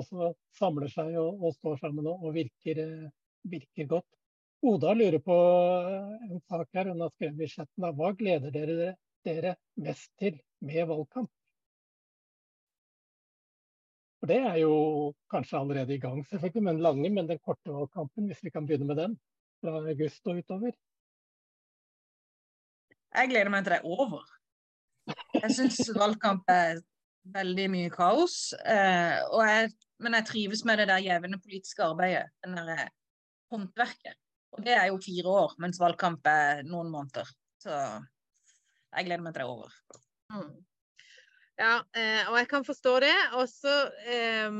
også 0.00 0.32
samler 0.58 0.92
seg 0.92 1.14
og, 1.20 1.40
og, 1.40 1.54
står 1.56 1.80
sammen 1.80 2.08
og, 2.10 2.26
og 2.26 2.36
virker, 2.36 2.82
virker, 3.46 3.88
godt. 3.96 4.08
Oda 4.66 4.94
lurer 4.94 5.22
på 5.22 5.34
en 6.30 6.40
sak 6.40 6.68
her. 6.74 6.88
Hun 6.90 7.00
har 7.04 7.12
skrevet 7.14 7.44
i 7.44 7.50
chatten. 7.52 7.84
Hva 7.98 8.12
gleder 8.18 8.54
dere 8.54 8.94
dere 9.26 9.56
mest 9.82 10.10
til 10.18 10.40
med 10.66 10.88
valgkamp? 10.90 11.30
For 14.18 14.30
Det 14.32 14.40
er 14.48 14.58
jo 14.62 14.74
kanskje 15.30 15.60
allerede 15.60 15.94
i 15.94 16.00
gang, 16.02 16.24
selvfølgelig, 16.26 16.62
men 16.66 16.82
lange, 16.82 17.10
men 17.10 17.28
den 17.28 17.38
korte 17.38 17.70
valgkampen, 17.70 18.26
hvis 18.26 18.42
vi 18.42 18.50
kan 18.50 18.66
begynne 18.66 18.88
med 18.88 18.98
den, 18.98 19.16
fra 19.60 19.76
august 19.92 20.26
og 20.26 20.40
utover? 20.40 20.74
Jeg 23.14 23.30
gleder 23.30 23.52
meg 23.52 23.64
til 23.64 23.76
det 23.76 23.80
er 23.80 23.86
over. 23.86 24.26
Jeg 25.36 25.54
syns 25.54 25.90
valgkamp 25.94 26.50
er 26.50 26.80
veldig 27.38 27.70
mye 27.70 27.90
kaos. 27.92 28.52
Eh, 28.66 29.16
jeg, 29.46 29.72
men 30.02 30.18
jeg 30.18 30.30
trives 30.32 30.64
med 30.66 30.82
det 30.82 30.88
der 30.90 31.04
jevne 31.06 31.38
politiske 31.40 31.86
arbeidet. 31.86 32.30
Den 32.44 32.58
der 32.58 32.72
eh, 32.74 32.88
håndverket. 33.52 34.16
Og 34.54 34.62
det 34.64 34.76
er 34.76 34.86
jo 34.90 35.00
fire 35.02 35.32
år, 35.42 35.56
mens 35.62 35.80
valgkamp 35.82 36.28
er 36.30 36.62
noen 36.68 36.92
måneder. 36.92 37.28
Så 37.62 37.72
jeg 37.72 39.08
gleder 39.08 39.24
meg 39.24 39.34
til 39.34 39.42
det 39.42 39.46
er 39.46 39.52
over. 39.52 39.74
Mm. 40.32 40.54
Ja, 41.56 41.74
eh, 41.96 42.22
og 42.30 42.38
jeg 42.38 42.48
kan 42.52 42.64
forstå 42.64 42.94
det. 43.04 43.16
Og 43.40 43.48
så 43.48 43.74
eh, 44.06 44.56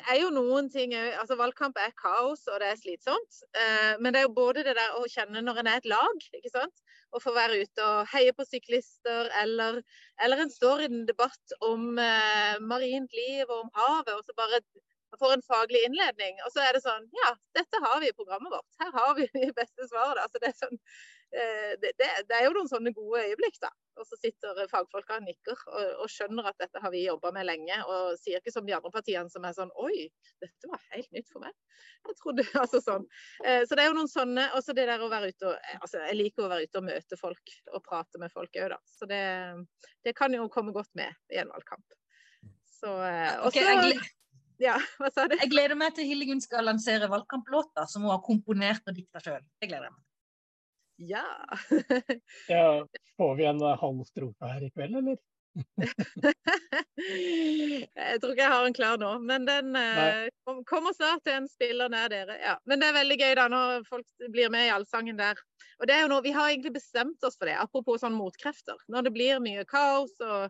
det 0.00 0.06
er 0.14 0.20
jo 0.22 0.30
noen 0.32 0.70
ting 0.72 0.94
altså 0.96 1.36
Valgkamp 1.36 1.76
er 1.80 1.92
kaos 1.98 2.46
og 2.48 2.60
det 2.62 2.70
er 2.70 2.78
slitsomt. 2.78 3.40
Eh, 3.52 3.98
men 4.00 4.14
det 4.14 4.22
er 4.22 4.28
jo 4.28 4.36
både 4.36 4.64
det 4.64 4.76
der 4.78 4.96
å 4.96 5.04
kjenne 5.10 5.42
når 5.44 5.60
en 5.60 5.70
er 5.70 5.80
et 5.80 5.88
lag, 5.90 6.26
ikke 6.38 6.52
sant. 6.52 6.84
Å 7.10 7.20
få 7.20 7.34
være 7.34 7.58
ute 7.60 7.84
og 7.84 8.08
heie 8.12 8.32
på 8.36 8.46
syklister, 8.46 9.28
eller, 9.42 9.80
eller 10.22 10.44
en 10.44 10.52
står 10.52 10.84
i 10.84 10.88
en 10.88 11.02
debatt 11.08 11.56
om 11.66 11.98
eh, 12.00 12.56
marint 12.62 13.12
liv 13.16 13.44
og 13.48 13.66
om 13.66 13.72
havet, 13.76 14.14
og 14.14 14.24
så 14.24 14.36
bare 14.38 14.62
får 15.18 15.32
en 15.32 15.42
faglig 15.42 15.84
innledning. 15.86 16.38
Og 16.46 16.52
så 16.54 16.64
er 16.64 16.76
det 16.76 16.82
sånn 16.84 17.06
Ja, 17.16 17.32
dette 17.56 17.80
har 17.84 18.00
vi 18.02 18.10
i 18.10 18.16
programmet 18.16 18.52
vårt. 18.52 18.68
Her 18.82 18.92
har 18.94 19.14
vi 19.18 19.26
de 19.34 19.50
beste 19.56 19.88
svarene. 19.90 20.26
Altså, 20.26 20.40
det, 20.42 20.52
er 20.52 20.58
sånn, 20.58 20.80
eh, 21.34 21.72
det, 21.82 21.94
det, 21.98 22.10
det, 22.28 22.36
er 22.36 22.46
jo 22.46 22.54
noen 22.56 22.70
sånne 22.70 22.92
gode 22.96 23.24
øyeblikk, 23.26 23.58
da. 23.62 23.72
Og 24.00 24.06
så 24.08 24.16
sitter 24.16 24.60
fagfolka 24.70 25.18
og 25.18 25.26
nikker 25.26 25.58
og, 25.68 25.88
og, 26.04 26.06
skjønner 26.08 26.46
at 26.48 26.56
dette 26.62 26.80
har 26.80 26.92
vi 26.94 27.02
jobba 27.04 27.32
med 27.36 27.48
lenge. 27.48 27.80
Og 27.90 28.14
sier 28.20 28.40
ikke 28.40 28.54
som 28.54 28.68
de 28.68 28.76
andre 28.76 28.92
partiene 28.94 29.32
som 29.32 29.44
er 29.44 29.56
sånn 29.56 29.72
Oi, 29.82 30.06
dette 30.42 30.70
var 30.70 30.84
helt 30.94 31.10
nytt 31.16 31.28
for 31.32 31.44
meg. 31.44 31.56
Jeg 32.06 32.18
trodde, 32.22 32.46
altså 32.62 32.82
sånn. 32.84 33.08
Eh, 33.44 33.64
så 33.66 33.76
det 33.76 33.84
er 33.84 33.90
jo 33.90 33.98
noen 33.98 34.10
sånne 34.10 34.46
Og 34.56 34.64
så 34.64 34.74
det 34.76 34.86
der 34.88 35.02
å 35.02 35.10
være 35.12 35.30
ute 35.32 35.48
og 35.48 35.70
altså, 35.80 36.02
Jeg 36.04 36.16
liker 36.18 36.46
å 36.46 36.50
være 36.52 36.68
ute 36.68 36.80
og 36.80 36.86
møte 36.86 37.18
folk 37.20 37.54
og 37.72 37.82
prate 37.86 38.20
med 38.22 38.32
folk 38.32 38.56
òg, 38.62 38.70
da. 38.76 38.80
Så 38.88 39.08
det, 39.10 39.24
det 40.06 40.14
kan 40.16 40.32
jo 40.36 40.48
komme 40.52 40.74
godt 40.76 40.92
med 40.98 41.12
i 41.34 41.42
en 41.42 41.50
valgkamp. 41.50 41.98
Så, 42.80 42.94
eh, 43.04 43.36
også, 43.44 43.60
okay, 43.60 44.00
ja, 44.60 44.76
hva 45.00 45.10
sa 45.14 45.26
du? 45.30 45.36
Jeg 45.40 45.52
gleder 45.52 45.78
meg 45.78 45.96
til 45.96 46.08
Hillegunn 46.10 46.42
skal 46.44 46.68
lansere 46.68 47.08
valgkamplåter 47.10 47.88
som 47.90 48.06
hun 48.06 48.14
har 48.14 48.22
komponert 48.24 48.86
og 48.86 48.96
dikta 48.96 49.22
sjøl. 49.24 49.42
Det 49.60 49.70
gleder 49.70 49.88
jeg 49.88 49.96
meg 49.96 50.02
til. 50.02 50.08
Ja. 51.10 51.24
ja. 52.52 52.64
Får 53.16 53.36
vi 53.38 53.46
en 53.48 53.62
halv 53.80 54.04
strofe 54.08 54.52
her 54.52 54.66
i 54.66 54.72
kveld, 54.74 54.98
eller? 55.00 55.20
jeg 57.96 58.20
tror 58.20 58.32
ikke 58.32 58.44
jeg 58.44 58.52
har 58.52 58.66
en 58.66 58.76
klar 58.76 58.98
nå, 59.00 59.10
men 59.26 59.46
den 59.48 59.76
eh, 59.78 60.28
kommer 60.68 60.92
snart 60.94 61.24
til 61.26 61.34
en 61.38 61.48
spiller 61.50 61.88
nær 61.92 62.08
dere. 62.12 62.36
Ja. 62.42 62.54
Men 62.70 62.80
det 62.80 62.86
er 62.90 62.98
veldig 63.00 63.18
gøy 63.20 63.34
da 63.38 63.46
når 63.50 63.86
folk 63.88 64.06
blir 64.32 64.52
med 64.52 64.68
i 64.68 64.74
allsangen 64.74 65.18
der. 65.18 65.36
Og 65.80 65.88
det 65.88 65.94
er 65.96 66.02
jo 66.04 66.10
noe, 66.12 66.22
Vi 66.24 66.34
har 66.36 66.50
egentlig 66.50 66.74
bestemt 66.76 67.24
oss 67.26 67.38
for 67.38 67.46
det, 67.50 67.56
apropos 67.58 68.00
sånn 68.04 68.16
motkrefter. 68.16 68.78
Når 68.92 69.00
det 69.08 69.14
blir 69.16 69.42
mye 69.42 69.64
kaos 69.68 70.14
og 70.22 70.42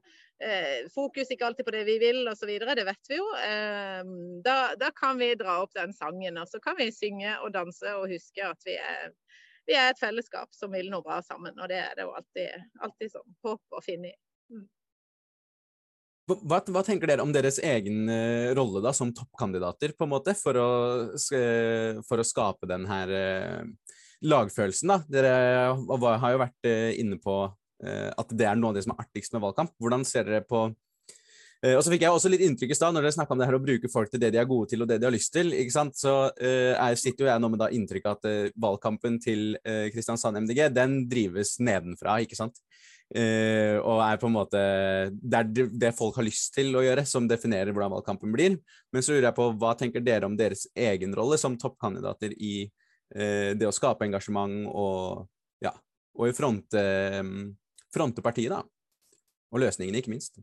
eh, 0.43 0.89
fokus 0.95 1.31
ikke 1.33 1.47
alltid 1.49 1.65
på 1.69 1.75
det 1.77 1.85
vi 1.89 1.97
vil 2.03 2.29
osv., 2.31 2.51
det 2.61 2.87
vet 2.89 3.05
vi 3.13 3.17
jo. 3.21 3.27
eh, 3.41 4.03
da, 4.45 4.59
da, 4.81 4.89
kan 4.97 5.21
vi 5.23 5.35
dra 5.39 5.63
opp 5.65 5.73
den 5.79 5.93
sangen, 5.97 6.39
og 6.41 6.47
så 6.51 6.59
kan 6.63 6.77
vi 6.81 6.91
synge 6.95 7.39
og 7.41 7.55
danse 7.57 7.89
og 7.97 8.11
huske 8.13 8.43
at 8.47 8.61
vi 8.69 8.77
er 8.77 9.15
vi 9.69 9.77
er 9.79 9.93
et 9.93 10.01
fellesskap 10.01 10.51
som 10.57 10.73
vil 10.75 10.89
noe 10.91 11.05
bra 11.05 11.21
sammen, 11.23 11.55
og 11.61 11.69
det 11.71 11.79
er 11.79 11.93
det 11.95 12.03
jo 12.07 12.15
alltid, 12.19 12.69
alltid 12.83 13.13
sånn 13.13 13.37
håp 13.47 13.77
å 13.79 13.83
finne 13.85 14.11
i. 14.11 14.17
Mm. 14.51 14.65
Hva, 16.31 16.61
hva, 16.62 16.83
tenker 16.87 17.11
dere 17.11 17.24
om 17.24 17.33
deres 17.35 17.59
egen 17.64 18.11
uh, 18.11 18.51
rolle 18.57 18.83
da, 18.85 18.93
som 18.97 19.12
toppkandidater, 19.14 19.95
på 19.97 20.07
en 20.07 20.12
måte, 20.12 20.35
for 20.39 20.59
å, 20.61 20.68
for 22.07 22.22
å 22.22 22.26
skape 22.26 22.68
den 22.70 22.87
her 22.91 23.14
uh, 23.14 23.97
lagfølelsen? 24.22 24.95
da? 24.95 25.01
Dere 25.11 25.33
har 25.74 26.37
jo 26.37 26.45
vært 26.45 26.70
uh, 26.70 26.93
inne 27.01 27.20
på 27.22 27.43
at 27.81 28.33
det 28.37 28.45
er 28.45 28.59
noe 28.61 28.74
av 28.74 28.76
det 28.76 28.83
som 28.85 28.93
er 28.93 29.07
artigst 29.07 29.33
med 29.33 29.41
valgkamp. 29.41 29.70
Hvordan 29.81 30.03
ser 30.05 30.26
dere 30.26 30.43
på 30.45 30.66
og 31.61 31.83
så 31.85 31.93
fikk 31.93 32.03
jeg 32.07 32.12
også 32.12 32.28
litt 32.33 32.43
inntrykk 32.45 32.70
i 32.72 32.76
stad 32.76 32.93
når 32.93 33.07
dere 33.07 33.14
snakka 33.14 33.33
om 33.33 33.41
det 33.41 33.47
her 33.49 33.57
å 33.57 33.61
bruke 33.61 33.89
folk 33.93 34.09
til 34.12 34.20
det 34.20 34.31
de 34.33 34.39
er 34.41 34.47
gode 34.49 34.68
til 34.68 34.85
og 34.85 34.89
det 34.89 34.97
de 35.01 35.07
har 35.09 35.12
lyst 35.12 35.33
til. 35.33 35.55
ikke 35.57 35.72
sant? 35.72 35.97
Så 35.97 36.12
uh, 36.28 36.85
sitter 36.97 37.24
jo 37.24 37.31
jeg 37.31 37.41
nå 37.41 37.51
med 37.53 37.61
da 37.61 37.68
av 37.68 38.11
at 38.14 38.28
uh, 38.28 38.53
valgkampen 38.64 39.16
til 39.20 39.59
uh, 39.64 39.89
Kristiansand 39.93 40.41
MDG 40.41 40.70
den 40.76 40.99
drives 41.09 41.59
nedenfra. 41.61 42.18
ikke 42.20 42.37
sant? 42.37 42.61
Uh, 43.11 43.83
og 43.83 44.05
er 44.05 44.19
på 44.23 44.29
en 44.29 44.35
måte 44.37 44.59
Det 45.19 45.39
er 45.41 45.49
det 45.83 45.89
folk 45.99 46.15
har 46.21 46.23
lyst 46.29 46.53
til 46.55 46.69
å 46.79 46.83
gjøre, 46.85 47.03
som 47.09 47.27
definerer 47.27 47.75
hvordan 47.75 47.97
valgkampen 47.97 48.31
blir. 48.35 48.59
Men 48.95 49.03
så 49.03 49.17
lurer 49.17 49.31
jeg 49.31 49.39
på, 49.39 49.49
hva 49.59 49.75
tenker 49.79 50.05
dere 50.05 50.29
om 50.29 50.37
deres 50.39 50.69
egen 50.79 51.17
rolle 51.19 51.41
som 51.41 51.59
toppkandidater 51.59 52.37
i 52.39 52.55
uh, 52.69 53.51
det 53.59 53.67
å 53.67 53.75
skape 53.75 54.07
engasjement 54.07 54.71
og, 54.71 55.27
ja, 55.65 55.75
og 56.19 56.31
i 56.31 56.37
fronte, 56.37 56.87
um, 57.19 57.51
fronte 57.91 58.23
partiet, 58.23 58.55
da? 58.55 58.63
Og 59.51 59.65
løsningene, 59.65 59.99
ikke 59.99 60.15
minst. 60.15 60.39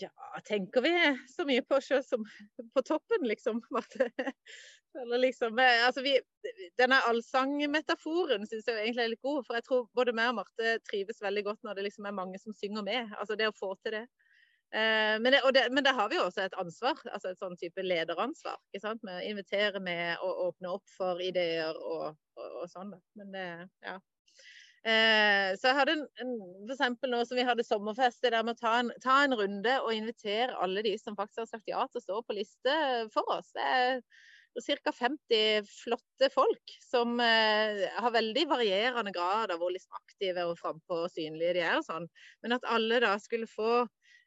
Ja, 0.00 0.10
tenker 0.44 0.80
vi 0.84 0.92
så 1.28 1.44
mye 1.48 1.64
på 1.64 1.76
oss 1.76 1.88
sjøl 1.90 2.04
som 2.04 2.24
på 2.72 2.84
toppen, 2.84 3.24
liksom. 3.28 3.60
Eller 5.02 5.18
liksom 5.18 5.58
altså 5.58 6.02
vi, 6.04 6.14
denne 6.78 7.00
allsangmetaforen 7.08 8.46
syns 8.46 8.68
jeg 8.68 8.80
egentlig 8.82 9.04
er 9.04 9.12
litt 9.14 9.24
god. 9.24 9.42
For 9.46 9.58
jeg 9.58 9.66
tror 9.66 9.88
både 9.96 10.14
meg 10.16 10.32
og 10.32 10.38
Marte 10.40 10.76
trives 10.88 11.22
veldig 11.24 11.44
godt 11.48 11.66
når 11.66 11.78
det 11.78 11.88
liksom 11.88 12.06
er 12.08 12.16
mange 12.20 12.40
som 12.42 12.54
synger 12.56 12.86
med. 12.86 13.12
Altså 13.18 13.38
det 13.38 13.50
å 13.50 13.56
få 13.56 13.74
til 13.82 13.98
det. 13.98 14.04
Eh, 14.74 15.20
men, 15.22 15.30
det, 15.32 15.40
det, 15.54 15.68
men 15.70 15.84
der 15.86 15.94
har 15.94 16.08
vi 16.10 16.16
jo 16.18 16.24
også 16.26 16.42
et 16.42 16.56
ansvar, 16.58 16.98
altså 17.12 17.30
et 17.30 17.38
sånn 17.38 17.54
type 17.60 17.82
lederansvar. 17.84 18.58
ikke 18.72 18.82
sant? 18.86 19.04
Med 19.06 19.20
å 19.20 19.28
invitere 19.28 19.82
med 19.82 20.18
og 20.24 20.48
åpne 20.48 20.72
opp 20.78 20.96
for 20.96 21.22
ideer 21.22 21.78
og, 21.78 22.16
og, 22.38 22.48
og 22.62 22.66
sånn. 22.72 22.90
Men 23.18 23.30
det, 23.34 23.46
ja. 23.86 24.00
Eh, 24.84 25.54
så 25.56 25.70
jeg 25.70 25.78
hadde 25.78 25.94
en, 25.96 26.02
en, 26.20 26.32
for 26.66 26.74
eksempel 26.74 27.12
nå 27.14 27.22
som 27.24 27.38
vi 27.38 27.46
hadde 27.46 27.64
sommerfest, 27.64 28.18
det 28.20 28.34
der 28.34 28.44
med 28.44 28.58
å 28.58 28.60
ta 28.60 28.74
en, 28.82 28.90
ta 29.00 29.22
en, 29.24 29.36
runde 29.38 29.78
og 29.80 29.94
invitere 29.94 30.58
alle 30.60 30.82
de 30.84 30.92
som 31.00 31.16
faktisk 31.16 31.44
har 31.44 31.52
sagt 31.54 31.70
ja 31.70 31.86
til 31.86 32.02
å 32.02 32.04
stå 32.04 32.18
på 32.26 32.36
liste 32.36 32.74
for 33.14 33.30
oss. 33.32 33.54
Det 33.56 33.70
er 33.78 34.02
ca. 34.62 34.92
50 34.92 35.66
flotte 35.66 36.30
folk 36.34 36.74
som 36.82 37.18
eh, 37.20 37.84
har 37.96 38.14
veldig 38.14 38.46
varierende 38.50 39.12
grad 39.14 39.50
av 39.50 39.58
hvor 39.58 39.74
liksom 39.74 39.96
aktive 39.98 40.46
og 40.50 40.58
frampå 40.60 41.04
og 41.06 41.12
synlige 41.12 41.56
de 41.58 41.64
er. 41.64 41.78
og 41.80 41.86
sånn. 41.86 42.08
Men 42.44 42.56
at 42.58 42.68
alle 42.70 43.00
da 43.02 43.14
skulle 43.22 43.50
få 43.50 43.84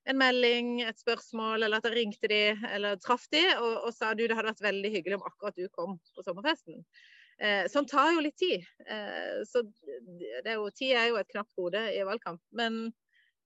en 0.07 0.19
melding, 0.19 0.81
et 0.87 0.99
spørsmål, 0.99 1.63
eller 1.63 1.81
at 1.81 1.87
jeg 1.89 1.97
ringte 1.97 2.29
de, 2.31 2.41
eller 2.71 2.99
traff 3.03 3.25
de 3.33 3.43
og, 3.57 3.87
og 3.87 3.93
sa 3.95 4.13
du 4.15 4.23
det 4.23 4.35
hadde 4.37 4.53
vært 4.53 4.63
veldig 4.63 4.91
hyggelig 4.93 5.17
om 5.19 5.25
akkurat 5.27 5.57
du 5.57 5.67
kom 5.73 5.97
på 6.15 6.23
sommerfesten. 6.23 6.83
Eh, 7.37 7.67
sånn 7.69 7.85
tar 7.89 8.13
jo 8.15 8.23
litt 8.25 8.37
tid. 8.39 8.63
Eh, 8.87 9.43
så 9.45 9.61
er 10.43 10.55
jo, 10.55 10.69
tid 10.73 10.95
er 10.97 11.11
jo 11.11 11.19
et 11.19 11.29
knapt 11.33 11.53
gode 11.59 11.83
i 11.93 11.99
valgkamp. 12.07 12.41
Men 12.55 12.87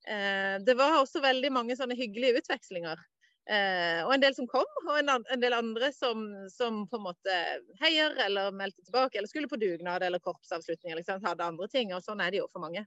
eh, 0.06 0.56
det 0.64 0.76
var 0.78 1.00
også 1.00 1.24
veldig 1.24 1.52
mange 1.52 1.76
sånne 1.78 1.98
hyggelige 1.98 2.42
utvekslinger. 2.42 3.02
Eh, 3.50 4.00
og 4.04 4.12
en 4.14 4.22
del 4.22 4.34
som 4.36 4.46
kom, 4.46 4.68
og 4.86 4.94
en, 5.00 5.10
en 5.18 5.40
del 5.42 5.54
andre 5.56 5.88
som, 5.94 6.22
som, 6.52 6.84
på 6.86 6.98
en 7.00 7.06
måte 7.08 7.38
heier 7.80 8.14
eller 8.26 8.54
meldte 8.54 8.84
tilbake, 8.86 9.18
eller 9.18 9.30
skulle 9.30 9.50
på 9.50 9.58
dugnad 9.58 10.04
eller 10.06 10.22
korpsavslutninger. 10.22 11.00
liksom, 11.00 11.24
hadde 11.26 11.48
andre 11.50 11.68
ting. 11.68 11.94
Og 11.96 12.04
sånn 12.04 12.22
er 12.22 12.30
det 12.30 12.42
jo 12.42 12.48
for 12.52 12.62
mange. 12.62 12.84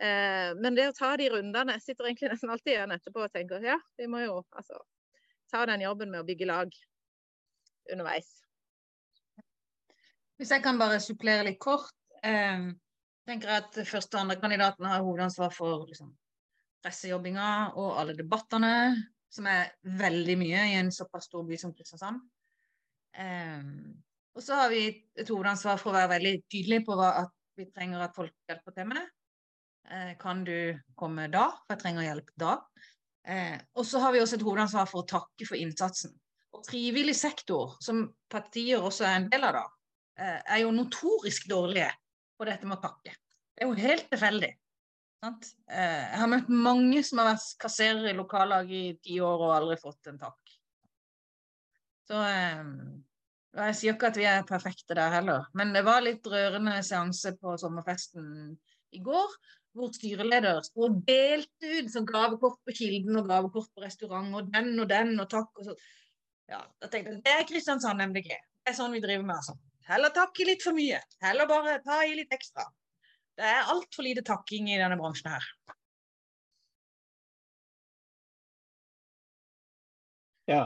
Eh, 0.00 0.50
men 0.56 0.78
det 0.78 0.88
å 0.88 0.96
ta 0.96 1.10
de 1.20 1.26
rundene 1.28 1.74
Jeg 1.76 1.82
sitter 1.90 2.06
egentlig 2.08 2.30
nesten 2.32 2.52
alltid 2.54 2.72
igjen 2.72 2.94
etterpå 2.94 3.20
og 3.26 3.32
tenker 3.34 3.66
ja, 3.66 3.74
vi 4.00 4.06
må 4.08 4.22
jo 4.22 4.38
altså 4.56 4.78
ta 5.52 5.66
den 5.68 5.82
jobben 5.84 6.08
med 6.08 6.22
å 6.22 6.28
bygge 6.28 6.48
lag 6.48 6.72
underveis. 7.92 8.30
Hvis 10.40 10.54
jeg 10.54 10.64
kan 10.64 10.80
bare 10.80 11.02
supplere 11.04 11.44
litt 11.50 11.60
kort. 11.60 11.92
Eh, 12.24 12.70
tenker 13.28 13.52
at 13.60 13.76
første 13.86 14.16
og 14.16 14.24
andre 14.24 14.40
kandidaten 14.40 14.88
har 14.88 15.04
hovedansvar 15.04 15.52
for 15.54 15.84
liksom, 15.90 16.10
pressejobbinga 16.82 17.50
og 17.78 17.98
alle 18.00 18.16
debattene, 18.16 18.72
som 19.30 19.46
er 19.50 19.72
veldig 20.00 20.36
mye 20.40 20.62
i 20.72 20.76
en 20.80 20.90
såpass 20.94 21.28
stor 21.30 21.44
by 21.46 21.58
som 21.60 21.72
Kristiansand. 21.74 22.22
Um, 23.18 23.98
og 24.36 24.44
så 24.44 24.58
har 24.58 24.70
vi 24.72 24.84
et 25.18 25.30
hovedansvar 25.30 25.78
for 25.80 25.92
å 25.92 25.98
være 25.98 26.12
veldig 26.14 26.34
tydelige 26.50 26.86
på 26.86 26.96
hva 26.98 27.10
vi 27.58 27.66
trenger 27.74 28.04
at 28.04 28.14
folk 28.16 28.32
hjelper 28.50 28.76
til 28.76 28.88
med. 28.90 29.10
Uh, 29.90 30.12
kan 30.20 30.42
du 30.46 30.56
komme 30.98 31.28
da? 31.32 31.48
For 31.64 31.76
jeg 31.76 31.84
trenger 31.84 32.08
hjelp 32.08 32.32
da. 32.40 32.56
Uh, 33.26 33.56
og 33.78 33.86
så 33.86 34.02
har 34.02 34.14
vi 34.14 34.22
også 34.22 34.38
et 34.38 34.46
hovedansvar 34.46 34.90
for 34.90 35.02
å 35.02 35.10
takke 35.10 35.48
for 35.48 35.58
innsatsen. 35.58 36.14
Og 36.56 36.66
frivillig 36.66 37.14
sektor, 37.18 37.76
som 37.82 38.08
partier 38.30 38.82
også 38.82 39.06
er 39.06 39.18
en 39.18 39.28
del 39.30 39.46
av, 39.46 39.60
da, 39.60 39.66
uh, 40.22 40.38
er 40.56 40.64
jo 40.64 40.74
notorisk 40.74 41.50
dårlige 41.50 41.90
på 42.38 42.48
dette 42.48 42.66
med 42.66 42.78
å 42.78 42.88
takke. 42.88 43.14
Det 43.54 43.66
er 43.66 43.70
jo 43.70 43.78
helt 43.78 44.10
tilfeldig. 44.10 44.50
Eh, 45.20 46.04
jeg 46.08 46.18
har 46.22 46.30
møtt 46.32 46.48
mange 46.48 47.02
som 47.04 47.20
har 47.20 47.34
vært 47.34 47.60
kasserer 47.60 48.08
i 48.08 48.16
lokallag 48.16 48.70
i 48.72 48.84
ti 49.04 49.18
år 49.20 49.44
og 49.44 49.54
aldri 49.58 49.76
fått 49.80 50.08
en 50.08 50.20
takk. 50.20 50.54
Så 52.08 52.20
eh, 52.24 52.70
Jeg 53.60 53.76
sier 53.76 53.96
ikke 53.96 54.10
at 54.12 54.18
vi 54.18 54.26
er 54.30 54.48
perfekte 54.48 54.96
der 54.96 55.12
heller, 55.12 55.48
men 55.58 55.74
det 55.74 55.84
var 55.84 56.04
litt 56.06 56.26
rørende 56.30 56.78
seanse 56.86 57.34
på 57.36 57.56
sommerfesten 57.60 58.28
i 58.96 59.02
går. 59.04 59.34
Hvor 59.76 59.92
styreleder 59.94 60.64
sto 60.66 60.88
og 60.88 61.02
delte 61.06 61.76
ut 61.78 61.90
som 61.92 62.06
gavekort 62.06 62.58
på 62.66 62.74
Kilden 62.74 63.20
og 63.20 63.28
gavekort 63.28 63.68
på 63.74 63.84
restaurant, 63.84 64.32
og 64.34 64.48
den 64.50 64.72
og 64.82 64.88
den 64.90 65.12
og 65.22 65.28
takk 65.30 65.60
og 65.60 65.68
så. 65.68 65.76
Ja, 66.50 66.64
da 66.82 66.88
tenkte 66.90 67.12
jeg 67.12 67.22
det 67.26 67.34
er 67.36 67.46
Kristiansand 67.46 68.02
MDG. 68.08 68.32
Det 68.32 68.72
er 68.72 68.74
sånn 68.74 68.96
vi 68.96 69.02
driver 69.04 69.28
med, 69.28 69.36
altså. 69.36 69.54
Heller 69.86 70.10
takke 70.14 70.46
litt 70.48 70.64
for 70.66 70.74
mye. 70.74 70.98
Heller 71.22 71.46
bare 71.50 71.78
ta 71.84 72.00
i 72.06 72.16
litt 72.18 72.34
ekstra. 72.34 72.66
Det 73.38 73.46
er 73.46 73.70
altfor 73.72 74.04
lite 74.04 74.24
takking 74.26 74.68
i 74.70 74.78
denne 74.80 74.98
bransjen 75.00 75.30
her. 75.32 75.46
Ja. 80.50 80.64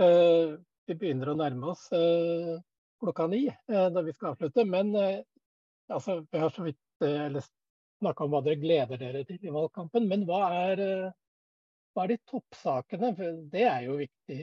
Uh, 0.00 0.58
vi 0.88 0.96
begynner 0.98 1.32
å 1.32 1.38
nærme 1.38 1.72
oss 1.72 1.86
uh, 1.94 2.58
klokka 3.00 3.26
ni 3.32 3.46
uh, 3.48 3.88
da 3.92 4.02
vi 4.04 4.12
skal 4.12 4.32
avslutte. 4.32 4.64
Men 4.68 4.92
altså, 4.96 6.20
vi 6.30 6.42
har 6.42 6.52
så 6.52 6.66
vidt 6.66 6.80
snakka 8.02 8.26
om 8.26 8.34
hva 8.34 8.42
dere 8.44 8.60
gleder 8.60 9.00
dere 9.00 9.24
til 9.28 9.40
i 9.40 9.54
valgkampen. 9.54 10.08
Men 10.10 10.26
hva 10.28 10.42
er, 10.68 10.84
hva 11.92 12.04
er 12.04 12.12
de 12.12 12.20
toppsakene? 12.28 13.14
For 13.18 13.40
det 13.52 13.64
er 13.70 13.88
jo 13.88 13.98
viktig, 14.02 14.38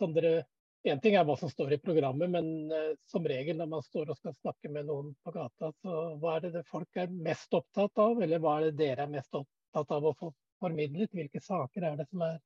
som 0.00 0.14
dere 0.16 0.42
Én 0.84 1.00
ting 1.00 1.14
er 1.16 1.24
hva 1.24 1.34
som 1.40 1.48
står 1.48 1.72
i 1.72 1.80
programmet, 1.80 2.28
men 2.28 2.48
uh, 2.68 2.92
som 3.08 3.24
regel 3.24 3.56
når 3.56 3.68
man 3.72 3.84
står 3.86 4.10
og 4.12 4.18
skal 4.18 4.34
snakke 4.36 4.68
med 4.72 4.90
noen 4.90 5.14
på 5.24 5.32
gata, 5.32 5.70
så 5.80 6.00
hva 6.20 6.34
er 6.36 6.44
det, 6.44 6.50
det 6.58 6.64
folk 6.68 7.00
er 7.00 7.14
mest 7.28 7.56
opptatt 7.56 8.02
av, 8.04 8.20
eller 8.22 8.42
hva 8.42 8.58
er 8.58 8.66
det 8.66 8.74
dere 8.82 9.06
er 9.06 9.14
mest 9.14 9.32
opptatt 9.38 9.94
av 9.96 10.10
å 10.10 10.12
få 10.18 10.28
formidlet? 10.60 11.14
Hvilke 11.16 11.40
saker 11.40 11.88
er 11.88 11.96
det 12.02 12.08
som 12.10 12.26
er 12.28 12.36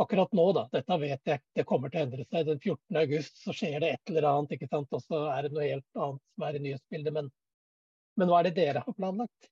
akkurat 0.00 0.32
nå, 0.32 0.46
da. 0.56 0.64
Dette 0.72 0.98
vet 1.04 1.32
jeg 1.34 1.44
det 1.56 1.66
kommer 1.68 1.92
til 1.92 2.00
å 2.00 2.06
endre 2.06 2.24
seg. 2.24 2.48
Den 2.48 2.60
14. 2.64 3.00
august 3.02 3.44
så 3.44 3.54
skjer 3.56 3.76
det 3.84 3.92
et 3.92 4.12
eller 4.12 4.28
annet, 4.30 4.56
ikke 4.56 4.70
sant. 4.70 4.88
Og 4.96 5.04
så 5.04 5.26
er 5.34 5.44
det 5.44 5.52
noe 5.52 5.68
helt 5.68 6.04
annet 6.06 6.22
som 6.32 6.46
er 6.48 6.56
i 6.56 6.62
nyhetsbildet. 6.64 7.16
Men, 7.16 7.28
men 8.16 8.32
hva 8.32 8.40
er 8.40 8.48
det 8.48 8.56
dere 8.56 8.84
har 8.86 8.96
planlagt? 8.96 9.50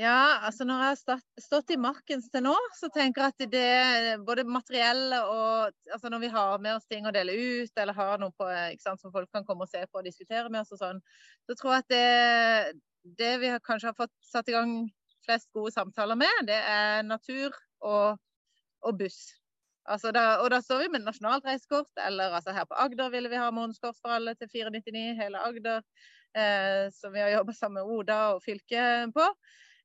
Ja, 0.00 0.40
altså 0.46 0.64
når 0.64 0.78
jeg 0.80 0.88
har 0.88 0.96
stått, 0.96 1.26
stått 1.44 1.70
i 1.74 1.76
Markens 1.76 2.30
til 2.32 2.40
nå, 2.46 2.54
så 2.78 2.88
tenker 2.94 3.26
jeg 3.26 3.34
at 3.34 3.52
det 3.52 4.14
både 4.24 4.46
materielle 4.48 5.18
og 5.28 5.74
altså 5.92 6.08
når 6.08 6.22
vi 6.22 6.30
har 6.32 6.62
med 6.64 6.78
oss 6.78 6.88
ting 6.88 7.04
å 7.04 7.12
dele 7.12 7.34
ut, 7.36 7.74
eller 7.76 7.98
har 7.98 8.22
noe 8.22 8.32
på, 8.32 8.48
sant, 8.80 9.02
som 9.02 9.12
folk 9.12 9.28
kan 9.36 9.44
komme 9.44 9.66
og 9.66 9.72
se 9.72 9.84
på 9.84 10.00
og 10.00 10.08
diskutere 10.08 10.48
med 10.48 10.62
oss 10.62 10.72
og 10.72 10.80
sånn, 10.80 11.02
så 11.44 11.58
tror 11.60 11.76
jeg 11.76 11.84
at 11.84 11.92
det, 11.92 12.80
det 13.20 13.32
vi 13.44 13.52
har 13.52 13.60
kanskje 13.60 13.92
har 13.92 13.98
fått 13.98 14.14
satt 14.24 14.48
i 14.48 14.56
gang 14.56 14.74
flest 15.26 15.52
gode 15.52 15.74
samtaler 15.76 16.16
med, 16.18 16.48
det 16.48 16.56
er 16.56 17.04
natur 17.06 17.52
og 17.84 18.20
og 18.82 18.98
buss. 18.98 19.20
Altså 19.86 20.12
da, 20.14 20.24
og 20.42 20.48
da 20.50 20.60
står 20.62 20.84
vi 20.84 20.88
med 20.94 21.04
nasjonalt 21.06 21.46
reisekort, 21.46 21.90
eller 22.06 22.34
altså 22.36 22.54
her 22.54 22.66
på 22.70 22.78
Agder 22.78 23.10
ville 23.14 23.30
vi 23.30 23.38
ha 23.40 23.50
månedskort 23.54 23.98
for 23.98 24.14
alle 24.14 24.34
til 24.38 24.50
499, 24.50 25.04
hele 25.18 25.42
Agder. 25.42 25.82
Eh, 26.32 26.90
som 26.94 27.12
vi 27.12 27.20
har 27.20 27.28
jobba 27.28 27.52
sammen 27.52 27.82
med 27.82 27.92
Oda 27.92 28.18
og 28.34 28.42
fylket 28.44 29.12
på. 29.12 29.26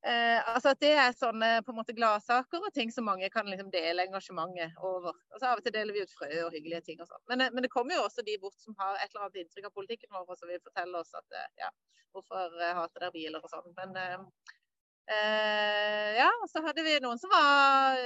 Eh, 0.06 0.54
altså 0.54 0.70
at 0.70 0.80
Det 0.80 0.92
er 0.94 1.14
sånne 1.16 1.48
på 1.66 1.72
en 1.72 1.78
måte 1.80 1.94
gladsaker 1.96 2.62
og 2.62 2.74
ting 2.74 2.92
som 2.94 3.08
mange 3.08 3.26
kan 3.34 3.48
liksom 3.50 3.70
dele 3.72 4.04
engasjementet 4.06 4.76
over. 4.78 5.16
Og 5.32 5.40
så 5.40 5.50
Av 5.50 5.58
og 5.58 5.64
til 5.66 5.74
deler 5.74 5.96
vi 5.96 6.04
ut 6.06 6.14
frø 6.14 6.30
og 6.44 6.54
hyggelige 6.54 6.84
ting. 6.86 7.00
og 7.02 7.10
sånn. 7.10 7.24
Men, 7.30 7.48
men, 7.50 7.64
det 7.66 7.72
kommer 7.72 7.98
jo 7.98 8.04
også 8.06 8.22
de 8.26 8.38
bort 8.42 8.58
som 8.62 8.76
har 8.78 8.94
et 8.96 9.10
eller 9.10 9.26
annet 9.26 9.42
inntrykk 9.42 9.66
av 9.66 9.74
politikken 9.74 10.14
vår, 10.14 10.28
og 10.28 10.38
som 10.38 10.50
vil 10.50 10.62
fortelle 10.62 11.02
oss 11.02 11.10
at 11.18 11.38
eh, 11.40 11.50
ja, 11.64 11.70
hvorfor 12.14 12.62
eh, 12.62 12.74
hater 12.78 13.04
dere 13.04 13.16
biler 13.16 13.42
og 13.42 13.50
sånn. 13.50 13.74
Men 13.80 13.98
eh, 15.10 16.14
ja, 16.20 16.30
og 16.30 16.46
så 16.52 16.62
hadde 16.62 16.86
vi 16.86 16.94
noen 17.02 17.18
som 17.18 17.34
var 17.34 17.98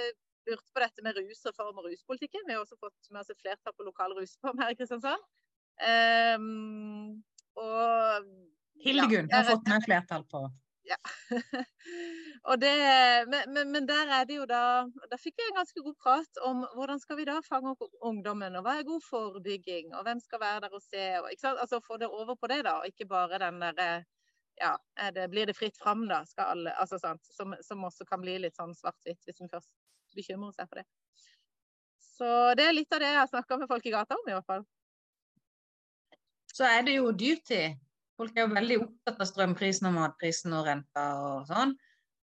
lurt 0.48 0.64
på 0.74 0.82
dette 0.82 1.04
med 1.04 1.20
rusreform 1.20 1.76
og 1.76 1.90
ruspolitikken. 1.90 2.48
Vi 2.48 2.56
har 2.56 2.64
også 2.64 2.80
fått 2.80 3.12
med 3.12 3.20
oss 3.20 3.30
et 3.30 3.44
flertall 3.44 3.76
på 3.76 3.86
lokal 3.86 4.16
rusreform 4.16 4.64
her 4.64 4.72
i 4.72 4.80
Kristiansand. 4.80 5.28
Eh, 5.76 6.40
og 7.60 8.32
Hildegunn 8.82 9.28
ja, 9.28 9.42
har 9.42 9.52
fått 9.52 9.68
med 9.68 9.84
flertall 9.84 10.24
på. 10.32 10.46
Ja. 10.82 10.96
det, 12.58 12.72
men, 13.28 13.52
men, 13.54 13.70
men, 13.70 13.86
der 13.86 14.08
er 14.10 14.24
det 14.26 14.34
jo 14.34 14.46
da 14.50 14.82
Da 15.10 15.18
fikk 15.20 15.36
vi 15.38 15.44
en 15.46 15.60
ganske 15.60 15.82
god 15.84 15.94
prat 16.02 16.40
om 16.42 16.64
hvordan 16.74 16.98
skal 16.98 17.20
vi 17.20 17.26
da 17.28 17.36
fange 17.46 17.70
opp 17.76 17.84
ungdommen, 18.02 18.56
og 18.58 18.66
hva 18.66 18.78
er 18.80 18.88
god 18.88 19.04
forebygging, 19.06 19.92
og 19.94 20.02
hvem 20.08 20.20
skal 20.20 20.42
være 20.42 20.64
der 20.64 20.74
og 20.74 20.82
se. 20.82 21.04
Og, 21.20 21.30
altså 21.52 21.80
Få 21.86 22.00
det 22.02 22.10
over 22.10 22.34
på 22.34 22.50
det, 22.50 22.64
da, 22.66 22.80
og 22.80 22.90
ikke 22.90 23.06
bare 23.14 23.38
den 23.44 23.62
derre 23.62 23.92
ja, 24.60 24.74
det, 25.14 25.28
blir 25.28 25.46
det 25.46 25.56
fritt 25.56 25.78
fram, 25.78 26.04
da? 26.08 26.22
Skal 26.26 26.50
alle, 26.56 26.74
altså, 26.78 26.98
sant, 26.98 27.24
som, 27.36 27.54
som, 27.62 27.84
også 27.84 28.04
kan 28.08 28.20
bli 28.20 28.36
litt 28.42 28.58
sånn 28.58 28.74
svart-hvitt 28.76 29.22
hvis 29.26 29.40
en 29.40 29.50
først 29.50 29.70
bekymrer 30.16 30.52
seg 30.54 30.68
for 30.68 30.82
det. 30.82 30.86
Så 32.02 32.28
det 32.58 32.66
er 32.68 32.76
litt 32.76 32.92
av 32.92 33.00
det 33.02 33.08
jeg 33.08 33.20
har 33.22 33.30
snakka 33.30 33.58
med 33.58 33.70
folk 33.70 33.86
i 33.88 33.94
gata 33.94 34.18
om, 34.18 34.28
i 34.28 34.36
hvert 34.36 34.50
fall. 34.50 34.66
Så 36.52 36.68
er 36.68 36.84
det 36.86 36.98
jo 36.98 37.08
dyrtid. 37.16 37.80
Folk 38.20 38.36
er 38.36 38.46
jo 38.46 38.52
veldig 38.52 38.78
opptatt 38.84 39.22
av 39.22 39.28
strømprisen 39.30 39.88
og 39.88 39.96
matprisen 39.96 40.54
og 40.56 40.66
renta 40.68 41.06
og 41.22 41.48
sånn. 41.48 41.72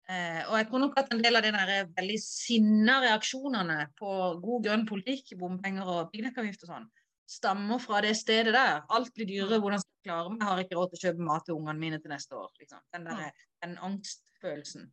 Eh, 0.09 0.41
og 0.47 0.55
jeg 0.57 0.67
tror 0.69 0.81
nok 0.81 0.95
at 0.97 1.11
en 1.13 1.21
del 1.21 1.37
av 1.37 1.45
de 1.45 1.51
der 1.53 1.89
veldig 1.97 2.19
sinna 2.21 2.97
reaksjonene 3.03 3.91
på 3.99 4.13
god 4.41 4.65
grønn 4.65 4.85
politikk, 4.89 5.35
bompenger 5.37 5.89
og 5.89 6.09
piggdekkavgift 6.13 6.65
og 6.65 6.71
sånn, 6.71 6.87
stammer 7.29 7.81
fra 7.83 8.01
det 8.05 8.15
stedet 8.17 8.55
der. 8.55 8.79
Alt 8.89 9.13
blir 9.13 9.29
dyrere, 9.29 9.59
hvordan 9.61 9.83
skal 9.83 9.99
jeg 9.99 10.07
klare 10.09 10.31
meg? 10.33 10.47
Har 10.47 10.63
ikke 10.63 10.79
råd 10.79 10.93
til 10.93 10.99
å 10.99 11.03
kjøpe 11.03 11.27
mat 11.27 11.45
til 11.45 11.59
ungene 11.59 11.83
mine 11.83 12.01
til 12.01 12.13
neste 12.13 12.37
år. 12.39 12.49
Liksom. 12.61 12.81
Den, 12.95 13.05
der, 13.09 13.45
den 13.65 13.77
angstfølelsen. 13.85 14.89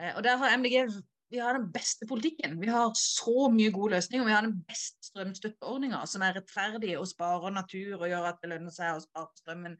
Eh, 0.00 0.10
og 0.16 0.24
der 0.26 0.42
har 0.42 0.58
MDG 0.58 0.80
vi 1.30 1.38
har 1.38 1.58
den 1.58 1.66
beste 1.72 2.06
politikken. 2.08 2.60
Vi 2.60 2.68
har 2.72 2.92
så 2.96 3.48
mye 3.52 3.72
gode 3.72 3.96
løsninger. 3.96 4.26
Vi 4.26 4.32
har 4.32 4.46
den 4.46 4.62
beste 4.68 5.10
strømstøtteordninga, 5.10 6.00
som 6.08 6.24
er 6.24 6.38
rettferdig 6.38 6.94
og 6.96 7.08
sparer 7.10 7.52
natur 7.52 7.98
og 7.98 8.08
gjør 8.08 8.30
at 8.30 8.38
det 8.42 8.52
lønner 8.54 8.72
seg 8.72 8.96
å 8.96 9.02
spare 9.04 9.42
strømmen. 9.42 9.76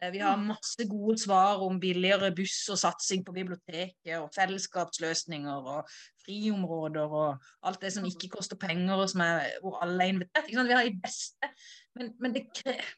Eh, 0.00 0.12
vi 0.14 0.22
har 0.24 0.38
mm. 0.40 0.46
masse 0.54 0.88
gode 0.88 1.18
svar 1.20 1.60
om 1.66 1.80
billigere 1.80 2.32
buss 2.36 2.58
og 2.72 2.80
satsing 2.80 3.24
på 3.26 3.34
biblioteket 3.36 4.16
og 4.18 4.32
fellesskapsløsninger 4.36 5.70
og 5.74 5.96
friområder 6.24 7.16
og 7.20 7.48
alt 7.68 7.84
det 7.84 7.92
som 7.92 8.08
ikke 8.08 8.32
koster 8.38 8.60
penger 8.60 8.96
og 8.96 9.20
er, 9.20 9.58
hvor 9.64 9.80
alle 9.84 10.04
er 10.04 10.14
invitert. 10.14 10.48
Vi 10.48 10.56
har 10.78 10.88
de 10.88 11.00
beste, 11.02 11.52
men, 11.98 12.14
men 12.20 12.36
det, 12.36 12.46
krever, 12.56 12.92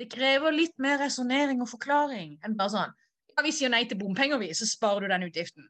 det, 0.00 0.08
krever 0.12 0.56
litt 0.56 0.78
mer 0.80 1.02
resonnering 1.04 1.60
og 1.60 1.72
forklaring 1.76 2.38
enn 2.44 2.56
bare 2.56 2.78
sånn 2.78 2.96
ja, 3.38 3.42
vi 3.44 3.52
sier 3.54 3.70
nei 3.70 3.84
til 3.86 4.00
bompenger, 4.00 4.40
vi, 4.40 4.48
så 4.56 4.66
sparer 4.66 5.04
du 5.04 5.12
den 5.12 5.28
utgiften. 5.28 5.68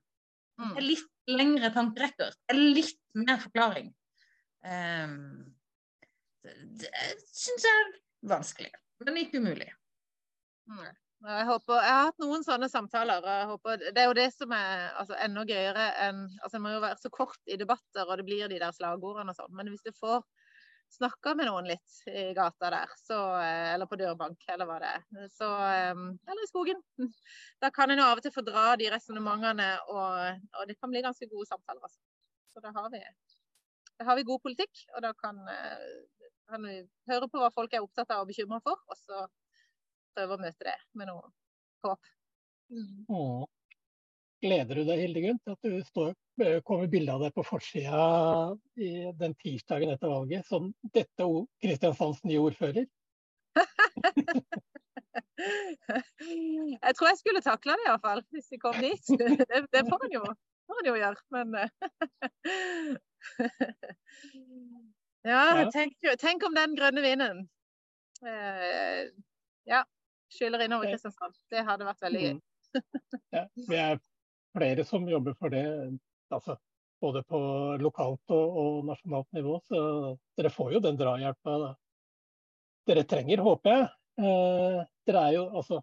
Mm. 0.58 0.74
Det 0.74 0.82
er 0.82 0.86
litt 0.86 1.32
lengre 1.38 1.70
tankerekker. 1.74 2.36
Det 2.46 2.54
er 2.54 2.60
litt 2.78 3.00
mer 3.18 3.40
forklaring. 3.42 3.90
Um, 4.66 5.18
det, 6.42 6.90
syns 7.30 7.66
jeg 7.66 7.82
er 7.82 7.92
vanskelig, 8.30 8.72
men 9.04 9.20
ikke 9.22 9.42
umulig. 9.42 9.68
Mm. 10.68 10.88
Jeg, 11.18 11.46
håper, 11.48 11.80
jeg 11.82 11.94
har 11.96 12.04
hatt 12.08 12.20
noen 12.22 12.44
sånne 12.46 12.68
samtaler. 12.70 13.24
og 13.24 13.54
håper, 13.54 13.80
Det 13.90 14.02
er 14.02 14.06
jo 14.06 14.18
det 14.18 14.28
som 14.34 14.52
er 14.54 14.92
altså, 15.00 15.16
enda 15.18 15.42
gøyere 15.48 15.86
enn 16.04 16.20
altså, 16.42 16.56
Det 16.56 16.62
må 16.62 16.74
jo 16.76 16.82
være 16.84 17.00
så 17.02 17.10
kort 17.10 17.50
i 17.50 17.58
debatter, 17.58 18.04
og 18.06 18.20
det 18.20 18.26
blir 18.28 18.50
de 18.50 18.60
der 18.60 18.74
slagordene 18.76 19.34
og 19.34 19.38
sånn. 19.40 19.54
Men 19.58 19.72
hvis 19.72 19.82
du 19.86 19.90
får 19.98 20.22
snakka 20.92 21.34
med 21.36 21.48
noen 21.48 21.68
litt 21.68 21.96
i 22.08 22.32
gata 22.36 22.70
der, 22.72 22.92
så, 22.96 23.18
eh, 23.42 23.74
eller 23.74 23.88
på 23.90 23.98
dørbank, 24.00 24.44
eller 24.52 24.68
hva 24.68 24.78
det 24.82 24.90
er. 24.96 25.28
Så, 25.34 25.48
eh, 25.68 25.92
eller 25.94 26.44
i 26.44 26.50
skogen. 26.50 26.82
Da 27.62 27.70
kan 27.74 27.90
en 27.90 28.00
jo 28.00 28.06
av 28.06 28.20
og 28.20 28.24
til 28.24 28.34
få 28.34 28.44
dra 28.46 28.70
de 28.80 28.90
resonnementene, 28.92 29.68
og, 29.90 30.44
og, 30.54 30.62
det 30.70 30.78
kan 30.78 30.92
bli 30.92 31.02
ganske 31.04 31.28
gode 31.30 31.48
samtaler. 31.50 31.82
Altså. 31.82 32.00
Så 32.54 32.62
da 32.64 32.72
har, 32.74 32.88
vi, 32.94 33.02
da 33.98 34.08
har 34.08 34.18
vi 34.18 34.26
god 34.30 34.44
politikk, 34.46 34.84
og 34.94 35.04
da 35.04 35.12
kan, 35.18 35.42
eh, 35.52 36.30
kan, 36.48 36.64
vi 36.64 36.80
høre 37.10 37.28
på 37.28 37.42
hva 37.42 37.52
folk 37.54 37.74
er 37.74 37.84
opptatt 37.84 38.14
av 38.14 38.24
og 38.24 38.32
bekymra 38.32 38.62
for, 38.64 38.80
og 38.88 39.00
så 39.00 39.26
prøve 40.16 40.38
å 40.38 40.42
møte 40.42 40.70
det 40.70 40.78
med 40.98 41.10
noe 41.10 41.28
håp. 41.86 42.14
Mm. 42.72 43.04
Gleder 44.42 44.78
du 44.78 44.84
deg, 44.86 45.00
Hildegunn, 45.02 45.38
til 45.42 45.54
at 45.56 45.62
du 45.66 45.78
står, 45.86 46.12
eh, 46.44 46.58
kommer 46.66 46.86
bilde 46.90 47.14
av 47.14 47.20
deg 47.24 47.32
på 47.34 47.42
forsida 47.46 48.02
den 49.18 49.34
tirsdagen 49.42 49.90
etter 49.90 50.12
valget 50.12 50.46
som 50.46 50.70
dette 50.94 51.26
Kristiansands 51.62 52.20
nye 52.28 52.44
ordfører? 52.46 52.86
jeg 56.84 56.94
tror 56.94 57.10
jeg 57.10 57.18
skulle 57.18 57.42
takla 57.42 57.74
det 57.80 57.86
iallfall, 57.88 58.22
hvis 58.34 58.50
jeg 58.54 58.62
kom 58.62 58.78
dit. 58.82 59.04
Det, 59.50 59.58
det 59.74 59.82
får 59.88 60.00
en 60.06 60.14
jo, 60.14 60.24
jo, 60.86 60.94
gjøre, 60.94 61.20
men 61.34 61.46
Ja, 65.26 65.66
tenk, 65.74 65.98
tenk, 66.22 66.44
om 66.46 66.54
den 66.54 66.76
grønne 66.78 67.02
vinden 67.02 67.48
eh, 68.22 69.10
ja, 69.68 69.82
skyller 70.32 70.62
innover 70.64 70.84
Kristiansand. 70.92 71.34
Det 71.50 71.64
hadde 71.66 71.88
vært 71.88 72.04
veldig 72.06 72.22
gøy. 72.22 72.34
Mm. 72.38 72.42
ja, 73.32 73.42
vi 73.68 73.76
er 73.80 73.98
flere 74.56 74.84
som 74.84 75.08
jobber 75.08 75.36
for 75.38 75.52
det. 75.54 75.64
Altså, 76.34 76.56
både 77.00 77.22
på 77.28 77.38
lokalt 77.82 78.34
og, 78.34 78.58
og, 78.62 78.80
nasjonalt 78.88 79.28
nivå. 79.36 79.60
Så 79.68 79.80
dere 80.38 80.52
får 80.54 80.74
jo 80.76 80.82
den 80.84 80.98
drahjelpa 80.98 81.58
dere 82.88 83.04
trenger, 83.08 83.44
håper 83.44 83.74
jeg. 83.74 83.88
Eh, 84.18 84.82
dere 85.06 85.24
er 85.28 85.36
jo 85.36 85.46
altså 85.60 85.80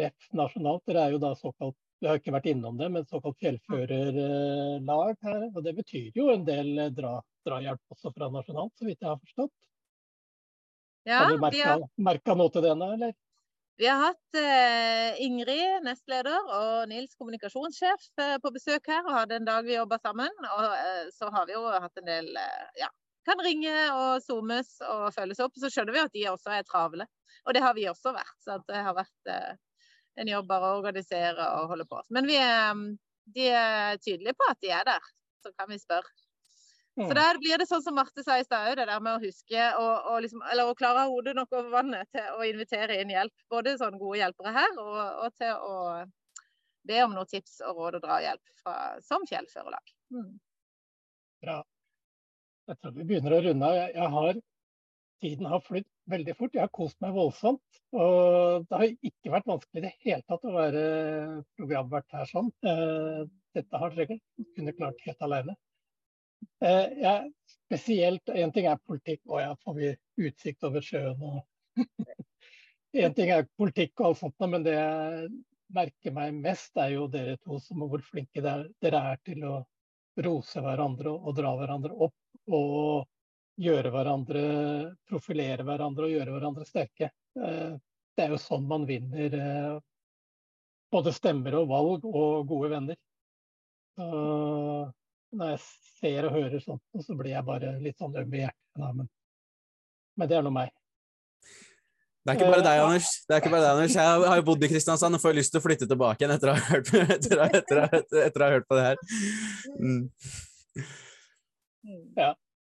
rett 0.00 0.30
nasjonalt, 0.32 0.84
dere 0.88 1.04
er 1.04 1.14
jo 1.14 1.22
da 1.22 1.34
såkalt 1.38 1.76
vi 2.02 2.08
har 2.10 2.18
ikke 2.18 2.34
vært 2.34 2.48
innom 2.50 2.76
det, 2.76 2.88
men 2.92 3.06
såkalt 3.08 3.38
fjellførerlag 3.40 5.14
her. 5.24 5.44
og 5.54 5.60
Det 5.64 5.72
betyr 5.78 6.18
jo 6.18 6.26
en 6.34 6.42
del 6.44 6.90
dra, 6.92 7.14
drahjelp 7.46 7.94
også 7.94 8.12
fra 8.12 8.28
nasjonalt, 8.34 8.74
så 8.76 8.84
vidt 8.84 9.00
jeg 9.00 9.08
har 9.08 9.20
forstått. 9.22 9.54
Ja, 11.08 11.22
har 11.22 11.32
du 11.32 11.40
merka, 11.40 12.34
har... 12.34 12.36
noe 12.36 12.52
til 12.52 12.64
denne, 12.66 12.90
eller? 12.96 13.14
Vi 13.76 13.86
har 13.86 13.98
hatt 13.98 14.36
eh, 14.38 15.20
Ingrid, 15.24 15.82
nestleder, 15.82 16.50
og 16.56 16.88
Nils, 16.90 17.16
kommunikasjonssjef, 17.18 18.04
eh, 18.22 18.36
på 18.42 18.52
besøk 18.54 18.86
her. 18.86 19.02
og 19.02 19.16
hadde 19.16 19.40
en 19.40 19.48
dag 19.48 19.64
vi 19.66 19.74
jobba 19.74 19.98
sammen. 19.98 20.30
Og 20.50 20.66
eh, 20.76 21.08
så 21.14 21.30
har 21.34 21.48
vi 21.48 21.56
jo 21.56 21.64
hatt 21.72 21.98
en 21.98 22.10
del 22.10 22.30
Ja, 22.78 22.90
kan 23.26 23.42
ringe 23.42 23.74
og 23.96 24.22
zoomes 24.22 24.76
og 24.86 25.08
følges 25.16 25.42
opp. 25.42 25.58
Så 25.58 25.72
skjønner 25.74 25.96
vi 25.96 26.04
at 26.04 26.14
de 26.14 26.28
også 26.30 26.54
er 26.54 26.68
travle. 26.68 27.08
Og 27.44 27.56
det 27.56 27.64
har 27.66 27.74
vi 27.74 27.88
også 27.90 28.14
vært. 28.14 28.36
Så 28.46 28.60
det 28.68 28.84
har 28.86 28.94
vært 28.94 29.34
en 30.22 30.30
jobb 30.30 30.46
bare 30.46 30.70
å 30.70 30.78
organisere 30.78 31.48
og 31.58 31.74
holde 31.74 31.88
på. 31.90 31.98
Men 32.14 32.30
vi 32.30 32.38
de 33.34 33.48
er 33.48 33.96
tydelige 34.04 34.36
på 34.38 34.46
at 34.52 34.60
de 34.62 34.70
er 34.70 34.86
der. 34.86 35.10
Så 35.42 35.50
kan 35.58 35.70
vi 35.72 35.80
spørre. 35.80 36.23
Så 36.94 37.14
der 37.18 37.38
blir 37.42 37.58
det 37.58 37.66
sånn 37.66 37.82
som 37.82 37.96
Marte 37.98 38.22
sa 38.22 38.36
i 38.38 38.44
stad, 38.46 38.76
det 38.78 38.86
der 38.86 39.00
med 39.02 39.16
å 39.16 39.22
huske 39.22 39.62
og, 39.80 40.10
og 40.12 40.20
liksom, 40.22 40.44
eller 40.52 40.70
å 40.70 40.76
klare 40.78 41.08
hodet 41.10 41.34
nok 41.34 41.50
over 41.56 41.72
vannet 41.72 42.06
til 42.14 42.28
å 42.36 42.44
invitere 42.46 43.00
inn 43.02 43.10
hjelp. 43.10 43.34
Både 43.50 43.74
sånne 43.80 43.98
gode 43.98 44.20
hjelpere 44.20 44.52
her, 44.54 44.76
og, 44.78 45.00
og 45.24 45.34
til 45.40 45.58
å 45.58 45.74
be 46.86 47.00
om 47.02 47.16
noen 47.16 47.30
tips 47.30 47.58
og 47.66 47.80
råd 47.80 47.98
og 47.98 48.06
drahjelp 48.06 48.54
fra, 48.62 48.76
som 49.02 49.26
fjellførerlag. 49.26 49.94
Mm. 50.14 50.30
Bra. 51.42 51.58
Jeg 52.70 52.80
tror 52.80 52.94
vi 52.96 53.08
begynner 53.10 53.36
å 53.36 53.42
runde 53.48 53.68
av. 53.68 53.78
Jeg, 53.80 53.92
jeg 53.98 54.14
har, 54.14 54.40
tiden 55.24 55.50
har 55.50 55.66
flydd 55.66 55.90
veldig 56.14 56.38
fort. 56.38 56.54
Jeg 56.54 56.64
har 56.64 56.74
kost 56.78 57.00
meg 57.02 57.18
voldsomt. 57.18 57.82
Og 57.94 58.68
det 58.70 58.80
har 58.80 58.88
ikke 59.10 59.34
vært 59.34 59.50
vanskelig 59.50 59.82
i 59.82 59.86
det 59.88 59.94
hele 60.06 60.22
tatt 60.30 60.46
å 60.46 60.54
være 60.54 60.86
programvert 61.58 62.16
her 62.16 62.30
sånn. 62.30 62.54
Eh, 62.70 63.22
dette 63.58 63.82
har 63.82 63.98
dere 63.98 64.18
kunnet 64.54 64.78
klart 64.78 65.06
helt 65.08 65.26
alene. 65.26 65.58
Eh, 66.64 66.86
ja, 67.02 67.14
spesielt 67.66 68.28
En 68.28 68.52
ting 68.52 68.66
er 68.70 68.80
politikk, 68.86 69.22
og 69.30 69.40
ja, 69.42 69.54
får 69.64 69.76
vi 69.78 69.90
utsikt 70.28 70.64
over 70.64 70.84
sjøen 70.84 71.22
og 71.22 71.42
En 73.04 73.14
ting 73.14 73.32
er 73.34 73.48
politikk 73.58 73.98
og 73.98 74.12
alt 74.12 74.20
sånt, 74.20 74.44
men 74.46 74.62
det 74.62 74.76
jeg 74.76 75.30
merker 75.74 76.12
meg 76.14 76.36
mest, 76.38 76.70
er 76.78 76.92
jo 76.92 77.08
dere 77.10 77.34
to 77.42 77.58
som 77.58 77.82
hvor 77.90 78.04
flinke 78.06 78.42
dere 78.44 79.00
er 79.10 79.18
til 79.26 79.42
å 79.48 79.56
rose 80.22 80.62
hverandre 80.62 81.10
og 81.10 81.34
dra 81.34 81.56
hverandre 81.58 81.90
opp. 82.06 82.14
Og 82.54 83.08
gjøre 83.60 83.90
hverandre, 83.94 84.44
profilere 85.08 85.66
hverandre 85.66 86.08
og 86.08 86.14
gjøre 86.14 86.36
hverandre 86.36 86.66
sterke. 86.68 87.10
Eh, 87.38 87.74
det 88.14 88.24
er 88.24 88.34
jo 88.34 88.40
sånn 88.40 88.66
man 88.70 88.86
vinner 88.86 89.36
eh, 89.38 89.76
både 90.94 91.14
stemmer 91.14 91.58
og 91.60 91.70
valg 91.70 92.06
og 92.06 92.46
gode 92.50 92.70
venner. 92.74 92.98
Så 93.94 94.08
når 95.38 95.54
jeg 95.54 95.60
ser 95.98 96.28
og 96.28 96.38
hører 96.38 96.62
sånt, 96.62 96.82
så 97.04 97.16
blir 97.18 97.34
jeg 97.34 97.46
bare 97.46 97.74
litt 97.82 98.00
sånn 98.00 98.16
øm 98.20 98.34
i 98.34 98.42
hjertet. 98.44 98.88
Men, 98.98 99.10
men 100.18 100.30
det 100.30 100.38
er 100.38 100.46
nå 100.46 100.52
meg. 100.54 100.72
Det 102.24 102.32
er 102.32 102.38
ikke 102.38 102.52
bare 102.54 102.64
deg, 102.64 102.80
Anders. 102.80 103.08
Det 103.28 103.34
er 103.34 103.42
ikke 103.42 103.52
bare 103.52 103.64
deg, 103.66 103.70
Anders. 103.74 103.94
Jeg 104.00 104.28
har 104.30 104.38
jo 104.40 104.44
bodd 104.48 104.62
i 104.64 104.68
Kristiansand 104.72 105.18
og 105.18 105.20
får 105.20 105.36
lyst 105.36 105.52
til 105.52 105.60
å 105.60 105.64
flytte 105.66 105.88
tilbake 105.90 106.24
igjen 106.24 106.32
etter 106.32 106.50
å 106.50 106.56
ha 106.56 106.68
hørt, 106.70 106.92
etter, 107.18 107.42
etter, 107.44 107.82
etter, 107.84 108.20
etter 108.22 108.40
å 108.40 108.46
ha 108.46 108.54
hørt 108.54 108.68
på 108.70 108.78
det 108.78 108.86
her. 108.86 109.02
Mm. 109.76 110.02
Ja. 112.16 112.30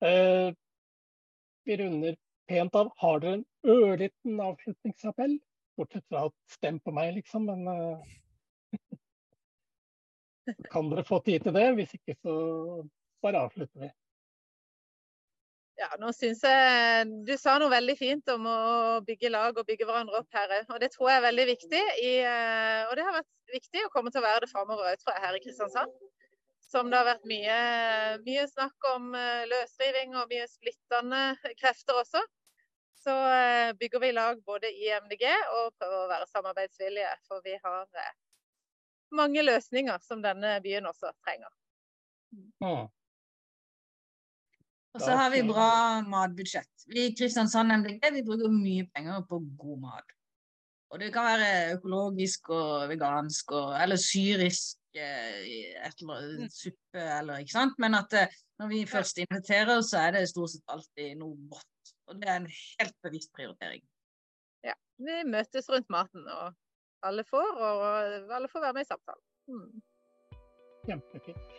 Eh, 0.05 0.51
vi 1.65 1.79
runder 1.81 2.19
pent 2.49 2.77
av. 2.77 2.93
Har 3.01 3.25
dere 3.25 3.39
en 3.39 3.47
ørliten 3.73 4.43
avslutningsappell? 4.51 5.39
Bortsett 5.81 6.05
fra 6.11 6.27
å 6.29 6.35
stem 6.53 6.83
på 6.85 6.93
meg, 6.93 7.15
liksom. 7.17 7.49
Men 7.49 7.65
uh, 7.73 8.19
kan 10.73 10.91
dere 10.93 11.07
få 11.07 11.21
tid 11.27 11.47
til 11.47 11.57
det? 11.57 11.67
Hvis 11.79 11.95
ikke, 11.99 12.17
så 12.23 12.35
bare 13.25 13.47
avslutter 13.47 13.87
vi. 13.87 13.91
Ja, 15.79 15.93
nå 16.03 16.11
synes 16.17 16.41
jeg 16.43 17.11
Du 17.27 17.35
sa 17.39 17.55
noe 17.63 17.71
veldig 17.71 17.95
fint 17.99 18.31
om 18.33 18.47
å 18.51 18.59
bygge 19.07 19.31
lag 19.31 19.55
og 19.55 19.67
bygge 19.69 19.87
hverandre 19.87 20.23
opp 20.23 20.35
her. 20.35 20.55
Og 20.67 20.81
det 20.83 20.91
tror 20.95 21.13
jeg 21.13 21.21
er 21.21 21.27
veldig 21.29 21.47
viktig. 21.53 21.83
I, 22.03 22.13
eh, 22.27 22.81
og 22.89 22.97
det 22.99 23.05
har 23.07 23.15
vært 23.21 23.53
viktig 23.55 23.85
og 23.87 23.93
kommer 23.95 24.15
til 24.15 24.23
å 24.23 24.27
være 24.27 24.43
det 24.45 24.51
framover 24.51 24.91
òg, 24.91 24.99
tror 25.03 25.15
jeg, 25.15 25.25
her 25.27 25.39
i 25.39 25.43
Kristiansand. 25.45 25.95
Som 26.69 26.91
det 26.91 26.99
har 26.99 27.07
vært 27.07 27.31
mye, 27.31 27.61
mye 28.27 28.49
snakk 28.51 28.91
om 28.91 29.15
eh, 29.17 29.47
løsriving 29.53 30.19
og 30.19 30.35
mye 30.35 30.49
splittende 30.51 31.23
krefter 31.63 32.03
også. 32.03 32.25
Så 32.99 33.15
eh, 33.15 33.71
bygger 33.79 34.03
vi 34.03 34.15
lag 34.19 34.43
både 34.51 34.73
i 34.75 34.91
MDG 34.99 35.29
og 35.31 35.77
prøver 35.79 36.01
å 36.01 36.11
være 36.11 36.33
samarbeidsvillige. 36.33 37.15
For 37.31 37.45
vi 37.47 37.55
har 37.55 37.87
mange 39.15 39.43
løsninger 39.45 39.99
som 40.05 40.23
denne 40.25 40.59
byen 40.65 40.89
også 40.91 41.13
trenger. 41.25 41.51
Mm. 42.33 42.89
Og 44.97 45.03
så 45.05 45.15
har 45.17 45.31
vi 45.31 45.45
bra 45.47 46.01
matbudsjett. 46.03 46.71
Vi 46.91 47.07
i 47.07 47.15
Kristiansand 47.17 47.73
MDG 47.81 48.13
vi 48.19 48.25
bruker 48.27 48.53
mye 48.53 48.87
penger 48.95 49.23
på 49.29 49.41
god 49.61 49.83
mat. 49.85 50.15
Og 50.89 51.01
det 51.03 51.11
kan 51.13 51.27
være 51.29 51.75
økologisk 51.77 52.49
og 52.57 52.89
vegansk 52.89 53.53
og, 53.53 53.75
eller 53.77 54.01
syrisk 54.01 54.79
eh, 54.97 55.43
et 55.85 56.01
eller 56.01 56.23
mm. 56.41 56.47
suppe 56.53 57.03
eller 57.19 57.43
ikke 57.45 57.57
sant. 57.59 57.77
Men 57.83 57.99
at 57.99 58.17
eh, 58.17 58.39
når 58.59 58.73
vi 58.73 58.87
først 58.89 59.21
inviterer, 59.23 59.83
så 59.85 60.07
er 60.07 60.17
det 60.17 60.31
stort 60.31 60.55
sett 60.55 60.73
alltid 60.73 61.19
noe 61.21 61.37
godt. 61.53 61.93
Og 62.09 62.17
det 62.17 62.31
er 62.31 62.41
en 62.41 62.49
helt 62.49 62.97
bevisst 63.05 63.35
prioritering. 63.37 63.85
Ja. 64.65 64.75
Vi 64.99 65.21
møtes 65.29 65.69
rundt 65.71 65.93
maten, 65.93 66.25
og 66.27 66.57
alle 67.07 67.25
får, 67.25 67.49
og 67.57 68.35
alle 68.35 68.51
får 68.51 68.67
være 68.67 68.77
med 68.79 68.87
i 68.87 68.91
samtalen. 68.91 69.25
Mm. 69.49 69.83
Kjempefint. 70.89 71.59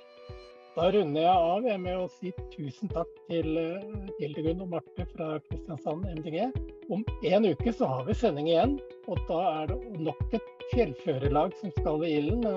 Da 0.75 0.85
runder 0.93 1.23
jeg 1.25 1.47
av 1.51 1.65
med 1.81 1.95
å 1.97 2.05
si 2.13 2.29
tusen 2.53 2.91
takk 2.93 3.09
til 3.27 3.57
eh, 3.59 3.87
Hildegunn 4.19 4.61
og 4.63 4.69
Marte 4.75 5.05
fra 5.15 5.31
Kristiansand 5.49 6.05
MDG. 6.21 6.37
Om 6.93 7.03
en 7.27 7.47
uke 7.49 7.73
så 7.75 7.89
har 7.89 8.05
vi 8.07 8.15
sending 8.15 8.47
igjen, 8.47 8.77
og 9.09 9.19
da 9.27 9.39
er 9.63 9.73
det 9.73 10.05
nok 10.05 10.37
et 10.37 10.65
fjellførerlag 10.71 11.57
som 11.59 11.73
skal 11.81 11.99
ved 12.03 12.15
ilden. 12.21 12.47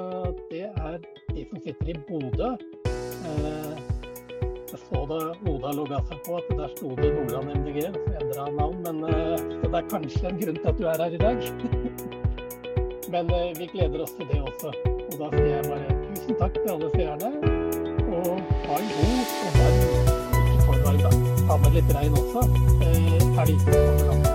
Det 0.52 0.68
er 0.70 1.00
de 1.32 1.48
som 1.48 1.64
sitter 1.66 1.92
i 1.94 1.98
Bodø. 2.06 2.52
Eh, 3.32 3.92
jeg 4.72 4.80
så 4.86 5.04
da 5.10 5.20
Oda 5.50 5.74
logga 5.76 5.98
seg 6.08 6.22
på 6.24 6.38
at 6.38 6.56
der 6.56 6.74
sto 6.76 6.94
det 7.00 7.10
Nordland 7.18 7.56
MDG, 7.58 7.90
så 7.96 8.18
endra 8.22 8.50
navn. 8.56 8.82
Men 8.86 9.04
eh, 9.10 9.48
det 9.66 9.72
er 9.72 9.88
kanskje 9.90 10.28
en 10.30 10.42
grunn 10.44 10.60
til 10.62 10.74
at 10.74 10.82
du 10.82 10.90
er 10.92 11.06
her 11.08 11.16
i 11.18 11.24
dag. 11.26 12.18
Men 13.12 13.28
vi 13.58 13.66
gleder 13.72 14.02
oss 14.02 14.10
til 14.16 14.26
det 14.30 14.40
også. 14.40 14.70
Og 14.88 15.18
da 15.20 15.26
sier 15.34 15.50
jeg 15.52 15.64
bare 15.68 15.88
tusen 16.14 16.36
takk 16.40 16.54
til 16.56 16.70
alle 16.72 16.88
seerne 16.94 17.28
og 18.16 18.40
ha 18.64 18.74
en 18.78 18.88
god 18.94 19.18
og 19.42 19.50
varm 19.58 19.76
ikke 20.40 20.62
for 20.64 20.76
varm, 20.86 21.00
da. 21.04 21.10
Ta 21.44 21.54
med 21.60 21.70
litt 21.76 21.90
regn 21.92 22.14
også. 22.16 22.40
Eh, 22.88 23.20
landet. 24.08 24.32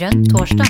Grønn 0.00 0.20
torsdag. 0.32 0.68